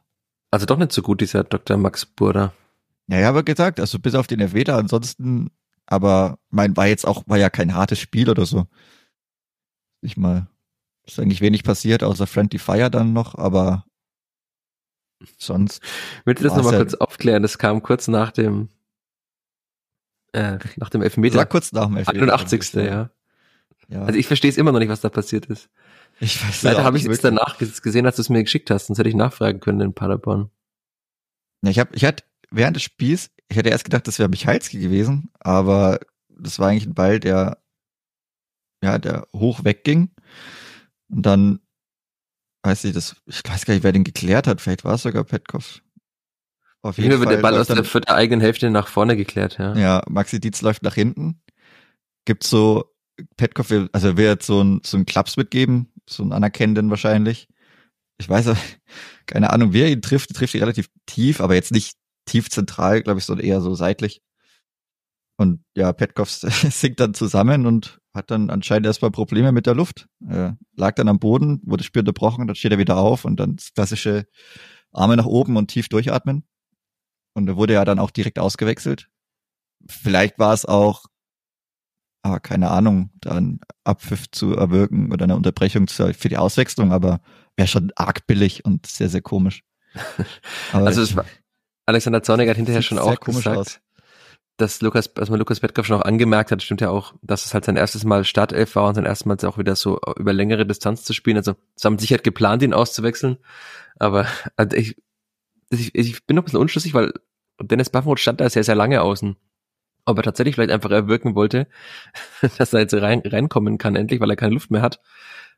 Also 0.51 0.65
doch 0.65 0.77
nicht 0.77 0.91
so 0.91 1.01
gut, 1.01 1.21
dieser 1.21 1.43
Dr. 1.43 1.77
Max 1.77 2.05
Burda. 2.05 2.53
Ja, 3.07 3.19
ja, 3.19 3.29
aber 3.29 3.43
gesagt, 3.43 3.79
also 3.79 3.99
bis 3.99 4.15
auf 4.15 4.27
den 4.27 4.39
Elfmeter, 4.39 4.77
ansonsten, 4.77 5.51
aber 5.85 6.39
mein, 6.49 6.75
war 6.77 6.88
jetzt 6.88 7.05
auch, 7.05 7.23
war 7.27 7.38
ja 7.38 7.49
kein 7.49 7.73
hartes 7.73 7.99
Spiel 7.99 8.29
oder 8.29 8.45
so. 8.45 8.67
Ich 10.01 10.17
mal, 10.17 10.47
ist 11.05 11.19
eigentlich 11.19 11.41
wenig 11.41 11.63
passiert, 11.63 12.03
außer 12.03 12.27
Friendly 12.27 12.59
Fire 12.59 12.91
dann 12.91 13.13
noch, 13.13 13.35
aber 13.35 13.85
sonst. 15.38 15.84
Ich 16.19 16.25
möchte 16.25 16.43
das 16.43 16.55
nochmal 16.55 16.73
ja 16.73 16.79
kurz 16.79 16.93
aufklären, 16.95 17.41
das 17.41 17.58
kam 17.58 17.82
kurz 17.82 18.08
nach 18.08 18.32
dem 18.32 18.69
äh, 20.34 20.60
nach 20.77 20.89
dem 20.89 21.01
Elfmeter. 21.01 21.39
Sag 21.39 21.49
kurz 21.49 21.71
nach 21.71 21.88
dem 21.88 21.97
Elfmeter. 21.97 22.21
81. 22.21 22.73
Ja. 22.73 23.10
ja. 23.88 24.01
Also 24.01 24.19
ich 24.19 24.27
verstehe 24.27 24.49
es 24.49 24.58
immer 24.58 24.71
noch 24.71 24.79
nicht, 24.79 24.89
was 24.89 25.01
da 25.01 25.10
passiert 25.10 25.47
ist. 25.47 25.69
Ich 26.19 26.43
weiß 26.45 26.63
Leider 26.63 26.84
habe 26.84 26.97
ich 26.97 27.05
es 27.05 27.21
danach 27.21 27.58
gesehen, 27.58 28.05
als 28.05 28.17
du 28.17 28.21
es 28.21 28.29
mir 28.29 28.43
geschickt 28.43 28.69
hast, 28.69 28.88
sonst 28.88 28.99
hätte 28.99 29.10
ich 29.10 29.15
nachfragen 29.15 29.60
können 29.60 29.82
in 29.82 29.93
Paderborn. 29.93 30.49
Ja, 31.63 31.71
ich 31.71 31.79
habe, 31.79 31.91
ich 31.95 32.05
hatte 32.05 32.23
während 32.51 32.75
des 32.75 32.84
Spiels, 32.84 33.32
ich 33.47 33.58
hätte 33.58 33.69
erst 33.69 33.86
gedacht, 33.86 34.08
das 34.08 34.19
wäre 34.19 34.29
Michalski 34.29 34.79
gewesen, 34.79 35.29
aber 35.39 35.99
das 36.29 36.60
war 36.60 36.69
eigentlich 36.69 36.88
ein 36.88 36.93
Ball, 36.93 37.19
der 37.19 37.58
ja, 38.84 38.97
der 38.97 39.27
hoch 39.34 39.63
wegging 39.63 40.10
und 41.10 41.25
dann 41.25 41.60
weiß 42.63 42.84
ich 42.86 42.93
das, 42.93 43.15
ich 43.26 43.41
weiß 43.45 43.65
gar 43.65 43.74
nicht, 43.74 43.84
wer 43.84 43.91
den 43.91 44.04
geklärt 44.04 44.48
hat, 44.48 44.62
vielleicht 44.62 44.84
war 44.84 44.95
es 44.95 45.04
sogar 45.04 45.24
Petkov. 45.24 45.82
Auf 46.82 46.98
jeden 46.98 47.12
Fall. 47.12 47.19
wird 47.22 47.32
der 47.32 47.38
Ball 47.38 47.58
aus 47.58 47.67
der, 47.67 47.82
der 47.82 48.15
eigenen 48.15 48.41
Hälfte 48.41 48.69
nach 48.69 48.88
vorne 48.88 49.17
geklärt, 49.17 49.58
ja. 49.58 49.76
Ja, 49.76 50.02
Maxi 50.10 50.39
Dietz 50.39 50.62
läuft 50.62 50.84
nach 50.84 50.95
hinten. 50.95 51.41
Gibt 52.26 52.43
so, 52.43 52.86
Petkoff 53.38 53.69
will, 53.69 53.89
also 53.91 54.15
will 54.15 54.26
jetzt 54.26 54.45
so 54.45 54.62
ein, 54.63 54.82
so 54.86 54.98
ein 54.98 55.06
Klaps 55.06 55.36
mitgeben, 55.36 55.91
so 56.08 56.24
einen 56.24 56.32
anerkennenden 56.32 56.89
wahrscheinlich. 56.89 57.50
Ich 58.17 58.30
weiß, 58.30 58.54
keine 59.26 59.52
Ahnung, 59.52 59.74
wer 59.74 59.89
ihn 59.89 60.02
trifft, 60.02 60.34
trifft 60.34 60.54
ihn 60.54 60.62
relativ 60.62 60.89
tief, 61.06 61.41
aber 61.41 61.56
jetzt 61.56 61.72
nicht 61.72 61.98
tief 62.26 62.50
zentral, 62.50 63.02
glaube 63.02 63.19
ich, 63.19 63.26
sondern 63.26 63.45
eher 63.45 63.62
so 63.62 63.76
seitlich. 63.76 64.22
Und 65.38 65.63
ja, 65.76 65.91
Petkoff 65.91 66.30
sinkt 66.32 67.00
dann 67.00 67.13
zusammen 67.13 67.65
und 67.65 67.98
hat 68.13 68.32
dann 68.32 68.50
anscheinend 68.50 68.88
erstmal 68.88 69.12
Probleme 69.12 69.52
mit 69.52 69.65
der 69.65 69.76
Luft. 69.76 70.08
Er 70.28 70.58
lag 70.76 70.95
dann 70.95 71.08
am 71.08 71.19
Boden, 71.19 71.62
wurde 71.63 71.82
das 71.82 71.86
Spiel 71.86 72.02
unterbrochen, 72.02 72.48
dann 72.48 72.56
steht 72.56 72.72
er 72.72 72.78
wieder 72.78 72.98
auf 72.98 73.26
und 73.26 73.39
dann 73.39 73.56
das 73.56 73.74
klassische 73.74 74.26
Arme 74.91 75.15
nach 75.17 75.26
oben 75.26 75.58
und 75.58 75.67
tief 75.67 75.89
durchatmen. 75.89 76.43
Und 77.34 77.48
er 77.48 77.56
wurde 77.56 77.74
ja 77.74 77.86
dann 77.86 78.00
auch 78.00 78.12
direkt 78.12 78.39
ausgewechselt. 78.39 79.10
Vielleicht 79.88 80.39
war 80.39 80.54
es 80.54 80.65
auch, 80.65 81.06
aber 82.22 82.39
keine 82.39 82.69
Ahnung, 82.72 83.12
dann 83.22 83.60
Abpfiff 83.84 84.30
zu 84.32 84.56
erwirken 84.56 85.12
oder 85.13 85.24
eine 85.24 85.36
Unterbrechung 85.36 85.88
für 85.88 86.30
die 86.30 86.38
Auswechslung, 86.38 86.91
aber 86.91 87.22
wäre 87.56 87.67
schon 87.67 87.91
arg 87.95 88.28
billig 88.28 88.65
und 88.65 88.86
sehr, 88.88 89.10
sehr 89.10 89.22
komisch. 89.22 89.63
also 90.74 91.02
es 91.02 91.15
war, 91.15 91.26
Alexander 91.86 92.22
Zornig 92.22 92.50
hat 92.50 92.58
hinterher 92.58 92.82
schon 92.82 93.00
auch 93.00 93.19
gesagt, 93.19 93.58
aus. 93.58 93.80
Dass 94.62 94.82
Lukas, 94.82 95.13
dass 95.13 95.30
man 95.30 95.39
Lukas 95.39 95.60
Petkoff 95.60 95.86
schon 95.86 95.98
auch 95.98 96.06
angemerkt 96.06 96.52
hat, 96.52 96.62
stimmt 96.62 96.82
ja 96.82 96.89
auch, 96.89 97.13
dass 97.22 97.45
es 97.45 97.54
halt 97.54 97.65
sein 97.65 97.78
erstes 97.78 98.04
Mal 98.04 98.26
Startelf 98.26 98.76
war 98.76 98.89
und 98.89 98.95
sein 98.95 99.06
erstes 99.06 99.26
Mal 99.26 99.38
auch 99.48 99.58
wieder 99.58 99.76
so 99.76 100.00
über 100.17 100.34
längere 100.34 100.65
Distanz 100.65 101.04
zu 101.04 101.13
spielen. 101.13 101.38
Also 101.38 101.56
sie 101.76 101.86
haben 101.86 101.98
sicher 101.98 102.17
geplant, 102.17 102.62
ihn 102.62 102.74
auszuwechseln, 102.74 103.38
aber 103.98 104.28
also 104.56 104.76
ich, 104.76 104.98
ich, 105.69 105.95
ich 105.95 106.26
bin 106.26 106.36
noch 106.36 106.43
ein 106.43 106.45
bisschen 106.45 106.60
unschlüssig, 106.60 106.93
weil 106.93 107.13
Dennis 107.62 107.89
Buffenroth 107.89 108.19
stand 108.19 108.41
da 108.41 108.50
sehr, 108.50 108.63
sehr 108.63 108.76
lange 108.76 109.02
außen. 109.02 109.38
Ob 110.06 110.17
er 110.17 110.24
tatsächlich 110.24 110.56
vielleicht 110.56 110.72
einfach 110.72 110.91
erwirken 110.91 111.36
wollte, 111.36 111.67
dass 112.58 112.74
er 112.74 112.82
jetzt 112.82 112.93
rein, 112.93 113.22
reinkommen 113.26 113.78
kann 113.78 113.95
endlich, 113.95 114.19
weil 114.19 114.30
er 114.30 114.36
keine 114.36 114.54
Luft 114.54 114.72
mehr 114.72 114.82
hat. 114.82 115.00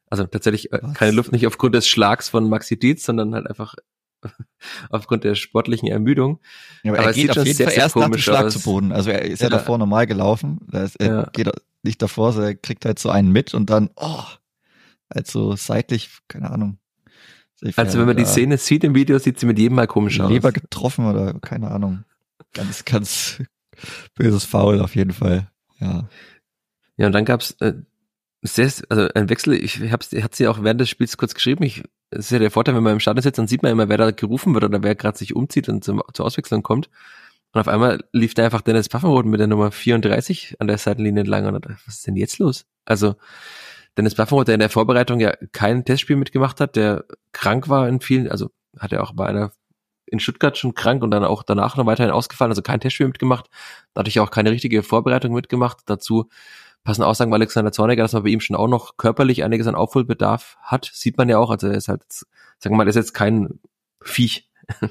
Also 0.09 0.25
tatsächlich 0.25 0.71
äh, 0.73 0.79
Was? 0.81 0.93
keine 0.93 1.13
Luft 1.13 1.31
nicht 1.31 1.47
aufgrund 1.47 1.73
des 1.73 1.87
Schlags 1.87 2.29
von 2.29 2.49
Maxi 2.49 2.77
Dietz, 2.77 3.03
sondern 3.03 3.33
halt 3.33 3.47
einfach 3.47 3.75
aufgrund 4.89 5.23
der 5.23 5.35
sportlichen 5.35 5.87
Ermüdung. 5.87 6.39
Ja, 6.83 6.91
aber, 6.91 6.99
aber 6.99 7.07
er 7.09 7.13
geht 7.13 7.37
auf 7.37 7.45
jeden 7.45 7.63
Fall 7.63 7.73
erst 7.73 7.95
nach 7.95 8.09
dem 8.09 8.17
Schlag 8.17 8.45
aus. 8.45 8.53
zu 8.53 8.61
Boden. 8.61 8.91
Also 8.91 9.11
er 9.11 9.23
ist 9.23 9.41
ja, 9.41 9.47
ja 9.47 9.57
davor 9.57 9.77
normal 9.77 10.07
gelaufen. 10.07 10.59
Er 10.71 10.89
ja. 10.99 11.29
geht 11.31 11.49
nicht 11.83 12.01
davor, 12.01 12.33
sondern 12.33 12.51
er 12.51 12.55
kriegt 12.55 12.85
halt 12.85 12.99
so 12.99 13.09
einen 13.09 13.31
mit 13.31 13.53
und 13.53 13.69
dann, 13.69 13.89
oh, 13.95 14.23
halt 15.13 15.27
so 15.27 15.55
seitlich, 15.55 16.09
keine 16.27 16.51
Ahnung. 16.51 16.77
Also 17.75 17.99
wenn 17.99 18.07
man 18.07 18.17
die 18.17 18.25
Szene 18.25 18.57
sieht 18.57 18.83
im 18.83 18.95
Video, 18.95 19.19
sieht 19.19 19.39
sie 19.39 19.45
mit 19.45 19.59
jedem 19.59 19.75
Mal 19.75 19.87
komisch 19.87 20.19
aus. 20.19 20.29
Leber 20.29 20.51
getroffen 20.51 21.05
oder 21.05 21.35
keine 21.39 21.69
Ahnung. 21.69 22.03
Ganz, 22.53 22.85
ganz 22.85 23.43
böses 24.15 24.45
Foul 24.45 24.81
auf 24.81 24.95
jeden 24.95 25.13
Fall. 25.13 25.47
Ja. 25.79 26.09
Ja, 26.97 27.07
und 27.07 27.13
dann 27.13 27.25
gab's 27.25 27.51
äh, 27.61 27.73
sehr, 28.41 28.71
also 28.89 29.07
ein 29.13 29.29
Wechsel, 29.29 29.53
ich 29.53 29.79
hab's, 29.91 30.11
hat 30.11 30.35
sie 30.35 30.47
auch 30.47 30.63
während 30.63 30.81
des 30.81 30.89
Spiels 30.89 31.17
kurz 31.17 31.33
geschrieben, 31.33 31.63
ich, 31.63 31.83
es 32.09 32.25
ist 32.25 32.31
ja 32.31 32.39
der 32.39 32.51
Vorteil, 32.51 32.75
wenn 32.75 32.83
man 32.83 32.93
im 32.93 32.99
Stadion 32.99 33.21
sitzt, 33.21 33.37
dann 33.37 33.47
sieht 33.47 33.63
man 33.63 33.71
immer, 33.71 33.89
wer 33.89 33.97
da 33.97 34.11
gerufen 34.11 34.53
wird 34.53 34.63
oder 34.63 34.83
wer 34.83 34.95
gerade 34.95 35.17
sich 35.17 35.35
umzieht 35.35 35.69
und 35.69 35.83
zum, 35.83 36.01
zur 36.13 36.25
Auswechslung 36.25 36.63
kommt. 36.63 36.89
Und 37.53 37.59
auf 37.59 37.67
einmal 37.67 38.03
lief 38.13 38.33
da 38.33 38.45
einfach 38.45 38.61
Dennis 38.61 38.87
Pfaffenroth 38.87 39.25
mit 39.25 39.39
der 39.39 39.47
Nummer 39.47 39.71
34 39.71 40.55
an 40.59 40.67
der 40.67 40.77
Seitenlinie 40.77 41.21
entlang 41.21 41.45
und 41.45 41.53
dachte, 41.53 41.75
was 41.85 41.95
ist 41.95 42.07
denn 42.07 42.15
jetzt 42.15 42.39
los? 42.39 42.65
Also, 42.85 43.15
Dennis 43.97 44.15
Buffon, 44.15 44.45
der 44.45 44.53
in 44.53 44.61
der 44.61 44.69
Vorbereitung 44.69 45.19
ja 45.19 45.33
kein 45.51 45.83
Testspiel 45.83 46.15
mitgemacht 46.15 46.61
hat, 46.61 46.75
der 46.75 47.05
krank 47.33 47.67
war 47.67 47.89
in 47.89 47.99
vielen, 47.99 48.29
also 48.29 48.49
hat 48.79 48.93
er 48.93 49.03
auch 49.03 49.11
bei 49.13 49.25
einer 49.25 49.51
in 50.05 50.19
Stuttgart 50.19 50.57
schon 50.57 50.73
krank 50.73 51.03
und 51.03 51.11
dann 51.11 51.23
auch 51.23 51.43
danach 51.43 51.77
noch 51.77 51.85
weiterhin 51.85 52.11
ausgefallen, 52.11 52.51
also 52.51 52.61
kein 52.61 52.79
Testspiel 52.79 53.07
mitgemacht, 53.07 53.47
dadurch 53.93 54.19
auch 54.19 54.31
keine 54.31 54.51
richtige 54.51 54.83
Vorbereitung 54.83 55.33
mitgemacht. 55.33 55.79
Dazu 55.85 56.29
passen 56.83 57.03
Aussagen 57.03 57.31
bei 57.31 57.35
Alexander 57.35 57.71
Zorniger, 57.71 58.03
dass 58.03 58.13
man 58.13 58.23
bei 58.23 58.29
ihm 58.29 58.39
schon 58.39 58.55
auch 58.55 58.67
noch 58.67 58.97
körperlich 58.97 59.43
einiges 59.43 59.67
an 59.67 59.75
Aufholbedarf 59.75 60.57
hat. 60.61 60.89
Sieht 60.93 61.17
man 61.17 61.29
ja 61.29 61.37
auch. 61.37 61.51
Also 61.51 61.67
er 61.67 61.75
ist 61.75 61.87
halt, 61.87 62.03
sagen 62.09 62.73
wir 62.73 62.77
mal, 62.77 62.87
er 62.87 62.89
ist 62.89 62.95
jetzt 62.95 63.13
kein 63.13 63.59
Viech. 64.01 64.49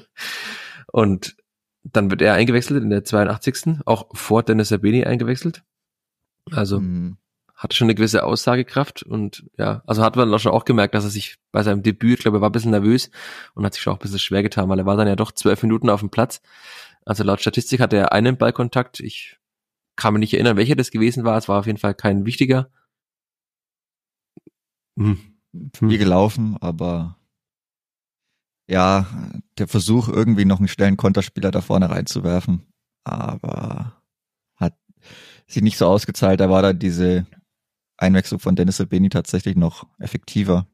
und 0.91 1.35
dann 1.83 2.11
wird 2.11 2.21
er 2.21 2.33
eingewechselt 2.33 2.83
in 2.83 2.89
der 2.89 3.03
82. 3.03 3.81
Auch 3.85 4.07
vor 4.13 4.43
Dennis 4.43 4.69
Sabini 4.69 5.03
eingewechselt. 5.03 5.63
Also 6.51 6.79
mhm. 6.79 7.17
hatte 7.55 7.75
schon 7.75 7.85
eine 7.85 7.95
gewisse 7.95 8.23
Aussagekraft 8.23 9.03
und 9.03 9.45
ja, 9.57 9.83
also 9.85 10.03
hat 10.03 10.15
man 10.15 10.37
schon 10.39 10.51
auch 10.51 10.65
gemerkt, 10.65 10.95
dass 10.95 11.03
er 11.03 11.09
sich 11.09 11.37
bei 11.51 11.63
seinem 11.63 11.83
Debüt, 11.83 12.19
ich 12.19 12.23
glaube, 12.23 12.37
er 12.37 12.41
war 12.41 12.49
ein 12.49 12.53
bisschen 12.53 12.71
nervös 12.71 13.09
und 13.53 13.65
hat 13.65 13.73
sich 13.73 13.83
schon 13.83 13.93
auch 13.93 13.97
ein 13.97 14.01
bisschen 14.01 14.19
schwer 14.19 14.43
getan, 14.43 14.69
weil 14.69 14.79
er 14.79 14.85
war 14.85 14.97
dann 14.97 15.07
ja 15.07 15.15
doch 15.15 15.31
zwölf 15.31 15.61
Minuten 15.63 15.89
auf 15.89 15.99
dem 15.99 16.09
Platz. 16.09 16.41
Also 17.05 17.23
laut 17.23 17.41
Statistik 17.41 17.79
hatte 17.79 17.97
er 17.97 18.11
einen 18.11 18.37
Ballkontakt. 18.37 18.99
Ich 18.99 19.37
kann 20.01 20.13
mich 20.13 20.21
nicht 20.21 20.33
erinnern, 20.33 20.57
welcher 20.57 20.75
das 20.75 20.91
gewesen 20.91 21.23
war. 21.23 21.37
Es 21.37 21.47
war 21.47 21.59
auf 21.59 21.67
jeden 21.67 21.77
Fall 21.77 21.93
kein 21.93 22.25
wichtiger. 22.25 22.69
Hm. 24.97 25.19
Viel 25.75 25.97
gelaufen, 25.97 26.57
aber 26.61 27.17
ja, 28.67 29.05
der 29.57 29.67
Versuch, 29.67 30.07
irgendwie 30.07 30.45
noch 30.45 30.59
einen 30.59 30.69
schnellen 30.69 30.97
Konterspieler 30.97 31.51
da 31.51 31.61
vorne 31.61 31.89
reinzuwerfen, 31.89 32.65
aber 33.03 34.01
hat 34.55 34.77
sich 35.47 35.61
nicht 35.61 35.77
so 35.77 35.87
ausgezahlt. 35.87 36.39
Da 36.39 36.49
war 36.49 36.61
dann 36.61 36.79
diese 36.79 37.27
Einwechslung 37.97 38.39
von 38.39 38.55
Dennis 38.55 38.79
Albeni 38.79 39.09
tatsächlich 39.09 39.55
noch 39.55 39.85
effektiver. 39.99 40.67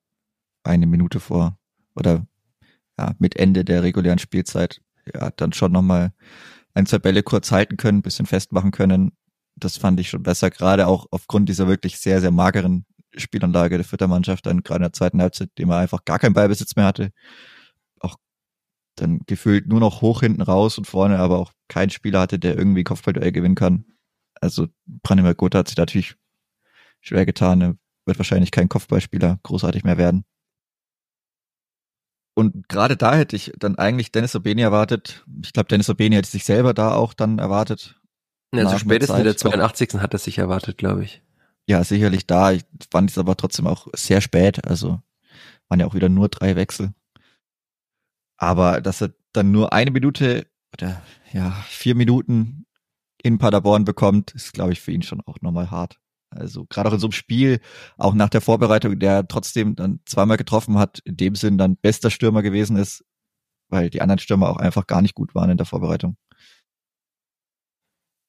Eine 0.64 0.86
Minute 0.86 1.20
vor 1.20 1.58
oder 1.96 2.28
ja, 3.00 3.16
mit 3.20 3.36
Ende 3.36 3.66
der 3.66 3.84
regulären 3.84 4.20
Spielzeit. 4.20 4.82
Hat 5.18 5.42
dann 5.42 5.54
schon 5.54 5.72
nochmal 5.72 6.14
ein, 6.78 6.86
zwei 6.86 7.00
Bälle 7.00 7.24
kurz 7.24 7.52
halten 7.52 7.78
können, 7.78 8.02
bisschen 8.02 8.26
festmachen 8.26 8.72
können. 8.72 9.12
Das 9.56 9.78
fand 9.78 10.00
ich 10.00 10.10
schon 10.10 10.24
besser, 10.24 10.50
gerade 10.50 10.88
auch 10.88 11.08
aufgrund 11.12 11.50
dieser 11.50 11.68
wirklich 11.68 11.98
sehr, 11.98 12.22
sehr 12.22 12.32
mageren 12.32 12.86
Spielanlage 13.16 13.78
der 13.78 13.86
Füttermannschaft, 13.86 14.46
dann 14.46 14.62
gerade 14.62 14.78
in 14.78 14.84
der 14.84 14.94
zweiten 14.94 15.22
Halbzeit, 15.22 15.50
dem 15.58 15.72
er 15.72 15.78
einfach 15.78 16.06
gar 16.06 16.20
keinen 16.20 16.34
Ballbesitz 16.34 16.76
mehr 16.76 16.86
hatte 16.86 17.12
dann 19.00 19.20
gefühlt 19.28 19.68
nur 19.68 19.80
noch 19.80 20.02
hoch 20.02 20.22
hinten 20.22 20.42
raus 20.42 20.78
und 20.78 20.86
vorne, 20.86 21.20
aber 21.20 21.40
auch 21.40 21.54
kein 21.68 21.90
Spieler 21.90 22.20
hatte, 22.22 22.40
der 22.40 22.58
irgendwie 22.58 22.84
Kopfballduell 22.84 23.32
gewinnen 23.32 23.56
kann. 23.56 23.86
Also 24.42 24.68
Branimir 24.86 25.36
Gotha 25.36 25.60
hat 25.60 25.68
sich 25.68 25.78
natürlich 25.78 26.16
schwer 27.02 27.26
getan, 27.26 27.62
er 27.62 27.76
wird 28.06 28.20
wahrscheinlich 28.20 28.52
kein 28.52 28.70
Kopfballspieler 28.70 29.40
großartig 29.44 29.84
mehr 29.84 29.98
werden. 29.98 30.26
Und 32.38 32.70
gerade 32.70 32.98
da 32.98 33.16
hätte 33.16 33.36
ich 33.36 33.52
dann 33.58 33.80
eigentlich 33.80 34.12
Dennis 34.12 34.36
Obeni 34.36 34.62
erwartet. 34.62 35.26
Ich 35.44 35.54
glaube, 35.54 35.70
Dennis 35.70 35.90
Obeni 35.90 36.18
hätte 36.18 36.30
sich 36.30 36.46
selber 36.46 36.76
da 36.76 36.94
auch 36.94 37.16
dann 37.16 37.40
erwartet. 37.40 38.00
Also 38.52 38.78
spätestens 38.78 39.18
in 39.18 39.24
der 39.24 39.38
82. 39.38 39.96
hat 39.96 40.14
er 40.14 40.20
sich 40.20 40.38
erwartet, 40.38 40.78
glaube 40.78 41.04
ich. 41.04 41.24
Ja, 41.68 41.84
sicherlich 41.84 42.28
da. 42.28 42.52
Ich 42.52 42.64
fand 42.92 43.10
es 43.10 43.18
aber 43.18 43.38
trotzdem 43.38 43.66
auch 43.66 43.88
sehr 43.96 44.22
spät. 44.22 44.68
Also 44.68 45.02
waren 45.68 45.80
ja 45.80 45.88
auch 45.88 45.96
wieder 45.96 46.10
nur 46.10 46.30
drei 46.30 46.56
Wechsel. 46.56 46.94
Aber 48.38 48.82
dass 48.82 49.02
er 49.02 49.16
dann 49.34 49.50
nur 49.50 49.74
eine 49.74 49.90
Minute 49.90 50.46
oder 50.74 51.02
ja, 51.34 51.54
vier 51.68 51.96
Minuten 51.96 52.68
in 53.20 53.40
Paderborn 53.40 53.84
bekommt, 53.84 54.36
ist, 54.36 54.54
glaube 54.54 54.74
ich, 54.74 54.80
für 54.80 54.92
ihn 54.92 55.02
schon 55.02 55.22
auch 55.22 55.42
nochmal 55.42 55.72
hart. 55.72 56.00
Also 56.30 56.66
gerade 56.66 56.90
auch 56.90 56.94
in 56.94 57.00
so 57.00 57.08
einem 57.08 57.14
Spiel, 57.14 57.60
auch 57.98 58.14
nach 58.14 58.30
der 58.30 58.42
Vorbereitung, 58.42 59.00
der 59.00 59.28
trotzdem 59.28 59.76
dann 59.76 60.02
zweimal 60.06 60.38
getroffen 60.38 60.78
hat, 60.78 61.00
in 61.00 61.18
dem 61.18 61.36
Sinn 61.36 61.58
dann 61.58 61.78
bester 61.78 62.12
Stürmer 62.12 62.42
gewesen 62.44 62.76
ist, 62.78 63.06
weil 63.70 63.90
die 63.90 64.02
anderen 64.02 64.20
Stürmer 64.20 64.50
auch 64.50 64.58
einfach 64.58 64.88
gar 64.88 65.02
nicht 65.02 65.16
gut 65.16 65.36
waren 65.36 65.50
in 65.50 65.58
der 65.58 65.66
Vorbereitung. 65.66 66.18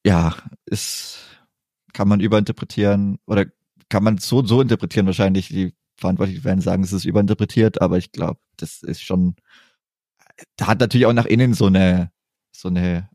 Ja, 0.06 0.36
ist, 0.66 1.18
kann 1.92 2.08
man 2.08 2.20
überinterpretieren 2.20 3.18
oder 3.26 3.46
kann 3.88 4.04
man 4.04 4.18
so 4.18 4.38
und 4.38 4.46
so 4.46 4.60
interpretieren 4.60 5.06
wahrscheinlich. 5.06 5.48
Die 5.48 5.74
Verantwortlichen 5.96 6.44
werden 6.44 6.60
sagen, 6.60 6.84
es 6.84 6.92
ist 6.92 7.04
überinterpretiert, 7.04 7.82
aber 7.82 7.98
ich 7.98 8.12
glaube, 8.12 8.40
das 8.56 8.82
ist 8.82 9.02
schon 9.02 9.34
da 10.56 10.66
hat 10.66 10.80
natürlich 10.80 11.06
auch 11.06 11.12
nach 11.12 11.26
innen 11.26 11.54
so 11.54 11.66
eine, 11.66 12.10
so 12.52 12.68
eine 12.68 13.08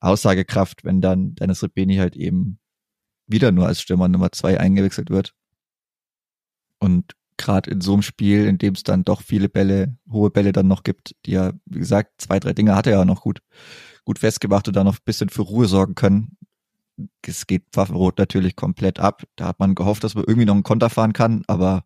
Aussagekraft, 0.00 0.84
wenn 0.84 1.00
dann 1.00 1.34
Dennis 1.34 1.62
Rebeni 1.62 1.96
halt 1.96 2.16
eben 2.16 2.58
wieder 3.26 3.52
nur 3.52 3.66
als 3.66 3.80
Stürmer 3.80 4.08
Nummer 4.08 4.32
zwei 4.32 4.58
eingewechselt 4.60 5.10
wird. 5.10 5.34
Und 6.78 7.14
gerade 7.36 7.70
in 7.70 7.80
so 7.80 7.92
einem 7.92 8.02
Spiel, 8.02 8.46
in 8.46 8.58
dem 8.58 8.74
es 8.74 8.82
dann 8.82 9.04
doch 9.04 9.22
viele 9.22 9.48
Bälle, 9.48 9.96
hohe 10.10 10.30
Bälle 10.30 10.52
dann 10.52 10.68
noch 10.68 10.82
gibt, 10.82 11.14
die 11.26 11.32
ja, 11.32 11.52
wie 11.66 11.78
gesagt, 11.78 12.12
zwei, 12.18 12.40
drei 12.40 12.52
Dinge 12.52 12.74
hat 12.74 12.86
er 12.86 12.98
ja 12.98 13.04
noch 13.04 13.22
gut, 13.22 13.40
gut 14.04 14.18
festgemacht 14.18 14.68
und 14.68 14.76
da 14.76 14.84
noch 14.84 14.96
ein 14.96 15.04
bisschen 15.04 15.28
für 15.28 15.42
Ruhe 15.42 15.66
sorgen 15.66 15.94
können. 15.94 16.36
Es 17.22 17.46
geht 17.46 17.64
Pfaffenrot 17.72 18.18
natürlich 18.18 18.56
komplett 18.56 19.00
ab. 19.00 19.24
Da 19.36 19.48
hat 19.48 19.58
man 19.60 19.74
gehofft, 19.74 20.02
dass 20.04 20.14
man 20.14 20.24
irgendwie 20.26 20.46
noch 20.46 20.54
einen 20.54 20.62
Konter 20.62 20.88
fahren 20.88 21.12
kann, 21.12 21.42
aber 21.46 21.84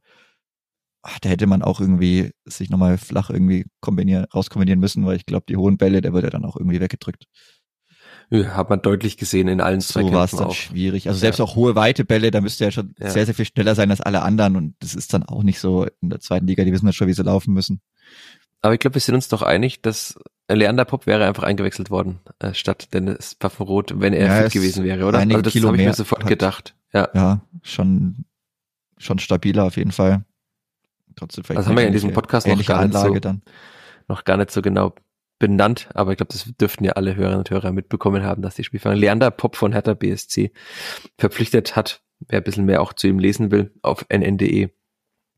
ach, 1.03 1.19
da 1.21 1.29
hätte 1.29 1.47
man 1.47 1.63
auch 1.63 1.81
irgendwie 1.81 2.33
sich 2.45 2.71
nochmal 2.71 2.99
flach 2.99 3.31
irgendwie 3.31 3.67
kombinieren, 3.81 4.25
rauskombinieren 4.25 4.81
müssen, 4.81 5.07
weil 5.07 5.17
ich 5.17 5.27
glaube, 5.27 5.47
die 5.49 5.57
hohen 5.57 5.79
Bälle, 5.79 6.01
der 6.01 6.13
wird 6.13 6.25
ja 6.25 6.31
dann 6.31 6.45
auch 6.45 6.57
irgendwie 6.57 6.81
weggedrückt. 6.81 7.25
Ja, 8.31 8.57
hat 8.57 8.71
man 8.71 8.81
deutlich 8.81 9.17
gesehen 9.17 9.49
in 9.49 9.61
allen 9.61 9.81
zwei 9.81 10.03
So 10.03 10.13
war 10.13 10.25
es 10.25 10.31
dann 10.31 10.47
auch. 10.47 10.55
schwierig. 10.55 11.09
Also 11.09 11.19
selbst 11.19 11.39
ja. 11.39 11.45
auch 11.45 11.57
hohe 11.57 11.75
weite 11.75 12.05
Bälle, 12.05 12.31
da 12.31 12.41
müsste 12.41 12.65
ja 12.65 12.71
schon 12.71 12.95
ja. 12.99 13.11
sehr, 13.11 13.27
sehr 13.27 13.35
viel 13.35 13.45
schneller 13.45 13.75
sein 13.75 13.91
als 13.91 14.01
alle 14.01 14.23
anderen 14.23 14.57
und 14.57 14.75
das 14.81 14.95
ist 14.95 15.13
dann 15.13 15.25
auch 15.25 15.43
nicht 15.43 15.59
so 15.59 15.87
in 16.01 16.11
der 16.11 16.21
zweiten 16.21 16.47
Liga, 16.47 16.65
die 16.65 16.73
wissen 16.73 16.87
ja 16.87 16.93
schon, 16.93 17.09
wie 17.09 17.13
sie 17.13 17.23
laufen 17.23 17.53
müssen. 17.53 17.81
Aber 18.63 18.75
ich 18.75 18.81
glaube, 18.81 18.95
wir 18.95 19.01
sind 19.01 19.15
uns 19.15 19.29
doch 19.29 19.43
einig, 19.43 19.83
dass 19.83 20.19
Leander 20.49 20.85
Pop 20.85 21.07
wäre 21.07 21.27
einfach 21.27 21.43
eingewechselt 21.43 21.91
worden, 21.91 22.21
äh, 22.39 22.55
statt 22.55 22.89
Dennis 22.93 23.37
Pfaffenroth, 23.41 24.01
wenn 24.01 24.13
er 24.13 24.27
ja, 24.27 24.43
fit 24.43 24.53
gewesen 24.53 24.85
wäre, 24.85 25.07
oder? 25.07 25.19
Also 25.19 25.41
das 25.41 25.55
habe 25.55 25.77
ich 25.77 25.85
mir 25.85 25.95
sofort 25.95 26.23
hat, 26.23 26.29
gedacht. 26.29 26.75
Ja. 26.93 27.09
ja, 27.15 27.41
schon, 27.63 28.25
schon 28.99 29.19
stabiler 29.19 29.65
auf 29.65 29.77
jeden 29.77 29.93
Fall 29.93 30.25
trotzdem 31.21 31.45
vielleicht. 31.45 31.61
Das 31.61 31.67
haben 31.67 31.77
wir 31.77 31.83
ja 31.83 31.89
in 31.89 31.93
diesem 31.93 32.13
Podcast 32.13 32.47
noch 32.47 32.65
gar, 32.65 32.85
nicht 32.87 32.97
so, 32.97 33.15
dann. 33.15 33.43
noch 34.09 34.25
gar 34.25 34.37
nicht 34.37 34.51
so 34.51 34.63
genau 34.63 34.95
benannt, 35.41 35.89
aber 35.95 36.13
ich 36.13 36.19
glaube, 36.19 36.33
das 36.33 36.45
dürften 36.61 36.85
ja 36.85 36.93
alle 36.93 37.17
Hörerinnen 37.17 37.41
und 37.41 37.51
Hörer 37.51 37.73
mitbekommen 37.73 38.23
haben, 38.23 38.43
dass 38.43 38.55
die 38.55 38.63
Spielfang 38.63 38.95
Leander 38.95 39.33
Pop 39.33 39.57
von 39.57 39.73
Hertha 39.73 39.95
BSC 39.95 40.53
verpflichtet 41.19 41.75
hat. 41.75 42.03
Wer 42.21 42.41
ein 42.41 42.45
bisschen 42.45 42.67
mehr 42.67 42.83
auch 42.83 42.93
zu 42.93 43.09
ihm 43.09 43.19
lesen 43.19 43.51
will, 43.51 43.73
auf 43.83 44.05
nn.de 44.09 44.69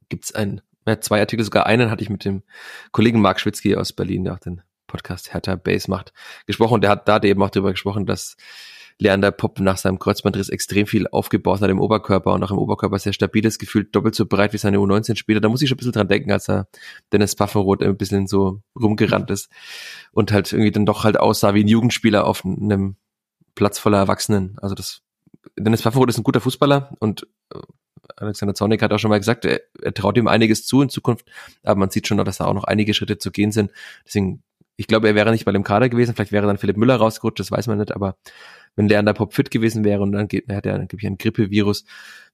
gibt's 0.09 0.35
ein, 0.35 0.61
ja, 0.87 1.01
zwei 1.01 1.21
Artikel, 1.21 1.45
sogar 1.45 1.67
einen 1.67 1.91
hatte 1.91 2.03
ich 2.03 2.11
mit 2.11 2.25
dem 2.25 2.43
Kollegen 2.91 3.21
Marc 3.21 3.41
Schwitzky 3.41 3.77
aus 3.77 3.93
Berlin, 3.93 4.25
der 4.25 4.35
auch 4.35 4.41
den 4.41 4.63
Podcast 4.89 5.33
Hertha 5.33 5.55
Base 5.55 5.89
macht, 5.89 6.13
gesprochen. 6.47 6.81
Der 6.81 6.91
hat 6.91 7.09
da 7.09 7.21
eben 7.23 7.43
auch 7.43 7.51
darüber 7.51 7.71
gesprochen, 7.71 8.05
dass 8.05 8.37
Leander 9.03 9.33
Pop 9.33 9.61
nach 9.61 9.77
seinem 9.77 9.99
Kreuzbandriss 9.99 10.49
extrem 10.49 10.87
viel 10.87 11.07
aufgebaut 11.09 11.61
hat 11.61 11.71
im 11.71 11.81
Oberkörper 11.81 12.33
und 12.33 12.43
auch 12.43 12.51
im 12.51 12.59
Oberkörper 12.59 12.99
sehr 12.99 13.13
stabiles 13.13 13.59
Gefühl, 13.59 13.85
doppelt 13.85 14.15
so 14.15 14.27
breit 14.27 14.53
wie 14.53 14.59
seine 14.59 14.79
U19-Spieler. 14.79 15.41
Da 15.41 15.49
muss 15.49 15.63
ich 15.63 15.69
schon 15.69 15.77
ein 15.77 15.79
bisschen 15.79 15.93
dran 15.93 16.09
denken, 16.09 16.33
als 16.33 16.49
er 16.49 16.69
Dennis 17.13 17.35
Pfaffenroth 17.35 17.83
ein 17.83 17.97
bisschen 17.97 18.27
so 18.27 18.63
rumgerannt 18.81 19.31
ist 19.31 19.51
und 20.13 20.33
halt 20.33 20.53
irgendwie 20.53 20.71
dann 20.71 20.87
doch 20.87 21.05
halt 21.05 21.19
aussah 21.19 21.55
wie 21.55 21.65
ein 21.65 21.69
Jugendspieler 21.69 22.27
auf 22.27 22.45
einem 22.45 22.97
Platz 23.55 23.79
voller 23.79 23.99
Erwachsenen. 23.99 24.57
Also 24.61 24.75
das, 24.75 25.03
Dennis 25.59 25.83
Pfaffenroth 25.83 26.09
ist 26.09 26.19
ein 26.19 26.25
guter 26.25 26.41
Fußballer 26.41 26.97
und 27.01 27.27
äh, 27.53 27.59
Alexander 28.17 28.55
Zornig 28.55 28.83
hat 28.83 28.93
auch 28.93 28.99
schon 28.99 29.11
mal 29.11 29.19
gesagt, 29.19 29.45
er, 29.45 29.61
er 29.81 29.95
traut 29.95 30.17
ihm 30.17 30.27
einiges 30.29 30.67
zu 30.67 30.83
in 30.83 30.89
Zukunft, 30.89 31.27
aber 31.63 31.79
man 31.79 31.91
sieht 31.91 32.07
schon, 32.07 32.19
dass 32.19 32.39
da 32.39 32.47
auch 32.47 32.55
noch 32.55 32.65
einige 32.65 32.95
Schritte 32.95 33.19
zu 33.19 33.31
gehen 33.31 33.53
sind. 33.53 33.71
Deswegen, 34.07 34.43
ich 34.77 34.87
glaube, 34.87 35.09
er 35.09 35.15
wäre 35.15 35.31
nicht 35.31 35.45
bei 35.45 35.53
dem 35.53 35.65
Kader 35.65 35.89
gewesen, 35.89 36.15
vielleicht 36.15 36.33
wäre 36.33 36.47
dann 36.47 36.59
Philipp 36.59 36.77
Müller 36.77 36.97
rausgerutscht, 36.97 37.41
das 37.41 37.51
weiß 37.51 37.67
man 37.67 37.79
nicht, 37.79 37.93
aber 37.93 38.17
wenn 38.77 38.89
Leander 38.89 39.13
Pop 39.13 39.35
fit 39.35 39.51
gewesen 39.51 39.85
wäre 39.85 40.03
und 40.03 40.13
dann 40.13 40.29
geht, 40.29 40.49
er 40.49 40.57
hat 40.57 40.67
er 40.67 40.75
angeblich 40.75 41.07
ein 41.07 41.19
Grippevirus. 41.19 41.85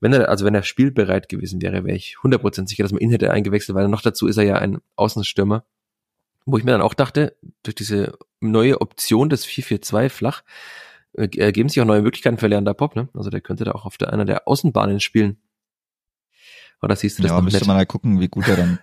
Wenn 0.00 0.12
er, 0.12 0.28
also 0.28 0.44
wenn 0.44 0.54
er 0.54 0.62
spielbereit 0.62 1.28
gewesen 1.28 1.60
wäre, 1.60 1.84
wäre 1.84 1.96
ich 1.96 2.16
100% 2.22 2.68
sicher, 2.68 2.84
dass 2.84 2.92
man 2.92 3.00
ihn 3.00 3.10
hätte 3.10 3.30
eingewechselt, 3.30 3.74
weil 3.76 3.88
noch 3.88 4.02
dazu 4.02 4.26
ist 4.26 4.36
er 4.36 4.44
ja 4.44 4.56
ein 4.56 4.78
Außenstürmer. 4.96 5.64
Wo 6.46 6.56
ich 6.56 6.64
mir 6.64 6.72
dann 6.72 6.82
auch 6.82 6.94
dachte, 6.94 7.36
durch 7.62 7.74
diese 7.74 8.16
neue 8.40 8.80
Option 8.80 9.28
des 9.28 9.46
4-4-2 9.46 10.08
flach, 10.08 10.42
äh, 11.12 11.28
ergeben 11.36 11.68
sich 11.68 11.80
auch 11.80 11.86
neue 11.86 12.02
Möglichkeiten 12.02 12.38
für 12.38 12.46
Leander 12.46 12.74
Pop, 12.74 12.96
ne? 12.96 13.08
Also 13.14 13.28
der 13.28 13.40
könnte 13.40 13.64
da 13.64 13.72
auch 13.72 13.84
auf 13.84 13.98
der, 13.98 14.12
einer 14.12 14.24
der 14.24 14.48
Außenbahnen 14.48 15.00
spielen. 15.00 15.38
Oder 16.80 16.96
siehst 16.96 17.18
du 17.18 17.22
das 17.22 17.32
ja, 17.32 17.36
noch 17.36 17.44
müsste 17.44 17.66
man 17.66 17.76
halt 17.76 17.88
gucken, 17.88 18.20
wie 18.20 18.28
gut 18.28 18.46
er 18.46 18.56
dann, 18.56 18.78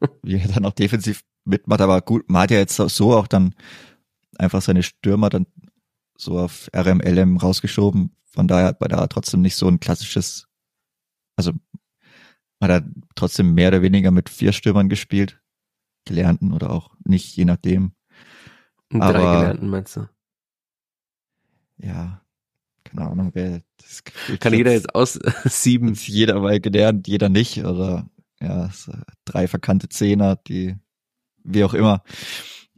wie 0.22 0.36
er 0.36 0.48
dann 0.48 0.64
auch 0.66 0.72
defensiv 0.72 1.22
mitmacht, 1.44 1.80
aber 1.80 2.00
gut, 2.02 2.28
man 2.28 2.42
hat 2.42 2.50
ja 2.50 2.58
jetzt 2.58 2.76
so 2.76 3.14
auch 3.14 3.28
dann 3.28 3.54
einfach 4.36 4.60
seine 4.60 4.82
Stürmer 4.82 5.30
dann 5.30 5.46
so 6.16 6.38
auf 6.38 6.70
RMLM 6.74 7.36
rausgeschoben. 7.36 8.16
Von 8.24 8.48
daher 8.48 8.66
hat 8.66 8.80
man 8.80 8.90
da 8.90 9.06
trotzdem 9.06 9.40
nicht 9.40 9.56
so 9.56 9.68
ein 9.68 9.80
klassisches, 9.80 10.46
also 11.36 11.52
man 12.60 12.70
hat 12.70 12.84
trotzdem 13.14 13.54
mehr 13.54 13.68
oder 13.68 13.82
weniger 13.82 14.10
mit 14.10 14.28
vier 14.28 14.52
Stürmern 14.52 14.88
gespielt. 14.88 15.40
Gelernten 16.04 16.52
oder 16.52 16.70
auch 16.70 16.94
nicht, 17.04 17.36
je 17.36 17.44
nachdem. 17.44 17.92
Drei 18.90 19.00
Aber, 19.00 19.40
Gelernten 19.40 19.68
meinst 19.68 19.96
du? 19.96 20.08
Ja, 21.78 22.22
keine 22.84 23.10
Ahnung, 23.10 23.30
wer 23.34 23.62
das 23.78 24.02
Kann 24.40 24.54
jeder 24.54 24.72
jetzt 24.72 24.94
aus 24.94 25.14
sieben. 25.44 25.94
Jeder 25.94 26.40
mal 26.40 26.60
gelernt, 26.60 27.08
jeder 27.08 27.28
nicht. 27.28 27.64
Oder 27.64 28.08
ja, 28.40 28.70
drei 29.24 29.48
verkannte 29.48 29.88
Zehner, 29.88 30.36
die 30.36 30.76
wie 31.42 31.64
auch 31.64 31.74
immer. 31.74 32.02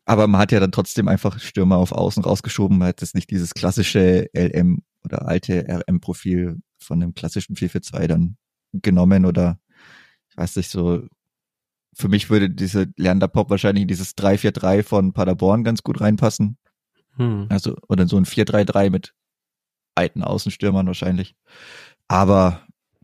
Aber 0.08 0.26
man 0.26 0.40
hat 0.40 0.52
ja 0.52 0.58
dann 0.58 0.72
trotzdem 0.72 1.06
einfach 1.06 1.38
Stürmer 1.38 1.76
auf 1.76 1.92
Außen 1.92 2.24
rausgeschoben. 2.24 2.78
Man 2.78 2.88
hat 2.88 3.02
jetzt 3.02 3.14
nicht 3.14 3.30
dieses 3.30 3.52
klassische 3.52 4.30
LM 4.34 4.82
oder 5.04 5.28
alte 5.28 5.66
RM-Profil 5.68 6.62
von 6.78 7.00
dem 7.00 7.12
klassischen 7.12 7.56
4-4-2 7.56 8.06
dann 8.06 8.38
genommen 8.72 9.26
oder 9.26 9.60
ich 10.30 10.36
weiß 10.38 10.56
nicht, 10.56 10.70
so 10.70 11.02
für 11.94 12.08
mich 12.08 12.30
würde 12.30 12.48
diese 12.48 12.86
Leander 12.96 13.28
Pop 13.28 13.50
wahrscheinlich 13.50 13.82
in 13.82 13.88
dieses 13.88 14.16
3-4-3 14.16 14.82
von 14.82 15.12
Paderborn 15.12 15.62
ganz 15.62 15.82
gut 15.82 16.00
reinpassen. 16.00 16.56
Hm. 17.16 17.46
Also, 17.50 17.76
oder 17.86 18.08
so 18.08 18.16
ein 18.16 18.24
4-3-3 18.24 18.88
mit 18.88 19.12
alten 19.94 20.22
Außenstürmern 20.22 20.86
wahrscheinlich. 20.86 21.36
Aber 22.06 22.62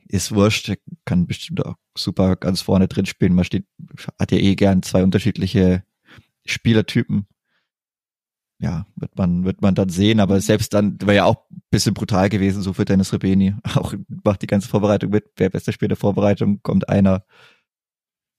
ist 0.08 0.34
wurscht, 0.34 0.72
kann 1.04 1.26
bestimmt 1.26 1.66
auch 1.66 1.74
super 1.94 2.36
ganz 2.36 2.62
vorne 2.62 2.88
drin 2.88 3.04
spielen. 3.04 3.34
Man 3.34 3.44
steht, 3.44 3.66
hat 4.18 4.32
ja 4.32 4.38
eh 4.38 4.54
gern 4.54 4.82
zwei 4.82 5.02
unterschiedliche 5.02 5.84
Spielertypen. 6.46 7.26
Ja, 8.60 8.86
wird 8.96 9.16
man, 9.18 9.44
wird 9.44 9.62
man 9.62 9.74
dann 9.74 9.88
sehen, 9.88 10.20
aber 10.20 10.40
selbst 10.40 10.72
dann 10.74 10.96
war 11.02 11.12
ja 11.12 11.24
auch 11.24 11.50
ein 11.50 11.62
bisschen 11.70 11.92
brutal 11.92 12.28
gewesen, 12.28 12.62
so 12.62 12.72
für 12.72 12.84
Dennis 12.84 13.12
Rebeni. 13.12 13.54
Auch 13.74 13.94
macht 14.24 14.42
die 14.42 14.46
ganze 14.46 14.68
Vorbereitung 14.68 15.10
mit. 15.10 15.32
Wer 15.36 15.50
beste 15.50 15.72
Spiel 15.72 15.88
der 15.88 15.96
Vorbereitung, 15.96 16.62
kommt 16.62 16.88
einer 16.88 17.24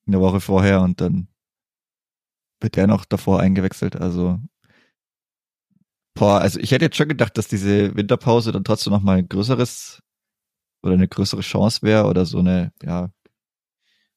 eine 0.08 0.20
Woche 0.20 0.39
vorher 0.39 0.82
und 0.82 1.01
dann 1.01 1.28
wird 2.62 2.76
der 2.76 2.88
noch 2.88 3.06
davor 3.06 3.39
eingewechselt. 3.39 3.95
Also, 3.95 4.39
boah, 6.14 6.39
also 6.39 6.60
ich 6.60 6.72
hätte 6.72 6.86
jetzt 6.86 6.97
schon 6.97 7.10
gedacht, 7.10 7.38
dass 7.38 7.47
diese 7.47 7.95
Winterpause 7.95 8.51
dann 8.51 8.64
trotzdem 8.64 8.93
noch 8.93 9.01
mal 9.01 9.18
ein 9.18 9.30
größeres 9.30 10.01
oder 10.84 10.93
eine 10.93 11.08
größere 11.08 11.41
Chance 11.41 11.82
wäre 11.82 12.06
oder 12.06 12.26
so 12.26 12.39
eine, 12.39 12.72
ja, 12.84 13.10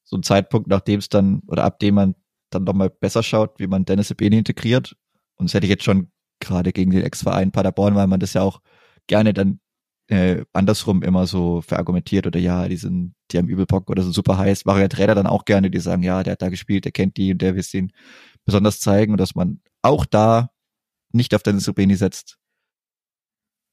so 0.05 0.17
ein 0.17 0.23
Zeitpunkt, 0.23 0.69
nachdem 0.69 1.01
es 1.01 1.09
dann 1.09 1.41
oder 1.47 1.65
ab 1.65 1.79
dem 1.79 1.95
man 1.95 2.15
dann 2.51 2.65
nochmal 2.65 2.91
besser 2.91 3.23
schaut, 3.23 3.59
wie 3.59 3.67
man 3.67 3.85
Dennis 3.85 4.11
Ebeni 4.11 4.39
integriert. 4.39 4.97
Und 5.37 5.49
das 5.49 5.55
hätte 5.55 5.67
ich 5.67 5.71
jetzt 5.71 5.85
schon 5.85 6.11
gerade 6.41 6.73
gegen 6.73 6.91
den 6.91 7.03
Ex-Verein 7.03 7.53
Paderborn, 7.53 7.95
weil 7.95 8.07
man 8.07 8.21
das 8.21 8.35
ja 8.35 8.43
auch 8.43 8.61
gerne 9.07 9.33
dann 9.35 9.61
äh, 10.09 10.45
andersrum 10.53 11.03
immer 11.03 11.27
so 11.27 11.61
verargumentiert 11.61 12.27
oder 12.27 12.41
ja, 12.41 12.67
die 12.67 12.77
sind, 12.77 13.15
die 13.31 13.39
haben 13.39 13.49
übel 13.49 13.67
Bock 13.67 13.91
oder 13.91 14.03
sind 14.03 14.15
super 14.15 14.39
heiß. 14.39 14.65
Machen 14.65 14.81
ja 14.81 14.89
Trainer 14.89 15.15
dann 15.15 15.27
auch 15.27 15.45
gerne, 15.45 15.71
die 15.71 15.81
sagen, 15.81 16.03
ja, 16.03 16.23
der 16.23 16.33
hat 16.33 16.43
da 16.43 16.49
gespielt, 16.49 16.85
der 16.85 16.93
kennt 16.93 17.17
die 17.17 17.33
und 17.33 17.43
der 17.43 17.55
will 17.55 17.61
es 17.61 17.75
ihnen 17.75 17.93
besonders 18.45 18.81
zeigen 18.81 19.13
und 19.13 19.19
dass 19.19 19.35
man 19.35 19.61
auch 19.83 20.07
da 20.07 20.51
nicht 21.13 21.35
auf 21.35 21.43
Dennis 21.43 21.69
Ubeni 21.69 21.95
setzt, 21.95 22.39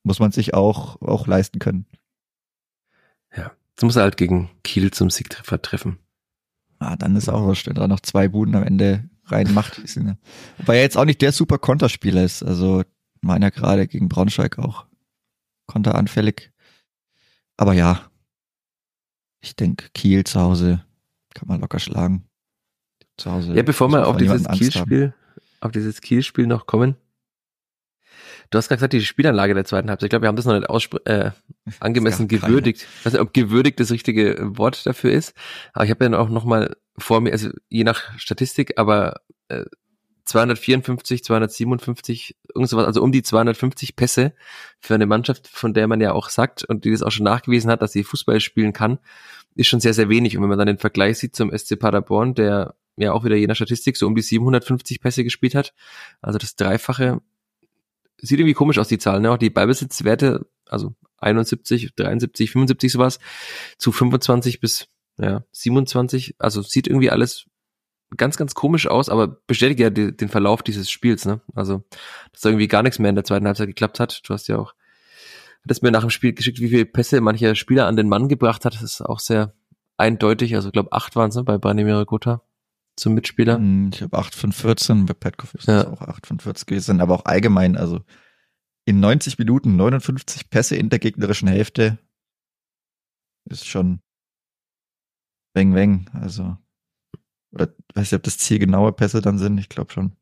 muss 0.04 0.20
man 0.20 0.32
sich 0.32 0.54
auch, 0.54 1.02
auch 1.02 1.28
leisten 1.28 1.60
können. 1.60 1.86
Ja, 3.36 3.52
jetzt 3.70 3.84
muss 3.84 3.96
er 3.96 4.04
halt 4.04 4.18
gegen 4.18 4.50
Kiel 4.64 4.92
zum 4.92 5.10
Siegtreffer 5.10 5.62
treffen. 5.62 6.00
Ah, 6.80 6.96
dann 6.96 7.16
ist 7.16 7.30
auch 7.30 7.44
wurscht, 7.44 7.68
wenn 7.68 7.78
er 7.78 7.88
noch 7.88 8.02
zwei 8.02 8.28
Buden 8.28 8.56
am 8.56 8.64
Ende 8.64 9.10
reinmacht. 9.26 9.82
Wobei 10.58 10.78
er 10.78 10.84
jetzt 10.84 10.98
auch 10.98 11.06
nicht 11.06 11.22
der 11.22 11.32
super 11.32 11.58
Konterspieler 11.58 12.24
ist. 12.24 12.44
Also 12.44 12.84
meiner 13.22 13.52
gerade 13.52 13.88
gegen 13.88 14.10
Braunschweig 14.10 14.60
auch 14.60 14.86
konteranfällig. 15.68 16.52
Aber 17.58 17.74
ja, 17.74 18.02
ich 19.42 19.56
denke, 19.56 19.90
Kiel 19.94 20.24
zu 20.24 20.40
Hause 20.40 20.84
kann 21.34 21.48
man 21.48 21.62
locker 21.62 21.80
schlagen. 21.80 22.26
Zu 23.18 23.32
Hause. 23.32 23.56
Ja, 23.56 23.64
bevor 23.64 23.90
wir 23.90 24.08
auf 24.08 24.18
dieses 24.18 24.48
Kielspiel, 24.48 25.14
auf 25.62 25.72
dieses 25.72 26.02
Kielspiel 26.02 26.48
noch 26.48 26.66
kommen. 26.66 26.96
Du 28.50 28.58
hast 28.58 28.68
gerade 28.68 28.78
gesagt, 28.78 28.94
die 28.94 29.02
Spielanlage 29.02 29.54
der 29.54 29.66
zweiten 29.66 29.90
Halbzeit. 29.90 30.08
Ich 30.08 30.10
glaube, 30.10 30.24
wir 30.24 30.28
haben 30.28 30.36
das 30.36 30.46
noch 30.46 30.54
nicht 30.54 31.08
äh, 31.08 31.32
angemessen 31.80 32.28
gewürdigt. 32.28 32.86
Ich 33.00 33.06
weiß 33.06 33.14
nicht, 33.14 33.22
ob 33.22 33.34
gewürdigt 33.34 33.80
das 33.80 33.92
richtige 33.92 34.38
Wort 34.58 34.86
dafür 34.86 35.12
ist. 35.12 35.34
Aber 35.74 35.86
ich 35.86 35.92
habe 35.92 36.06
ja 36.06 36.18
auch 36.18 36.30
noch 36.30 36.46
mal 36.46 36.76
vor 36.98 37.22
mir, 37.22 37.32
also 37.32 37.50
je 37.70 37.84
nach 37.84 38.18
Statistik, 38.18 38.78
aber 38.78 39.22
äh, 39.50 39.66
254, 40.26 41.24
257, 41.24 42.36
irgend 42.54 42.70
sowas, 42.70 42.86
also 42.86 43.02
um 43.04 43.12
die 43.12 43.22
250 43.22 43.96
Pässe 43.96 44.34
für 44.80 44.96
eine 44.96 45.06
Mannschaft, 45.06 45.48
von 45.48 45.74
der 45.74 45.88
man 45.88 46.02
ja 46.02 46.14
auch 46.14 46.30
sagt 46.30 46.64
und 46.64 46.84
die 46.84 46.92
das 46.92 47.04
auch 47.04 47.12
schon 47.12 47.26
nachgewiesen 47.26 47.70
hat, 47.70 47.82
dass 47.82 47.92
sie 47.92 48.04
Fußball 48.04 48.40
spielen 48.40 48.74
kann, 48.74 48.98
ist 49.56 49.68
schon 49.68 49.80
sehr, 49.80 49.94
sehr 49.94 50.10
wenig. 50.10 50.36
Und 50.36 50.44
wenn 50.44 50.50
man 50.50 50.58
dann 50.58 50.68
den 50.68 50.80
Vergleich 50.80 51.20
sieht 51.20 51.36
zum 51.36 51.56
SC 51.56 51.78
Paderborn, 51.80 52.34
der 52.34 52.76
ja 52.98 53.12
auch 53.12 53.24
wieder 53.24 53.36
je 53.36 53.48
nach 53.48 53.56
Statistik 53.56 53.98
so 53.98 54.08
um 54.08 54.16
die 54.16 54.22
750 54.22 55.00
Pässe 55.00 55.24
gespielt 55.24 55.54
hat, 55.54 55.74
also 56.22 56.40
das 56.40 56.56
Dreifache, 56.56 57.22
sieht 58.22 58.40
irgendwie 58.40 58.54
komisch 58.54 58.78
aus, 58.78 58.88
die 58.88 58.98
Zahlen, 58.98 59.22
ne? 59.22 59.32
Auch 59.32 59.38
die 59.38 59.50
Ballbesitzwerte, 59.50 60.46
also 60.68 60.96
71, 61.18 61.96
73, 61.96 62.52
75 62.52 62.92
sowas, 62.92 63.20
zu 63.78 63.92
25 63.92 64.60
bis 64.60 64.88
ja, 65.18 65.44
27, 65.52 66.36
also 66.40 66.62
sieht 66.62 66.88
irgendwie 66.88 67.10
alles 67.10 67.46
ganz, 68.18 68.38
ganz 68.38 68.54
komisch 68.54 68.88
aus, 68.88 69.10
aber 69.10 69.28
bestätigt 69.48 69.80
ja 69.80 69.90
die, 69.90 70.16
den 70.16 70.30
Verlauf 70.30 70.62
dieses 70.62 70.90
Spiels, 70.90 71.26
ne? 71.26 71.42
Also, 71.54 71.84
dass 72.32 72.42
da 72.42 72.50
irgendwie 72.50 72.68
gar 72.68 72.84
nichts 72.84 73.00
mehr 73.00 73.10
in 73.10 73.16
der 73.16 73.24
zweiten 73.24 73.48
Halbzeit 73.48 73.68
geklappt 73.68 74.00
hat. 74.00 74.22
Du 74.28 74.34
hast 74.34 74.48
ja 74.48 74.58
auch, 74.58 74.74
hattest 75.64 75.84
mir 75.84 75.92
nach 75.92 76.02
dem 76.02 76.10
Spiel 76.10 76.34
geschickt, 76.34 76.60
wie 76.60 76.70
viele 76.70 76.86
Pässe 76.86 77.22
mancher 77.22 77.56
Spieler 77.56 77.88
an 77.88 77.96
den 77.96 78.10
Mann 78.10 78.28
gebracht 78.28 78.66
hat. 78.66 78.76
Das 78.76 78.84
ist 78.84 79.02
auch 79.02 79.20
sehr 79.20 79.54
eindeutig. 79.98 80.56
Also, 80.56 80.70
ich 80.70 80.74
glaube, 80.74 80.92
acht 80.92 81.16
waren 81.16 81.30
es 81.30 81.36
ne, 81.36 81.44
bei 81.44 81.58
Branimir 81.58 82.06
Gotha 82.06 82.42
zum 82.96 83.14
Mitspieler. 83.14 83.56
Hm, 83.56 83.92
ich 83.94 84.02
habe 84.02 84.18
acht 84.18 84.36
von 84.36 84.52
14, 84.52 85.06
bei 85.06 85.14
Petkov 85.14 85.54
ist 85.56 85.68
ja. 85.68 85.84
das 85.84 85.94
auch 85.94 86.02
acht 86.02 86.26
von 86.28 86.40
40 86.40 86.66
gewesen, 86.68 87.02
aber 87.02 87.16
auch 87.16 87.26
allgemein, 87.26 87.78
also 87.78 88.02
in 88.86 89.00
90 89.00 89.38
Minuten 89.40 89.76
59 89.76 90.50
Pässe 90.50 90.76
in 90.76 90.90
der 90.90 91.00
gegnerischen 91.00 91.48
Hälfte 91.48 91.98
ist 93.50 93.68
schon 93.68 94.00
Weng 95.54 95.74
Weng, 95.74 96.10
also 96.14 96.58
oder 97.52 97.74
weiß 97.94 98.12
nicht, 98.12 98.14
ob 98.14 98.24
das 98.24 98.38
Ziel 98.38 98.60
genaue 98.60 98.92
Pässe 98.92 99.22
dann 99.22 99.38
sind, 99.38 99.58
ich 99.58 99.70
glaube 99.70 99.92
schon. 99.92 100.16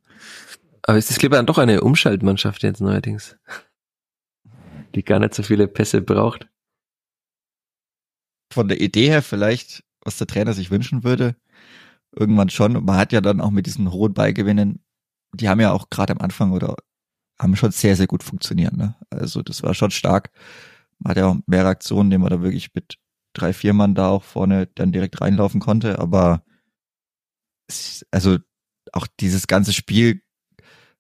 Aber 0.84 0.98
ist 0.98 1.10
das 1.10 1.18
Kleber 1.18 1.38
dann 1.38 1.46
doch 1.46 1.58
eine 1.58 1.82
Umschaltmannschaft 1.82 2.62
jetzt 2.64 2.82
neuerdings? 2.82 3.38
Die 4.94 5.04
gar 5.04 5.20
nicht 5.20 5.34
so 5.34 5.42
viele 5.42 5.68
Pässe 5.68 6.02
braucht. 6.02 6.48
Von 8.54 8.68
der 8.68 8.80
Idee 8.80 9.08
her 9.08 9.24
vielleicht, 9.24 9.84
was 10.02 10.18
der 10.18 10.28
Trainer 10.28 10.54
sich 10.54 10.70
wünschen 10.70 11.04
würde, 11.04 11.36
irgendwann 12.16 12.50
schon. 12.50 12.84
Man 12.86 12.98
hat 12.98 13.12
ja 13.12 13.22
dann 13.22 13.42
auch 13.42 13.52
mit 13.52 13.66
diesen 13.66 13.92
hohen 13.92 14.14
Ballgewinnen, 14.14 14.84
die 15.34 15.50
haben 15.50 15.60
ja 15.60 15.72
auch 15.72 15.90
gerade 15.90 16.14
am 16.14 16.20
Anfang 16.20 16.52
oder 16.52 16.76
haben 17.40 17.56
schon 17.56 17.72
sehr, 17.72 17.96
sehr 17.96 18.08
gut 18.08 18.24
funktioniert. 18.24 18.76
Ne? 18.76 18.96
Also 19.10 19.42
das 19.42 19.64
war 19.64 19.74
schon 19.74 19.92
stark. 19.92 20.32
Man 21.00 21.12
hat 21.12 21.18
ja 21.18 21.28
auch 21.28 21.38
mehrere 21.48 21.70
Aktionen, 21.70 22.10
die 22.10 22.18
man 22.18 22.30
da 22.30 22.42
wirklich 22.42 22.74
mit 22.74 22.98
drei, 23.34 23.52
vier 23.52 23.74
Mann 23.74 23.96
da 23.96 24.10
auch 24.10 24.24
vorne 24.24 24.68
dann 24.68 24.92
direkt 24.92 25.20
reinlaufen 25.22 25.60
konnte, 25.60 26.00
aber 26.00 26.44
also 28.12 28.38
auch 28.92 29.08
dieses 29.20 29.48
ganze 29.48 29.74
Spiel 29.74 30.22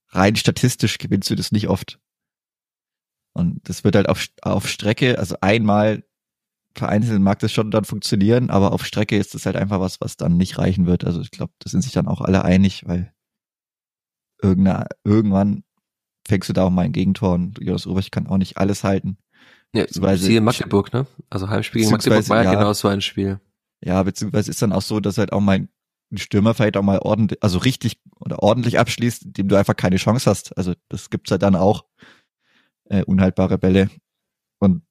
rein 0.09 0.35
statistisch 0.35 0.97
gewinnst 0.97 1.29
du 1.29 1.35
das 1.35 1.51
nicht 1.51 1.67
oft. 1.67 1.99
Und 3.33 3.67
das 3.67 3.83
wird 3.83 3.95
halt 3.95 4.09
auf, 4.09 4.27
auf 4.41 4.67
Strecke, 4.67 5.17
also 5.19 5.35
einmal 5.41 6.03
vereinzelt 6.75 7.21
mag 7.21 7.39
das 7.39 7.51
schon 7.51 7.71
dann 7.71 7.85
funktionieren, 7.85 8.49
aber 8.49 8.71
auf 8.71 8.85
Strecke 8.85 9.17
ist 9.17 9.35
das 9.35 9.45
halt 9.45 9.55
einfach 9.55 9.79
was, 9.79 10.01
was 10.01 10.17
dann 10.17 10.37
nicht 10.37 10.57
reichen 10.57 10.85
wird. 10.85 11.05
Also 11.05 11.21
ich 11.21 11.31
glaube, 11.31 11.53
da 11.59 11.69
sind 11.69 11.81
sich 11.81 11.93
dann 11.93 12.07
auch 12.07 12.21
alle 12.21 12.43
einig, 12.43 12.87
weil 12.87 13.13
irgendwann 14.41 15.63
fängst 16.27 16.49
du 16.49 16.53
da 16.53 16.63
auch 16.63 16.69
mal 16.69 16.83
ein 16.83 16.91
Gegentor 16.91 17.33
und 17.33 17.59
Jonas 17.59 17.85
Ulrich 17.85 18.11
kann 18.11 18.27
auch 18.27 18.37
nicht 18.37 18.57
alles 18.57 18.83
halten. 18.83 19.17
Ja, 19.73 19.85
siehe 20.17 20.41
Magdeburg, 20.41 20.93
ne? 20.93 21.07
Also 21.29 21.49
Heimspiel 21.49 21.81
gegen 21.81 21.91
Magdeburg 21.91 22.29
war 22.29 22.43
ja 22.43 22.53
genau 22.53 22.73
so 22.73 22.87
ein 22.87 23.01
Spiel. 23.01 23.39
Ja, 23.83 24.03
beziehungsweise 24.03 24.51
ist 24.51 24.61
dann 24.61 24.71
auch 24.71 24.81
so, 24.81 24.99
dass 24.99 25.17
halt 25.17 25.33
auch 25.33 25.41
mal 25.41 25.67
ein 26.11 26.17
Stürmer 26.17 26.53
vielleicht 26.53 26.77
auch 26.77 26.83
mal 26.83 26.99
ordentlich, 26.99 27.41
also 27.41 27.57
richtig 27.57 27.99
oder 28.19 28.43
ordentlich 28.43 28.79
abschließt, 28.79 29.37
dem 29.37 29.47
du 29.47 29.55
einfach 29.55 29.75
keine 29.75 29.97
Chance 29.97 30.29
hast. 30.29 30.55
Also 30.57 30.73
das 30.89 31.09
gibt's 31.09 31.31
halt 31.31 31.41
dann 31.41 31.55
auch. 31.55 31.85
Äh, 32.85 33.03
unhaltbare 33.03 33.57
Bälle. 33.57 33.89
Und 34.59 34.83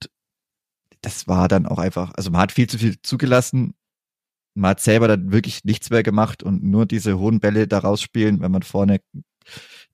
das 1.03 1.29
war 1.29 1.49
dann 1.49 1.67
auch 1.67 1.79
einfach, 1.79 2.13
also 2.15 2.31
man 2.31 2.41
hat 2.41 2.53
viel 2.53 2.69
zu 2.69 2.79
viel 2.79 3.01
zugelassen. 3.03 3.75
Man 4.55 4.71
hat 4.71 4.81
selber 4.81 5.09
dann 5.09 5.33
wirklich 5.33 5.65
nichts 5.65 5.91
mehr 5.91 6.03
gemacht 6.03 6.43
und 6.43 6.63
nur 6.63 6.87
diese 6.87 7.19
hohen 7.19 7.41
Bälle 7.41 7.67
da 7.67 7.79
rausspielen, 7.79 8.41
wenn 8.41 8.53
man 8.53 8.63
vorne 8.63 9.01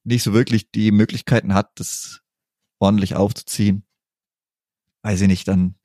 nicht 0.05 0.23
so 0.23 0.33
wirklich 0.33 0.71
die 0.71 0.91
Möglichkeiten 0.91 1.55
hat, 1.55 1.71
das 1.77 2.21
ordentlich 2.79 3.15
aufzuziehen. 3.15 3.85
Weiß 5.03 5.21
ich 5.21 5.29
nicht, 5.29 5.49
dann, 5.49 5.77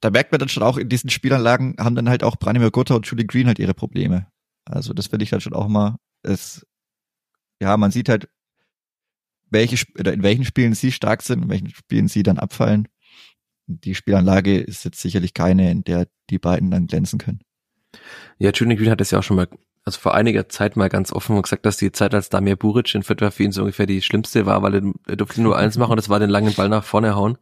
da 0.00 0.10
merkt 0.10 0.32
man 0.32 0.38
dann 0.38 0.48
schon 0.48 0.62
auch 0.62 0.78
in 0.78 0.88
diesen 0.88 1.10
Spielanlagen 1.10 1.76
haben 1.78 1.96
dann 1.96 2.08
halt 2.08 2.22
auch 2.22 2.36
Branimir 2.36 2.70
Gotha 2.70 2.94
und 2.94 3.06
Julie 3.06 3.26
Green 3.26 3.46
halt 3.46 3.58
ihre 3.58 3.74
Probleme. 3.74 4.28
Also 4.64 4.94
das 4.94 5.08
finde 5.08 5.24
ich 5.24 5.30
dann 5.30 5.40
schon 5.40 5.54
auch 5.54 5.68
mal, 5.68 5.96
es, 6.22 6.66
ja, 7.60 7.76
man 7.76 7.90
sieht 7.90 8.08
halt, 8.08 8.28
welche, 9.50 9.84
oder 9.98 10.12
in 10.12 10.22
welchen 10.22 10.44
Spielen 10.44 10.74
sie 10.74 10.92
stark 10.92 11.22
sind, 11.22 11.42
in 11.42 11.48
welchen 11.48 11.70
Spielen 11.70 12.08
sie 12.08 12.22
dann 12.22 12.38
abfallen. 12.38 12.88
Die 13.66 13.94
Spielanlage 13.94 14.58
ist 14.58 14.84
jetzt 14.84 15.00
sicherlich 15.00 15.34
keine, 15.34 15.70
in 15.70 15.84
der 15.84 16.06
die 16.30 16.38
beiden 16.38 16.70
dann 16.70 16.86
glänzen 16.86 17.18
können. 17.18 17.40
Ja, 18.38 18.50
Julian 18.50 18.78
Green 18.78 18.90
hat 18.90 19.00
es 19.00 19.10
ja 19.10 19.18
auch 19.18 19.22
schon 19.22 19.36
mal, 19.36 19.48
also 19.84 19.98
vor 19.98 20.14
einiger 20.14 20.48
Zeit 20.48 20.76
mal 20.76 20.88
ganz 20.88 21.12
offen 21.12 21.40
gesagt, 21.40 21.64
dass 21.66 21.76
die 21.76 21.92
Zeit 21.92 22.14
als 22.14 22.28
Damir 22.28 22.56
Buric 22.56 22.94
in 22.94 23.02
Fürth 23.02 23.32
für 23.32 23.42
ihn 23.42 23.52
so 23.52 23.62
ungefähr 23.62 23.86
die 23.86 24.02
schlimmste 24.02 24.46
war, 24.46 24.62
weil 24.62 24.92
er, 25.06 25.16
durfte 25.16 25.42
nur 25.42 25.56
eins 25.56 25.76
machen 25.76 25.92
und 25.92 25.96
das 25.96 26.08
war 26.08 26.20
den 26.20 26.30
langen 26.30 26.54
Ball 26.54 26.68
nach 26.68 26.84
vorne 26.84 27.14
hauen. 27.14 27.38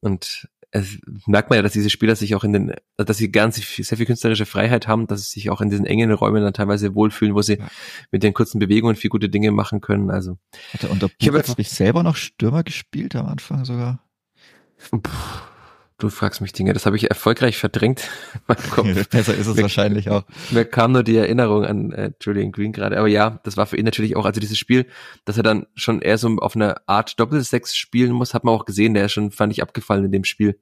Und 0.00 0.48
es 0.70 0.98
merkt 1.26 1.48
man 1.48 1.56
ja, 1.56 1.62
dass 1.62 1.72
diese 1.72 1.90
Spieler 1.90 2.16
sich 2.16 2.34
auch 2.34 2.44
in 2.44 2.52
den, 2.52 2.74
dass 2.96 3.16
sie 3.16 3.30
ganz 3.30 3.56
sehr 3.56 3.96
viel 3.96 4.06
künstlerische 4.06 4.46
Freiheit 4.46 4.86
haben, 4.86 5.06
dass 5.06 5.22
sie 5.22 5.40
sich 5.40 5.50
auch 5.50 5.60
in 5.60 5.70
diesen 5.70 5.86
engen 5.86 6.12
Räumen 6.12 6.42
dann 6.42 6.52
teilweise 6.52 6.94
wohlfühlen, 6.94 7.34
wo 7.34 7.42
sie 7.42 7.58
ja. 7.58 7.68
mit 8.10 8.22
den 8.22 8.34
kurzen 8.34 8.58
Bewegungen 8.58 8.96
viel 8.96 9.10
gute 9.10 9.28
Dinge 9.28 9.52
machen 9.52 9.80
können. 9.80 10.10
Also 10.10 10.38
hat 10.72 10.84
er 10.84 10.90
unter 10.90 11.08
ich 11.18 11.28
habe 11.28 11.38
jetzt 11.38 11.56
selber 11.74 12.02
noch 12.02 12.16
Stürmer 12.16 12.62
gespielt 12.62 13.16
am 13.16 13.26
Anfang 13.26 13.64
sogar. 13.64 14.05
Puh 14.90 15.10
Du 15.98 16.10
fragst 16.10 16.42
mich 16.42 16.52
Dinge, 16.52 16.74
das 16.74 16.84
habe 16.84 16.96
ich 16.96 17.08
erfolgreich 17.08 17.56
verdrängt. 17.56 18.10
Besser 18.46 19.34
ist 19.34 19.46
es 19.46 19.56
mir, 19.56 19.62
wahrscheinlich 19.62 20.10
auch. 20.10 20.24
Mir 20.50 20.66
kam 20.66 20.92
nur 20.92 21.02
die 21.02 21.16
Erinnerung 21.16 21.64
an 21.64 21.90
äh, 21.92 22.12
Julian 22.20 22.52
Green 22.52 22.72
gerade. 22.72 22.98
Aber 22.98 23.08
ja, 23.08 23.40
das 23.44 23.56
war 23.56 23.64
für 23.64 23.78
ihn 23.78 23.86
natürlich 23.86 24.14
auch, 24.14 24.26
also 24.26 24.38
dieses 24.38 24.58
Spiel, 24.58 24.86
dass 25.24 25.38
er 25.38 25.42
dann 25.42 25.66
schon 25.74 26.02
eher 26.02 26.18
so 26.18 26.28
auf 26.36 26.54
eine 26.54 26.86
Art 26.86 27.18
Doppelsechs 27.18 27.74
spielen 27.74 28.12
muss, 28.12 28.34
hat 28.34 28.44
man 28.44 28.54
auch 28.54 28.66
gesehen. 28.66 28.92
Der 28.92 29.06
ist 29.06 29.12
schon, 29.12 29.30
fand 29.30 29.54
ich, 29.54 29.62
abgefallen 29.62 30.04
in 30.04 30.12
dem 30.12 30.24
Spiel. 30.24 30.60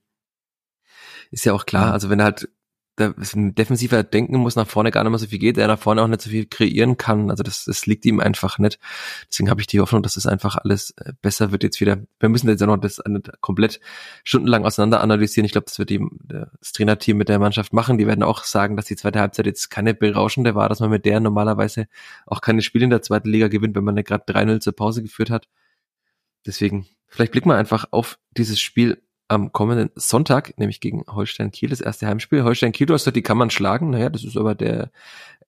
Ist 1.33 1.45
ja 1.45 1.53
auch 1.53 1.67
klar, 1.67 1.93
also 1.93 2.11
wenn 2.11 2.21
er 2.21 2.27
halt 2.27 2.49
da 2.97 3.13
defensiver 3.17 4.05
denken 4.05 4.37
muss, 4.37 4.55
nach 4.55 4.69
vorne 4.69 4.93
gar 4.93 5.03
nicht 5.03 5.11
mehr 5.11 5.19
so 5.19 5.27
viel 5.27 5.41
geht, 5.41 5.59
er 5.59 5.67
nach 5.67 5.79
vorne 5.79 6.03
auch 6.03 6.07
nicht 6.07 6.23
so 6.23 6.31
viel 6.31 6.47
kreieren 6.47 6.97
kann. 6.97 7.31
Also 7.31 7.43
das, 7.43 7.65
das 7.65 7.87
liegt 7.87 8.05
ihm 8.07 8.21
einfach 8.21 8.59
nicht. 8.59 8.79
Deswegen 9.29 9.51
habe 9.51 9.61
ich 9.61 9.67
die 9.67 9.81
Hoffnung, 9.81 10.03
dass 10.03 10.15
das 10.15 10.27
einfach 10.27 10.57
alles 10.57 10.91
äh, 10.99 11.13
besser 11.21 11.51
wird 11.51 11.65
jetzt 11.65 11.81
wieder. 11.81 11.99
Wir 12.21 12.29
müssen 12.29 12.49
jetzt 12.49 12.61
ja 12.61 12.67
noch 12.67 12.77
das 12.77 13.03
komplett 13.41 13.81
stundenlang 14.23 14.65
auseinander 14.65 15.01
analysieren. 15.01 15.45
Ich 15.45 15.53
glaube, 15.53 15.67
das 15.67 15.79
wird 15.79 15.91
die, 15.91 16.07
das 16.23 16.73
Trainerteam 16.73 17.17
mit 17.17 17.29
der 17.29 17.41
Mannschaft 17.41 17.73
machen. 17.73 17.99
Die 17.99 18.07
werden 18.07 18.23
auch 18.23 18.45
sagen, 18.45 18.77
dass 18.77 18.87
die 18.87 18.97
zweite 18.97 19.21
Halbzeit 19.21 19.47
jetzt 19.47 19.71
keine 19.71 19.95
berauschende 19.95 20.55
war, 20.55 20.69
dass 20.69 20.81
man 20.81 20.91
mit 20.91 21.05
der 21.05 21.19
normalerweise 21.19 21.89
auch 22.27 22.41
keine 22.41 22.63
Spiele 22.63 22.85
in 22.85 22.91
der 22.91 23.03
zweiten 23.03 23.29
Liga 23.29 23.49
gewinnt, 23.49 23.75
wenn 23.75 23.85
man 23.85 23.97
gerade 23.97 24.25
3-0 24.33 24.61
zur 24.61 24.73
Pause 24.75 25.03
geführt 25.03 25.31
hat. 25.31 25.49
Deswegen, 26.47 26.87
vielleicht 27.09 27.33
blicken 27.33 27.49
wir 27.49 27.57
einfach 27.57 27.87
auf 27.91 28.19
dieses 28.37 28.61
Spiel 28.61 29.03
am 29.29 29.53
kommenden 29.53 29.91
Sonntag, 29.95 30.59
nämlich 30.59 30.81
gegen 30.81 31.05
Holstein 31.07 31.51
Kiel, 31.51 31.71
das 31.71 31.81
erste 31.81 32.07
Heimspiel. 32.07 32.45
Holstein 32.45 32.73
Kiel, 32.73 32.87
du 32.87 32.95
hast 32.95 33.03
gesagt, 33.03 33.17
die 33.17 33.23
kann 33.23 33.39
man 33.39 33.51
schlagen. 33.51 33.91
Naja, 33.91 34.11
das 34.11 34.25
ist 34.25 34.37
aber 34.37 34.55
der, 34.55 34.91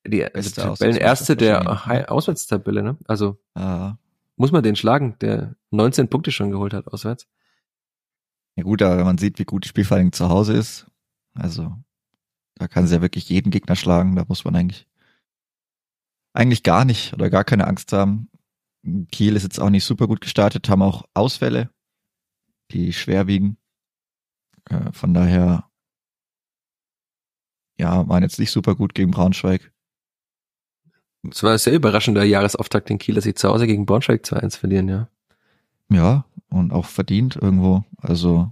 die 0.07 0.25
also 0.25 0.51
Tabellenerste 0.51 1.37
der 1.37 2.11
Auswärtstabelle, 2.11 2.83
ne? 2.83 2.97
Also, 3.07 3.39
ah. 3.55 3.97
muss 4.37 4.53
man 4.53 4.63
den 4.63 4.77
schlagen, 4.77 5.17
der 5.21 5.57
19 5.71 6.09
Punkte 6.09 6.33
schon 6.33 6.51
geholt 6.51 6.73
hat 6.73 6.89
auswärts. 6.89 7.27
Ja 8.57 8.63
gut, 8.63 8.81
aber 8.81 8.97
wenn 8.99 9.05
man 9.05 9.19
sieht, 9.19 9.39
wie 9.39 9.45
gut 9.45 9.65
die 9.65 9.69
Spielvereinigung 9.69 10.13
zu 10.13 10.29
Hause 10.29 10.55
ist, 10.55 10.87
also, 11.35 11.77
da 12.55 12.69
kann 12.69 12.87
sie 12.87 12.95
ja 12.95 13.03
wirklich 13.03 13.29
jeden 13.29 13.51
Gegner 13.51 13.77
schlagen, 13.77 14.17
da 14.17 14.25
muss 14.27 14.45
man 14.45 14.57
eigentlich, 14.57 14.87
eigentlich 16.33 16.63
gar 16.63 16.87
nicht 16.87 17.13
oder 17.13 17.29
gar 17.29 17.45
keine 17.45 17.67
Angst 17.67 17.93
haben. 17.93 18.31
Kiel 19.11 19.37
ist 19.37 19.43
jetzt 19.43 19.59
auch 19.59 19.69
nicht 19.69 19.85
super 19.85 20.07
gut 20.07 20.21
gestartet, 20.21 20.69
haben 20.69 20.83
auch 20.83 21.05
Ausfälle, 21.13 21.71
die 22.71 22.93
schwerwiegen. 22.93 23.59
Äh, 24.71 24.93
von 24.93 25.15
daher, 25.15 25.69
ja, 27.79 28.09
waren 28.09 28.23
jetzt 28.23 28.39
nicht 28.39 28.51
super 28.51 28.75
gut 28.75 28.95
gegen 28.95 29.11
Braunschweig. 29.11 29.73
Es 31.31 31.43
war 31.43 31.53
ein 31.53 31.59
sehr 31.59 31.75
überraschender 31.75 32.25
Jahresauftakt 32.25 32.91
in 32.91 32.99
Kiel, 32.99 33.15
dass 33.15 33.25
sie 33.25 33.35
zu 33.35 33.49
Hause 33.49 33.67
gegen 33.67 33.87
Braunschweig 33.87 34.23
2-1 34.23 34.59
verlieren, 34.59 34.89
ja. 34.89 35.09
Ja, 35.91 36.25
und 36.49 36.73
auch 36.73 36.87
verdient 36.87 37.37
irgendwo. 37.37 37.85
Also, 37.99 38.51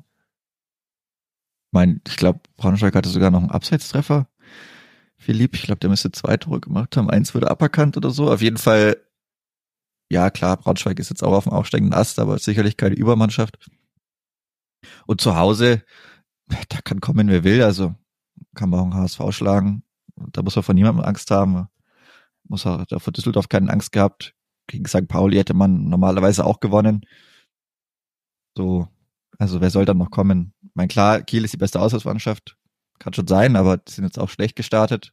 mein, 1.72 2.00
ich 2.06 2.16
glaube, 2.16 2.40
Braunschweig 2.56 2.94
hatte 2.94 3.08
sogar 3.08 3.30
noch 3.30 3.40
einen 3.40 3.50
Abseitstreffer. 3.50 4.28
Philipp, 5.16 5.54
ich 5.54 5.62
glaube, 5.62 5.80
der 5.80 5.90
müsste 5.90 6.12
zwei 6.12 6.36
Tore 6.36 6.60
gemacht 6.60 6.96
haben. 6.96 7.10
Eins 7.10 7.34
wurde 7.34 7.50
aberkannt 7.50 7.96
oder 7.96 8.10
so. 8.10 8.30
Auf 8.30 8.42
jeden 8.42 8.58
Fall, 8.58 8.96
ja 10.10 10.30
klar, 10.30 10.56
Braunschweig 10.56 10.98
ist 10.98 11.10
jetzt 11.10 11.24
auch 11.24 11.32
auf 11.32 11.44
dem 11.44 11.52
aufsteigenden 11.52 11.98
Ast, 11.98 12.18
aber 12.18 12.38
sicherlich 12.38 12.76
keine 12.76 12.94
Übermannschaft. 12.94 13.58
Und 15.07 15.20
zu 15.20 15.37
Hause, 15.37 15.82
da 16.47 16.80
kann 16.82 17.01
kommen, 17.01 17.28
wer 17.28 17.45
will. 17.45 17.62
Also 17.62 17.95
kann 18.55 18.70
man 18.70 18.80
auch 18.80 18.85
einen 18.85 18.95
HSV 18.95 19.20
schlagen. 19.30 19.82
Da 20.16 20.43
muss 20.43 20.57
man 20.57 20.62
von 20.62 20.76
niemandem 20.76 21.05
Angst 21.05 21.30
haben. 21.30 21.68
Muss 22.45 22.66
auch 22.66 22.87
vor 22.99 23.12
Düsseldorf 23.12 23.49
keine 23.49 23.70
Angst 23.70 23.93
gehabt. 23.93 24.35
Gegen 24.66 24.87
St. 24.87 25.09
Pauli 25.09 25.37
hätte 25.37 25.55
man 25.55 25.89
normalerweise 25.89 26.45
auch 26.45 26.61
gewonnen. 26.61 27.05
So, 28.57 28.89
also 29.39 29.61
wer 29.61 29.70
soll 29.70 29.85
dann 29.85 29.99
noch 29.99 30.11
kommen? 30.11 30.55
Mein 30.74 30.89
klar, 30.89 31.22
Kiel 31.22 31.45
ist 31.45 31.53
die 31.53 31.59
beste 31.59 31.80
Auswärtsmannschaft. 31.80 32.57
Kann 32.99 33.12
schon 33.12 33.26
sein, 33.26 33.57
aber 33.57 33.78
die 33.78 33.93
sind 33.93 34.05
jetzt 34.05 34.18
auch 34.18 34.28
schlecht 34.28 34.57
gestartet. 34.57 35.12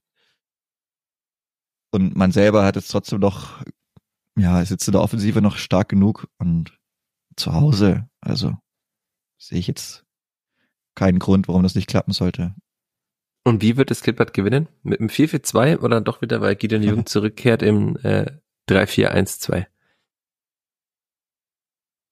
Und 1.91 2.15
man 2.15 2.31
selber 2.31 2.63
hat 2.63 2.75
jetzt 2.75 2.91
trotzdem 2.91 3.19
noch, 3.19 3.63
ja, 4.37 4.61
ist 4.61 4.69
jetzt 4.69 4.87
in 4.87 4.93
der 4.93 5.01
Offensive 5.01 5.41
noch 5.41 5.57
stark 5.57 5.89
genug 5.89 6.27
und 6.37 6.77
zu 7.35 7.53
Hause, 7.53 8.07
also 8.21 8.55
sehe 9.41 9.59
ich 9.59 9.67
jetzt 9.67 10.05
keinen 10.95 11.19
Grund, 11.19 11.47
warum 11.47 11.63
das 11.63 11.75
nicht 11.75 11.87
klappen 11.87 12.13
sollte. 12.13 12.55
Und 13.43 13.61
wie 13.61 13.75
wird 13.75 13.89
das 13.89 14.01
Klippert 14.01 14.33
gewinnen? 14.33 14.67
Mit 14.83 14.99
einem 14.99 15.09
4-4-2 15.09 15.79
oder 15.79 15.99
doch 15.99 16.21
wieder, 16.21 16.41
weil 16.41 16.55
Gideon 16.55 16.83
Jung 16.83 17.05
zurückkehrt 17.05 17.63
im 17.63 17.97
äh, 18.03 18.31
3-4-1-2? 18.69 19.65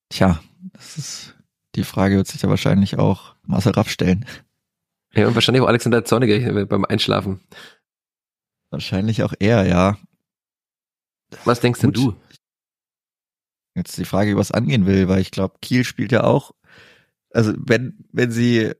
Tja, 0.09 0.41
das 0.73 0.97
ist 0.97 1.35
die 1.75 1.83
Frage 1.83 2.17
wird 2.17 2.27
sich 2.27 2.41
ja 2.41 2.49
wahrscheinlich 2.49 2.97
auch 2.97 3.35
Marcel 3.43 3.73
Raff 3.73 3.89
stellen. 3.89 4.25
Ja, 5.13 5.27
und 5.27 5.35
wahrscheinlich 5.35 5.61
auch 5.61 5.67
Alexander 5.67 6.03
Zorniger 6.03 6.65
beim 6.65 6.85
Einschlafen. 6.85 7.41
Wahrscheinlich 8.71 9.23
auch 9.23 9.33
er, 9.39 9.65
ja. 9.67 9.97
Was 11.45 11.59
denkst 11.59 11.81
Gut. 11.81 11.95
denn 11.95 12.03
du? 12.03 12.15
Jetzt 13.75 13.97
die 13.97 14.05
Frage, 14.05 14.35
was 14.35 14.51
angehen 14.51 14.87
will, 14.87 15.07
weil 15.07 15.21
ich 15.21 15.31
glaube, 15.31 15.57
Kiel 15.61 15.83
spielt 15.83 16.11
ja 16.11 16.23
auch 16.23 16.51
also 17.31 17.53
wenn, 17.57 18.05
wenn 18.11 18.31
sie 18.31 18.71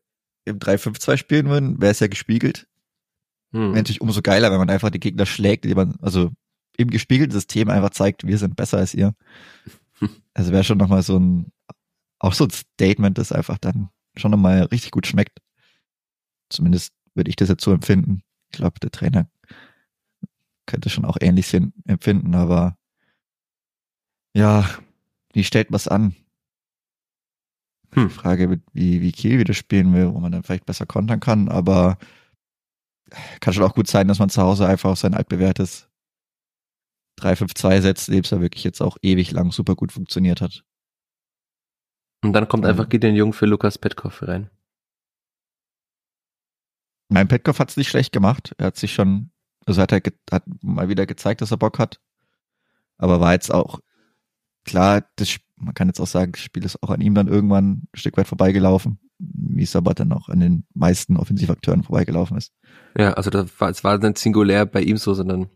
im 0.46 0.60
3-5-2 0.60 1.18
spielen 1.18 1.50
würden, 1.50 1.82
wäre 1.82 1.92
es 1.92 2.00
ja 2.00 2.08
gespiegelt. 2.08 2.68
Hm. 3.52 3.62
Wäre 3.62 3.78
natürlich 3.78 4.02
umso 4.02 4.22
geiler, 4.22 4.52
wenn 4.52 4.60
man 4.60 4.70
einfach 4.70 4.90
die 4.90 5.00
Gegner 5.00 5.26
schlägt, 5.26 5.66
die 5.66 5.76
man, 5.76 5.98
also 6.02 6.32
im 6.78 6.90
gespiegelten 6.90 7.34
System 7.34 7.70
einfach 7.70 7.90
zeigt, 7.92 8.26
wir 8.26 8.38
sind 8.38 8.56
besser 8.56 8.78
als 8.78 8.94
ihr. 8.94 9.14
Also 10.34 10.54
wäre 10.54 10.64
schon 10.64 10.78
nochmal 10.78 11.04
so 11.04 11.20
ein, 11.20 11.52
auch 12.20 12.32
so 12.32 12.46
ein 12.46 12.52
Statement, 12.52 13.18
das 13.18 13.34
einfach 13.34 13.58
dann 13.58 13.90
schon 14.16 14.32
nochmal 14.32 14.62
richtig 14.64 14.92
gut 14.92 15.06
schmeckt. 15.06 15.40
Zumindest 16.48 16.94
würde 17.14 17.30
ich 17.30 17.36
das 17.36 17.50
jetzt 17.50 17.66
so 17.66 17.74
empfinden. 17.74 18.24
Ich 18.50 18.58
glaube, 18.58 18.80
der 18.80 18.92
Trainer 18.92 19.30
könnte 20.66 20.90
schon 20.90 21.04
auch 21.04 21.18
ähnlich 21.20 21.54
empfinden, 21.86 22.34
aber 22.36 22.78
ja, 24.34 24.70
wie 25.34 25.44
stellt 25.44 25.72
man 25.72 25.78
es 25.78 25.90
an? 25.90 26.16
Hm. 27.94 28.10
Frage, 28.10 28.60
wie, 28.74 29.02
wie 29.02 29.12
Kiel 29.12 29.40
wieder 29.40 29.54
spielen 29.54 29.94
will, 29.94 30.14
wo 30.14 30.20
man 30.20 30.32
dann 30.32 30.44
vielleicht 30.44 30.66
besser 30.66 30.86
kontern 30.86 31.20
kann, 31.20 31.50
aber 31.50 31.98
kann 33.40 33.54
schon 33.54 33.64
auch 33.64 33.74
gut 33.74 33.88
sein, 33.88 34.08
dass 34.08 34.20
man 34.20 34.30
zu 34.30 34.42
Hause 34.42 34.68
einfach 34.68 34.92
auf 34.92 35.00
sein 35.00 35.16
altbewährtes 35.16 35.90
3-5-2 37.20 37.82
setzt, 37.82 38.08
dem 38.08 38.20
es 38.20 38.30
ja 38.30 38.42
wirklich 38.42 38.64
jetzt 38.64 38.82
auch 38.82 38.98
ewig 39.02 39.32
lang 39.32 39.52
super 39.52 39.76
gut 39.76 39.92
funktioniert 39.92 40.42
hat. 40.42 40.64
Und 42.24 42.34
dann 42.34 42.48
kommt 42.48 42.66
einfach 42.66 42.90
Gideon 42.90 43.16
Jung 43.16 43.34
für 43.34 43.46
Lukas 43.46 43.78
Petkov 43.78 44.22
rein. 44.24 44.50
Mein 47.08 47.28
Petkov 47.28 47.60
hat 47.60 47.70
es 47.70 47.78
nicht 47.78 47.90
schlecht 47.90 48.12
gemacht. 48.12 48.54
Er 48.58 48.68
hat 48.68 48.78
sich 48.78 48.94
schon, 48.94 49.32
also 49.66 49.82
hat 49.82 49.92
er 49.92 50.02
hat 50.32 50.44
mal 50.62 50.90
wieder 50.90 51.06
gezeigt, 51.06 51.42
dass 51.42 51.52
er 51.52 51.58
Bock 51.58 51.80
hat. 51.80 52.00
Aber 52.98 53.20
war 53.20 53.34
jetzt 53.34 53.52
auch 53.52 53.80
klar, 54.66 55.08
das, 55.16 55.38
man 55.60 55.74
kann 55.74 55.88
jetzt 55.88 56.00
auch 56.00 56.08
sagen, 56.08 56.32
das 56.32 56.42
Spiel 56.42 56.64
ist 56.66 56.82
auch 56.82 56.90
an 56.90 57.02
ihm 57.02 57.14
dann 57.14 57.28
irgendwann 57.28 57.70
ein 57.70 57.88
Stück 57.94 58.18
weit 58.18 58.28
vorbeigelaufen, 58.28 59.00
wie 59.18 59.64
es 59.64 59.76
aber 59.76 59.94
dann 59.94 60.12
auch 60.12 60.30
an 60.30 60.40
den 60.40 60.66
meisten 60.74 61.18
Offensivakteuren 61.18 61.84
vorbeigelaufen 61.84 62.38
ist. 62.38 62.54
Ja, 62.98 63.14
also 63.14 63.30
das 63.30 63.48
war, 63.60 63.70
es 63.70 63.84
war 63.84 63.98
nicht 63.98 64.18
singulär 64.18 64.66
bei 64.66 64.82
ihm 64.82 64.98
so, 64.98 65.14
sondern 65.14 65.50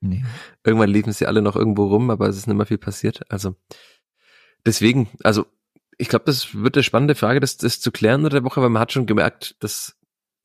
nee. 0.00 0.24
irgendwann 0.64 0.90
liefen 0.90 1.12
sie 1.12 1.26
alle 1.26 1.42
noch 1.42 1.56
irgendwo 1.56 1.86
rum, 1.86 2.10
aber 2.10 2.28
es 2.28 2.36
ist 2.36 2.46
nicht 2.46 2.56
mehr 2.56 2.66
viel 2.66 2.78
passiert. 2.78 3.22
Also 3.30 3.56
deswegen, 4.64 5.08
also 5.24 5.46
ich 5.98 6.08
glaube, 6.08 6.24
das 6.26 6.54
wird 6.54 6.76
eine 6.76 6.84
spannende 6.84 7.16
Frage, 7.16 7.40
das, 7.40 7.56
das 7.56 7.80
zu 7.80 7.90
klären 7.90 8.24
in 8.24 8.30
der 8.30 8.44
Woche, 8.44 8.62
weil 8.62 8.70
man 8.70 8.80
hat 8.80 8.92
schon 8.92 9.06
gemerkt, 9.06 9.56
dass 9.60 9.97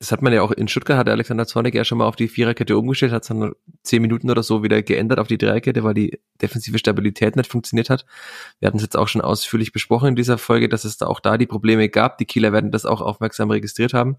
das 0.04 0.12
hat 0.12 0.20
man 0.20 0.34
ja 0.34 0.42
auch 0.42 0.50
in 0.50 0.68
Stuttgart, 0.68 0.98
hat 0.98 1.08
Alexander 1.08 1.46
Zornig 1.46 1.74
ja 1.74 1.82
schon 1.82 1.96
mal 1.96 2.06
auf 2.06 2.14
die 2.14 2.28
Viererkette 2.28 2.76
umgestellt, 2.76 3.10
hat 3.10 3.22
es 3.22 3.28
dann 3.28 3.52
zehn 3.82 4.02
Minuten 4.02 4.30
oder 4.30 4.42
so 4.42 4.62
wieder 4.62 4.82
geändert 4.82 5.18
auf 5.18 5.28
die 5.28 5.38
Dreierkette, 5.38 5.82
weil 5.82 5.94
die 5.94 6.20
defensive 6.42 6.78
Stabilität 6.78 7.36
nicht 7.36 7.50
funktioniert 7.50 7.88
hat. 7.88 8.04
Wir 8.60 8.66
hatten 8.66 8.76
es 8.76 8.82
jetzt 8.82 8.98
auch 8.98 9.08
schon 9.08 9.22
ausführlich 9.22 9.72
besprochen 9.72 10.10
in 10.10 10.14
dieser 10.14 10.36
Folge, 10.36 10.68
dass 10.68 10.84
es 10.84 10.98
da 10.98 11.06
auch 11.06 11.20
da 11.20 11.38
die 11.38 11.46
Probleme 11.46 11.88
gab. 11.88 12.18
Die 12.18 12.26
Kieler 12.26 12.52
werden 12.52 12.70
das 12.70 12.84
auch 12.84 13.00
aufmerksam 13.00 13.50
registriert 13.50 13.94
haben. 13.94 14.16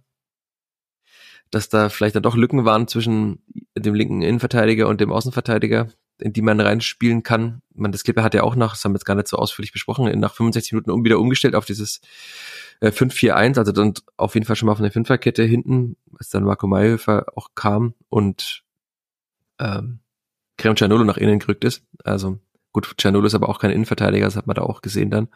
Dass 1.51 1.69
da 1.69 1.89
vielleicht 1.89 2.15
dann 2.15 2.23
doch 2.23 2.36
Lücken 2.36 2.65
waren 2.65 2.88
zwischen 2.88 3.43
dem 3.77 3.93
linken 3.93 4.23
Innenverteidiger 4.23 4.88
und 4.88 4.99
dem 5.01 5.11
Außenverteidiger, 5.11 5.89
in 6.20 6.34
die 6.34 6.41
man 6.41 6.59
reinspielen 6.59 7.24
kann. 7.24 7.61
Man, 7.74 7.91
das 7.91 8.03
Clipper 8.03 8.24
hat 8.24 8.34
ja 8.34 8.43
auch 8.43 8.55
nach, 8.55 8.72
das 8.74 8.84
haben 8.86 8.93
wir 8.93 8.97
jetzt 8.97 9.05
gar 9.05 9.16
nicht 9.16 9.28
so 9.28 9.38
ausführlich 9.38 9.74
besprochen, 9.74 10.20
nach 10.20 10.34
65 10.34 10.74
Minuten 10.74 10.91
um 10.91 11.03
wieder 11.03 11.20
umgestellt 11.20 11.55
auf 11.55 11.66
dieses 11.66 12.01
äh, 12.80 12.89
5-4-1, 12.89 13.57
also 13.57 13.72
dann 13.72 13.93
auf 14.18 14.34
jeden 14.34 14.45
Fall 14.45 14.55
schon 14.55 14.68
mal 14.68 14.76
von 14.76 14.84
der 14.84 14.91
Fünferkette 14.91 15.43
hinten, 15.43 15.97
als 16.18 16.30
dann 16.30 16.43
Marco 16.43 16.68
Mayhöfer 16.68 17.26
auch 17.36 17.49
kam 17.55 17.93
und 18.09 18.63
ähm, 19.59 19.99
Krem 20.57 20.78
Cianolo 20.78 21.03
nach 21.03 21.18
innen 21.18 21.39
gerückt 21.39 21.66
ist. 21.66 21.84
Also 22.03 22.39
gut, 22.72 22.95
Cianolo 22.99 23.28
ist 23.28 23.36
aber 23.36 23.49
auch 23.49 23.59
kein 23.59 23.72
Innenverteidiger, 23.72 24.26
das 24.26 24.38
hat 24.38 24.47
man 24.47 24.55
da 24.55 24.61
auch 24.61 24.82
gesehen 24.82 25.09
dann. 25.09 25.28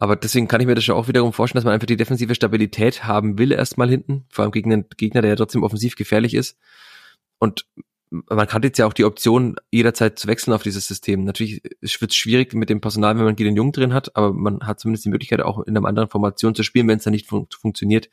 Aber 0.00 0.14
deswegen 0.14 0.46
kann 0.46 0.60
ich 0.60 0.66
mir 0.66 0.76
das 0.76 0.84
schon 0.84 0.94
auch 0.94 1.08
wiederum 1.08 1.32
vorstellen, 1.32 1.58
dass 1.58 1.64
man 1.64 1.74
einfach 1.74 1.88
die 1.88 1.96
defensive 1.96 2.34
Stabilität 2.34 3.04
haben 3.04 3.36
will 3.36 3.50
erstmal 3.50 3.88
hinten, 3.88 4.26
vor 4.30 4.44
allem 4.44 4.52
gegen 4.52 4.72
einen 4.72 4.86
Gegner, 4.96 5.22
der 5.22 5.30
ja 5.30 5.36
trotzdem 5.36 5.64
offensiv 5.64 5.96
gefährlich 5.96 6.34
ist. 6.34 6.56
Und 7.40 7.66
man 8.10 8.48
hat 8.48 8.64
jetzt 8.64 8.78
ja 8.78 8.86
auch 8.86 8.92
die 8.92 9.04
Option, 9.04 9.56
jederzeit 9.70 10.18
zu 10.18 10.28
wechseln 10.28 10.52
auf 10.52 10.62
dieses 10.62 10.86
System. 10.86 11.24
Natürlich 11.24 11.62
wird 11.62 12.10
es 12.10 12.16
schwierig 12.16 12.54
mit 12.54 12.70
dem 12.70 12.80
Personal, 12.80 13.16
wenn 13.16 13.24
man 13.24 13.36
Gideon 13.36 13.56
Jung 13.56 13.72
drin 13.72 13.94
hat, 13.94 14.16
aber 14.16 14.32
man 14.32 14.60
hat 14.66 14.80
zumindest 14.80 15.04
die 15.04 15.10
Möglichkeit, 15.10 15.40
auch 15.40 15.60
in 15.60 15.76
einer 15.76 15.86
anderen 15.86 16.08
Formation 16.08 16.54
zu 16.54 16.62
spielen, 16.62 16.88
wenn 16.88 16.98
es 16.98 17.04
dann 17.04 17.12
nicht 17.12 17.26
fun 17.26 17.46
funktioniert. 17.50 18.08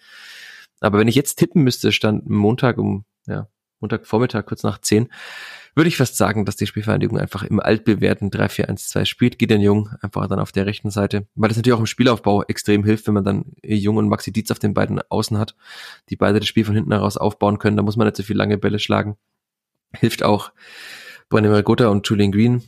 Aber 0.82 1.00
wenn 1.00 1.08
ich 1.08 1.16
jetzt 1.16 1.36
tippen 1.36 1.64
müsste, 1.64 1.92
stand 1.92 2.30
Montag 2.30 2.78
um, 2.78 3.06
ja, 3.28 3.48
Montagvormittag, 3.80 4.46
kurz 4.46 4.64
nach 4.64 4.80
zehn, 4.80 5.10
würde 5.76 5.90
ich 5.90 5.98
fast 5.98 6.16
sagen, 6.16 6.46
dass 6.46 6.56
die 6.56 6.68
Spielvereinigung 6.68 7.20
einfach 7.20 7.44
im 7.44 7.60
altbewährten 7.60 8.32
3-4-1-2 8.32 9.06
spielt. 9.06 9.40
Gideon 9.40 9.62
Jung 9.62 9.90
einfach 10.02 10.28
dann 10.28 10.40
auf 10.40 10.54
der 10.54 10.66
rechten 10.66 10.90
Seite, 10.90 11.28
weil 11.36 11.50
das 11.50 11.58
natürlich 11.58 11.76
auch 11.76 11.82
im 11.82 11.86
Spielaufbau 11.86 12.44
extrem 12.44 12.86
hilft, 12.86 13.08
wenn 13.08 13.14
man 13.14 13.26
dann 13.26 13.46
Jung 13.64 13.98
und 13.98 14.08
Maxi 14.08 14.32
Dietz 14.32 14.52
auf 14.52 14.60
den 14.60 14.74
beiden 14.74 15.02
Außen 15.10 15.38
hat, 15.38 15.56
die 16.10 16.16
beide 16.16 16.40
das 16.40 16.48
Spiel 16.48 16.64
von 16.64 16.76
hinten 16.76 16.94
heraus 16.94 17.18
aufbauen 17.18 17.60
können. 17.60 17.76
Da 17.76 17.84
muss 17.84 17.98
man 17.98 18.08
nicht 18.08 18.16
so 18.16 18.24
viel 18.24 18.38
lange 18.38 18.58
Bälle 18.58 18.80
schlagen 18.80 19.18
hilft 19.94 20.24
auch 20.24 20.52
Brennan 21.30 21.52
Marigota 21.52 21.88
und 21.88 22.08
Julian 22.08 22.32
Green. 22.32 22.64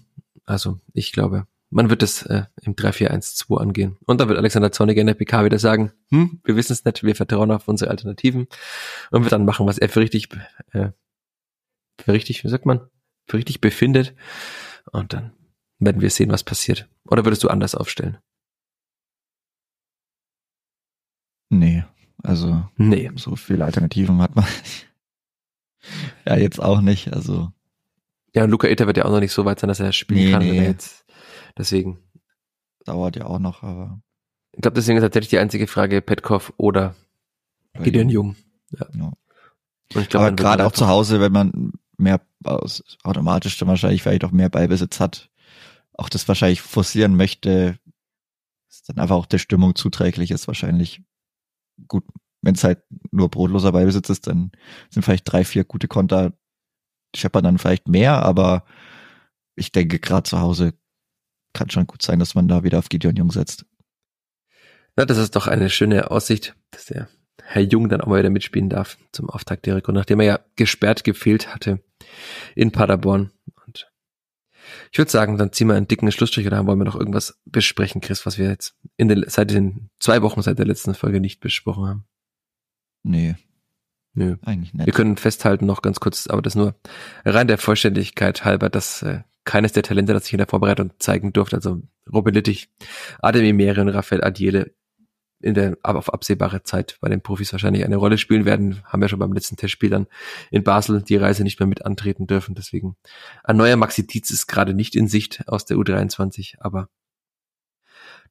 Also 0.45 0.80
ich 0.93 1.11
glaube, 1.11 1.47
man 1.70 1.89
wird 1.89 2.03
es 2.03 2.24
äh, 2.24 2.45
im 2.61 2.76
3-4-1-2 2.76 3.57
angehen. 3.57 3.97
Und 4.05 4.22
dann 4.22 4.30
wird 4.30 4.38
Alexander 4.38 4.72
Zorniger 4.72 5.01
in 5.01 5.07
der 5.07 5.13
PK 5.15 5.45
wieder 5.45 5.59
sagen, 5.59 5.91
hm, 6.09 6.39
wir 6.43 6.55
wissen 6.55 6.74
es 6.74 6.86
nicht, 6.86 7.03
wir 7.03 7.15
vertrauen 7.15 7.51
auf 7.51 7.68
unsere 7.68 7.91
Alternativen 7.91 8.47
und 9.11 9.24
wird 9.24 9.34
dann 9.34 9.45
machen, 9.45 9.68
was 9.68 9.78
er 9.78 9.89
für 9.89 9.99
richtig, 9.99 10.30
äh, 10.72 10.91
für 11.99 12.13
richtig, 12.13 12.43
wie 12.43 12.49
sagt 12.49 12.65
man, 12.65 12.88
für 13.28 13.38
richtig 13.38 13.59
befindet. 13.59 14.15
Und 14.91 15.13
dann 15.13 15.34
werden 15.80 16.01
wir 16.01 16.09
sehen, 16.09 16.32
was 16.32 16.43
passiert. 16.43 16.88
Oder 17.05 17.26
würdest 17.26 17.43
du 17.43 17.49
anders 17.49 17.76
aufstellen? 17.76 18.18
Nee, 21.49 21.84
also 22.24 22.68
nee. 22.76 23.11
so 23.15 23.36
viele 23.36 23.65
Alternativen 23.65 24.22
hat 24.22 24.36
man 24.36 24.45
ja, 26.26 26.36
jetzt 26.36 26.62
auch 26.62 26.82
nicht, 26.82 27.14
also. 27.14 27.52
Ja, 28.34 28.44
und 28.44 28.52
Luca 28.52 28.68
Eter 28.68 28.88
wird 28.88 28.98
ja 28.98 29.06
auch 29.06 29.12
noch 29.12 29.20
nicht 29.20 29.32
so 29.32 29.46
weit 29.46 29.60
sein, 29.60 29.68
dass 29.68 29.80
er 29.80 29.92
spielen 29.94 30.26
nee, 30.26 30.32
kann. 30.32 30.44
Nee. 30.44 30.66
Jetzt, 30.66 31.06
deswegen. 31.58 32.00
Dauert 32.86 33.16
ja 33.16 33.26
auch 33.26 33.40
noch, 33.40 33.64
aber. 33.64 34.00
Ich 34.54 34.62
glaube, 34.62 34.76
deswegen 34.76 34.98
ist 34.98 35.04
tatsächlich 35.04 35.30
die 35.30 35.40
einzige 35.40 35.68
Frage 35.68 36.02
Petkov 36.02 36.54
oder 36.58 36.96
Gideon 37.74 38.10
Jung. 38.10 38.36
Ja. 38.72 38.88
ja. 38.94 39.12
Und 39.94 40.02
ich 40.02 40.10
glaub, 40.10 40.24
aber 40.24 40.36
gerade 40.36 40.66
auch 40.66 40.72
zu 40.72 40.88
Hause, 40.88 41.20
wenn 41.20 41.32
man 41.32 41.74
mehr 41.98 42.22
aus, 42.44 42.84
automatisch 43.04 43.58
dann 43.58 43.68
wahrscheinlich 43.68 44.04
vielleicht 44.04 44.24
auch 44.24 44.32
mehr 44.32 44.50
Ballbesitz 44.50 45.00
hat, 45.00 45.30
auch 45.94 46.10
das 46.10 46.28
wahrscheinlich 46.28 46.62
forcieren 46.62 47.16
möchte, 47.16 47.80
ist 48.70 48.90
dann 48.90 49.00
einfach 49.00 49.16
auch 49.16 49.26
der 49.26 49.40
Stimmung 49.40 49.76
zuträglich 49.76 50.32
ist, 50.32 50.48
wahrscheinlich 50.48 51.02
gut 51.88 52.04
wenn 52.42 52.56
es 52.56 52.64
halt 52.64 52.84
nur 53.12 53.30
brotloser 53.30 53.72
Beibesitz 53.72 54.10
ist, 54.10 54.28
dann 54.28 54.52
sind 54.90 55.04
vielleicht 55.04 55.32
drei, 55.32 55.44
vier 55.44 55.64
gute 55.64 55.88
Konter, 55.88 56.34
scheppern 57.16 57.44
dann 57.44 57.58
vielleicht 57.58 57.88
mehr, 57.88 58.24
aber 58.24 58.66
ich 59.56 59.72
denke, 59.72 60.00
gerade 60.00 60.24
zu 60.24 60.40
Hause 60.40 60.74
kann 61.54 61.70
schon 61.70 61.88
gut 61.88 62.02
sein, 62.02 62.20
dass 62.20 62.36
man 62.36 62.48
da 62.48 62.64
wieder 62.64 62.80
auf 62.80 62.90
Gideon 62.90 63.16
Jung 63.16 63.32
setzt. 63.32 63.66
Na, 64.96 65.06
das 65.06 65.18
ist 65.18 65.36
doch 65.36 65.48
eine 65.48 65.70
schöne 65.70 66.12
Aussicht, 66.12 66.56
dass 66.72 66.86
der 66.86 67.08
Herr 67.44 67.62
Jung 67.62 67.90
dann 67.90 68.02
auch 68.02 68.08
mal 68.08 68.20
wieder 68.20 68.30
mitspielen 68.30 68.70
darf 68.70 68.98
zum 69.12 69.30
Auftakt 69.30 69.66
der 69.66 69.76
Rekord, 69.76 69.96
nachdem 69.96 70.20
er 70.20 70.26
ja 70.26 70.40
gesperrt 70.56 71.04
gefehlt 71.04 71.54
hatte 71.54 71.80
in 72.56 72.72
Paderborn. 72.72 73.32
Und 73.66 73.92
ich 74.92 74.98
würde 74.98 75.12
sagen, 75.12 75.38
dann 75.38 75.54
ziehen 75.54 75.68
wir 75.68 75.76
einen 75.76 75.88
dicken 75.88 76.12
Schlussstrich 76.12 76.46
oder 76.46 76.66
wollen 76.66 76.80
wir 76.80 76.86
noch 76.86 76.96
irgendwas 76.96 77.40
besprechen, 77.46 78.02
Chris, 78.02 78.26
was 78.26 78.38
wir 78.38 78.50
jetzt 78.50 78.76
in 78.98 79.08
den, 79.08 79.24
seit 79.28 79.52
den 79.52 79.90
zwei 80.00 80.22
Wochen 80.22 80.42
seit 80.42 80.60
der 80.60 80.66
letzten 80.66 80.94
Folge 80.94 81.20
nicht 81.20 81.40
besprochen 81.40 81.86
haben. 81.86 82.08
Nee. 83.08 83.36
Nö. 84.14 84.38
Eigentlich 84.43 84.74
nicht. 84.74 84.86
Wir 84.86 84.93
können 84.93 85.18
festhalten 85.18 85.66
noch 85.66 85.82
ganz 85.82 85.99
kurz, 85.99 86.28
aber 86.28 86.41
das 86.41 86.55
nur 86.55 86.76
rein 87.24 87.47
der 87.47 87.58
Vollständigkeit 87.58 88.45
halber, 88.45 88.70
dass 88.70 89.03
äh, 89.03 89.22
keines 89.45 89.74
der 89.74 89.84
Talente, 89.84 90.14
das 90.14 90.26
ich 90.26 90.34
in 90.34 90.39
der 90.39 90.47
Vorbereitung 90.47 90.91
zeigen 90.99 91.34
durfte, 91.34 91.58
also 91.58 91.82
Robin 92.12 92.34
Littich, 92.34 92.70
Adem 93.20 93.55
Meri 93.55 93.80
und 93.80 93.89
Raphael 93.89 94.24
Adiele 94.24 94.74
in 95.39 95.53
der 95.53 95.78
aber 95.84 95.99
auf 95.99 96.12
absehbare 96.12 96.64
Zeit 96.64 96.97
bei 96.99 97.10
den 97.10 97.22
Profis 97.22 97.51
wahrscheinlich 97.51 97.86
eine 97.86 97.97
Rolle 97.97 98.18
spielen 98.18 98.45
werden, 98.45 98.82
haben 98.86 99.01
wir 99.01 99.08
schon 99.08 99.20
beim 99.20 99.34
letzten 99.34 99.55
Testspiel 99.55 99.89
dann 99.89 100.08
in 100.49 100.64
Basel 100.64 101.01
die 101.03 101.16
Reise 101.16 101.43
nicht 101.43 101.60
mehr 101.60 101.68
mit 101.68 101.86
antreten 101.86 102.26
dürfen. 102.26 102.55
Deswegen 102.55 102.97
ein 103.43 103.58
neuer 103.58 103.76
Maxi 103.76 104.05
Dietz 104.05 104.32
ist 104.32 104.47
gerade 104.47 104.74
nicht 104.74 104.95
in 104.95 105.08
Sicht 105.08 105.43
aus 105.47 105.66
der 105.66 105.78
U23, 105.78 106.55
aber 106.60 106.89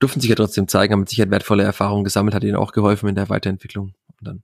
durften 0.01 0.21
sich 0.21 0.31
ja 0.31 0.37
trotzdem 0.37 0.69
zeigen, 0.69 0.93
haben 0.93 1.01
mit 1.01 1.09
Sicherheit 1.09 1.31
wertvolle 1.31 1.63
Erfahrungen 1.63 2.05
gesammelt, 2.05 2.35
hat 2.35 2.45
ihnen 2.45 2.57
auch 2.57 2.73
geholfen 2.73 3.09
in 3.09 3.15
der 3.15 3.29
Weiterentwicklung. 3.29 3.95
Und 4.19 4.27
dann 4.27 4.43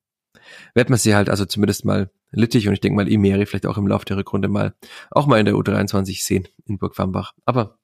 wird 0.75 0.91
man 0.91 0.99
sie 0.99 1.15
halt 1.15 1.29
also 1.29 1.45
zumindest 1.45 1.85
mal 1.85 2.11
Littich 2.31 2.67
und 2.67 2.75
ich 2.75 2.81
denke 2.81 2.97
mal 2.97 3.09
Imeri 3.09 3.45
vielleicht 3.47 3.67
auch 3.67 3.77
im 3.77 3.87
Laufe 3.87 4.07
der 4.07 4.17
Rückrunde 4.17 4.49
mal 4.49 4.75
auch 5.11 5.27
mal 5.27 5.39
in 5.39 5.45
der 5.45 5.55
U23 5.55 6.25
sehen 6.25 6.49
in 6.65 6.79
Burg 6.79 6.97
Farmbach. 6.97 7.35
Aber 7.45 7.79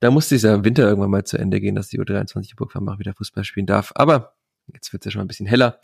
da 0.00 0.10
muss 0.10 0.28
dieser 0.28 0.64
Winter 0.64 0.84
irgendwann 0.84 1.10
mal 1.10 1.24
zu 1.24 1.38
Ende 1.38 1.60
gehen, 1.60 1.74
dass 1.74 1.88
die 1.88 2.00
U23 2.00 2.50
in 2.50 2.56
Burg 2.56 2.72
Farmbach 2.72 2.98
wieder 2.98 3.14
Fußball 3.14 3.44
spielen 3.44 3.66
darf. 3.66 3.92
Aber 3.94 4.34
jetzt 4.72 4.92
wird 4.92 5.02
es 5.02 5.06
ja 5.06 5.10
schon 5.10 5.20
mal 5.20 5.24
ein 5.24 5.28
bisschen 5.28 5.46
heller. 5.46 5.78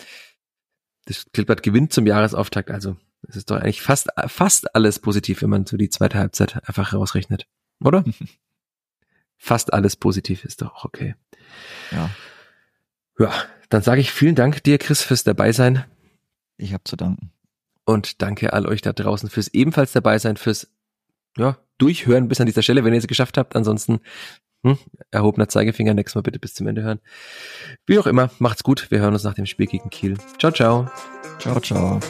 Das 1.04 1.26
Klippert 1.32 1.62
gewinnt 1.62 1.92
zum 1.92 2.06
Jahresauftakt, 2.06 2.70
also 2.70 2.96
es 3.28 3.36
ist 3.36 3.50
doch 3.50 3.56
eigentlich 3.56 3.82
fast, 3.82 4.08
fast 4.26 4.74
alles 4.74 4.98
positiv, 4.98 5.42
wenn 5.42 5.50
man 5.50 5.66
so 5.66 5.76
die 5.76 5.90
zweite 5.90 6.18
Halbzeit 6.18 6.66
einfach 6.68 6.92
rausrechnet. 6.92 7.46
Oder? 7.82 8.04
fast 9.36 9.72
alles 9.72 9.96
positiv 9.96 10.44
ist 10.44 10.62
doch 10.62 10.84
okay. 10.84 11.14
Ja. 11.90 12.10
Ja, 13.18 13.32
dann 13.68 13.82
sage 13.82 14.00
ich 14.00 14.12
vielen 14.12 14.34
Dank 14.34 14.62
dir, 14.64 14.78
Chris, 14.78 15.02
fürs 15.02 15.24
Dabeisein. 15.24 15.84
Ich 16.56 16.72
habe 16.72 16.84
zu 16.84 16.96
danken. 16.96 17.30
Und 17.84 18.22
danke 18.22 18.52
all 18.52 18.66
euch 18.66 18.82
da 18.82 18.92
draußen 18.92 19.28
fürs 19.28 19.48
ebenfalls 19.48 19.92
dabei 19.92 20.18
sein, 20.18 20.36
fürs 20.36 20.68
ja, 21.36 21.58
Durchhören 21.78 22.28
bis 22.28 22.40
an 22.40 22.46
dieser 22.46 22.62
Stelle, 22.62 22.84
wenn 22.84 22.92
ihr 22.92 22.98
es 22.98 23.06
geschafft 23.06 23.38
habt. 23.38 23.56
Ansonsten 23.56 24.00
hm, 24.64 24.78
erhobener 25.10 25.48
Zeigefinger, 25.48 25.94
nächstes 25.94 26.14
Mal 26.14 26.22
bitte 26.22 26.38
bis 26.38 26.54
zum 26.54 26.68
Ende 26.68 26.82
hören. 26.82 27.00
Wie 27.86 27.98
auch 27.98 28.06
immer, 28.06 28.30
macht's 28.38 28.62
gut. 28.62 28.90
Wir 28.90 29.00
hören 29.00 29.14
uns 29.14 29.24
nach 29.24 29.34
dem 29.34 29.46
Spiel 29.46 29.66
gegen 29.66 29.90
Kiel. 29.90 30.16
Ciao, 30.38 30.52
ciao. 30.52 30.90
Ciao, 31.38 31.58
ciao. 31.60 32.00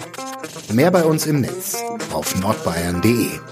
Mehr 0.72 0.90
bei 0.90 1.04
uns 1.04 1.26
im 1.26 1.40
Netz 1.40 1.82
auf 2.12 2.38
nordbayern.de. 2.40 3.51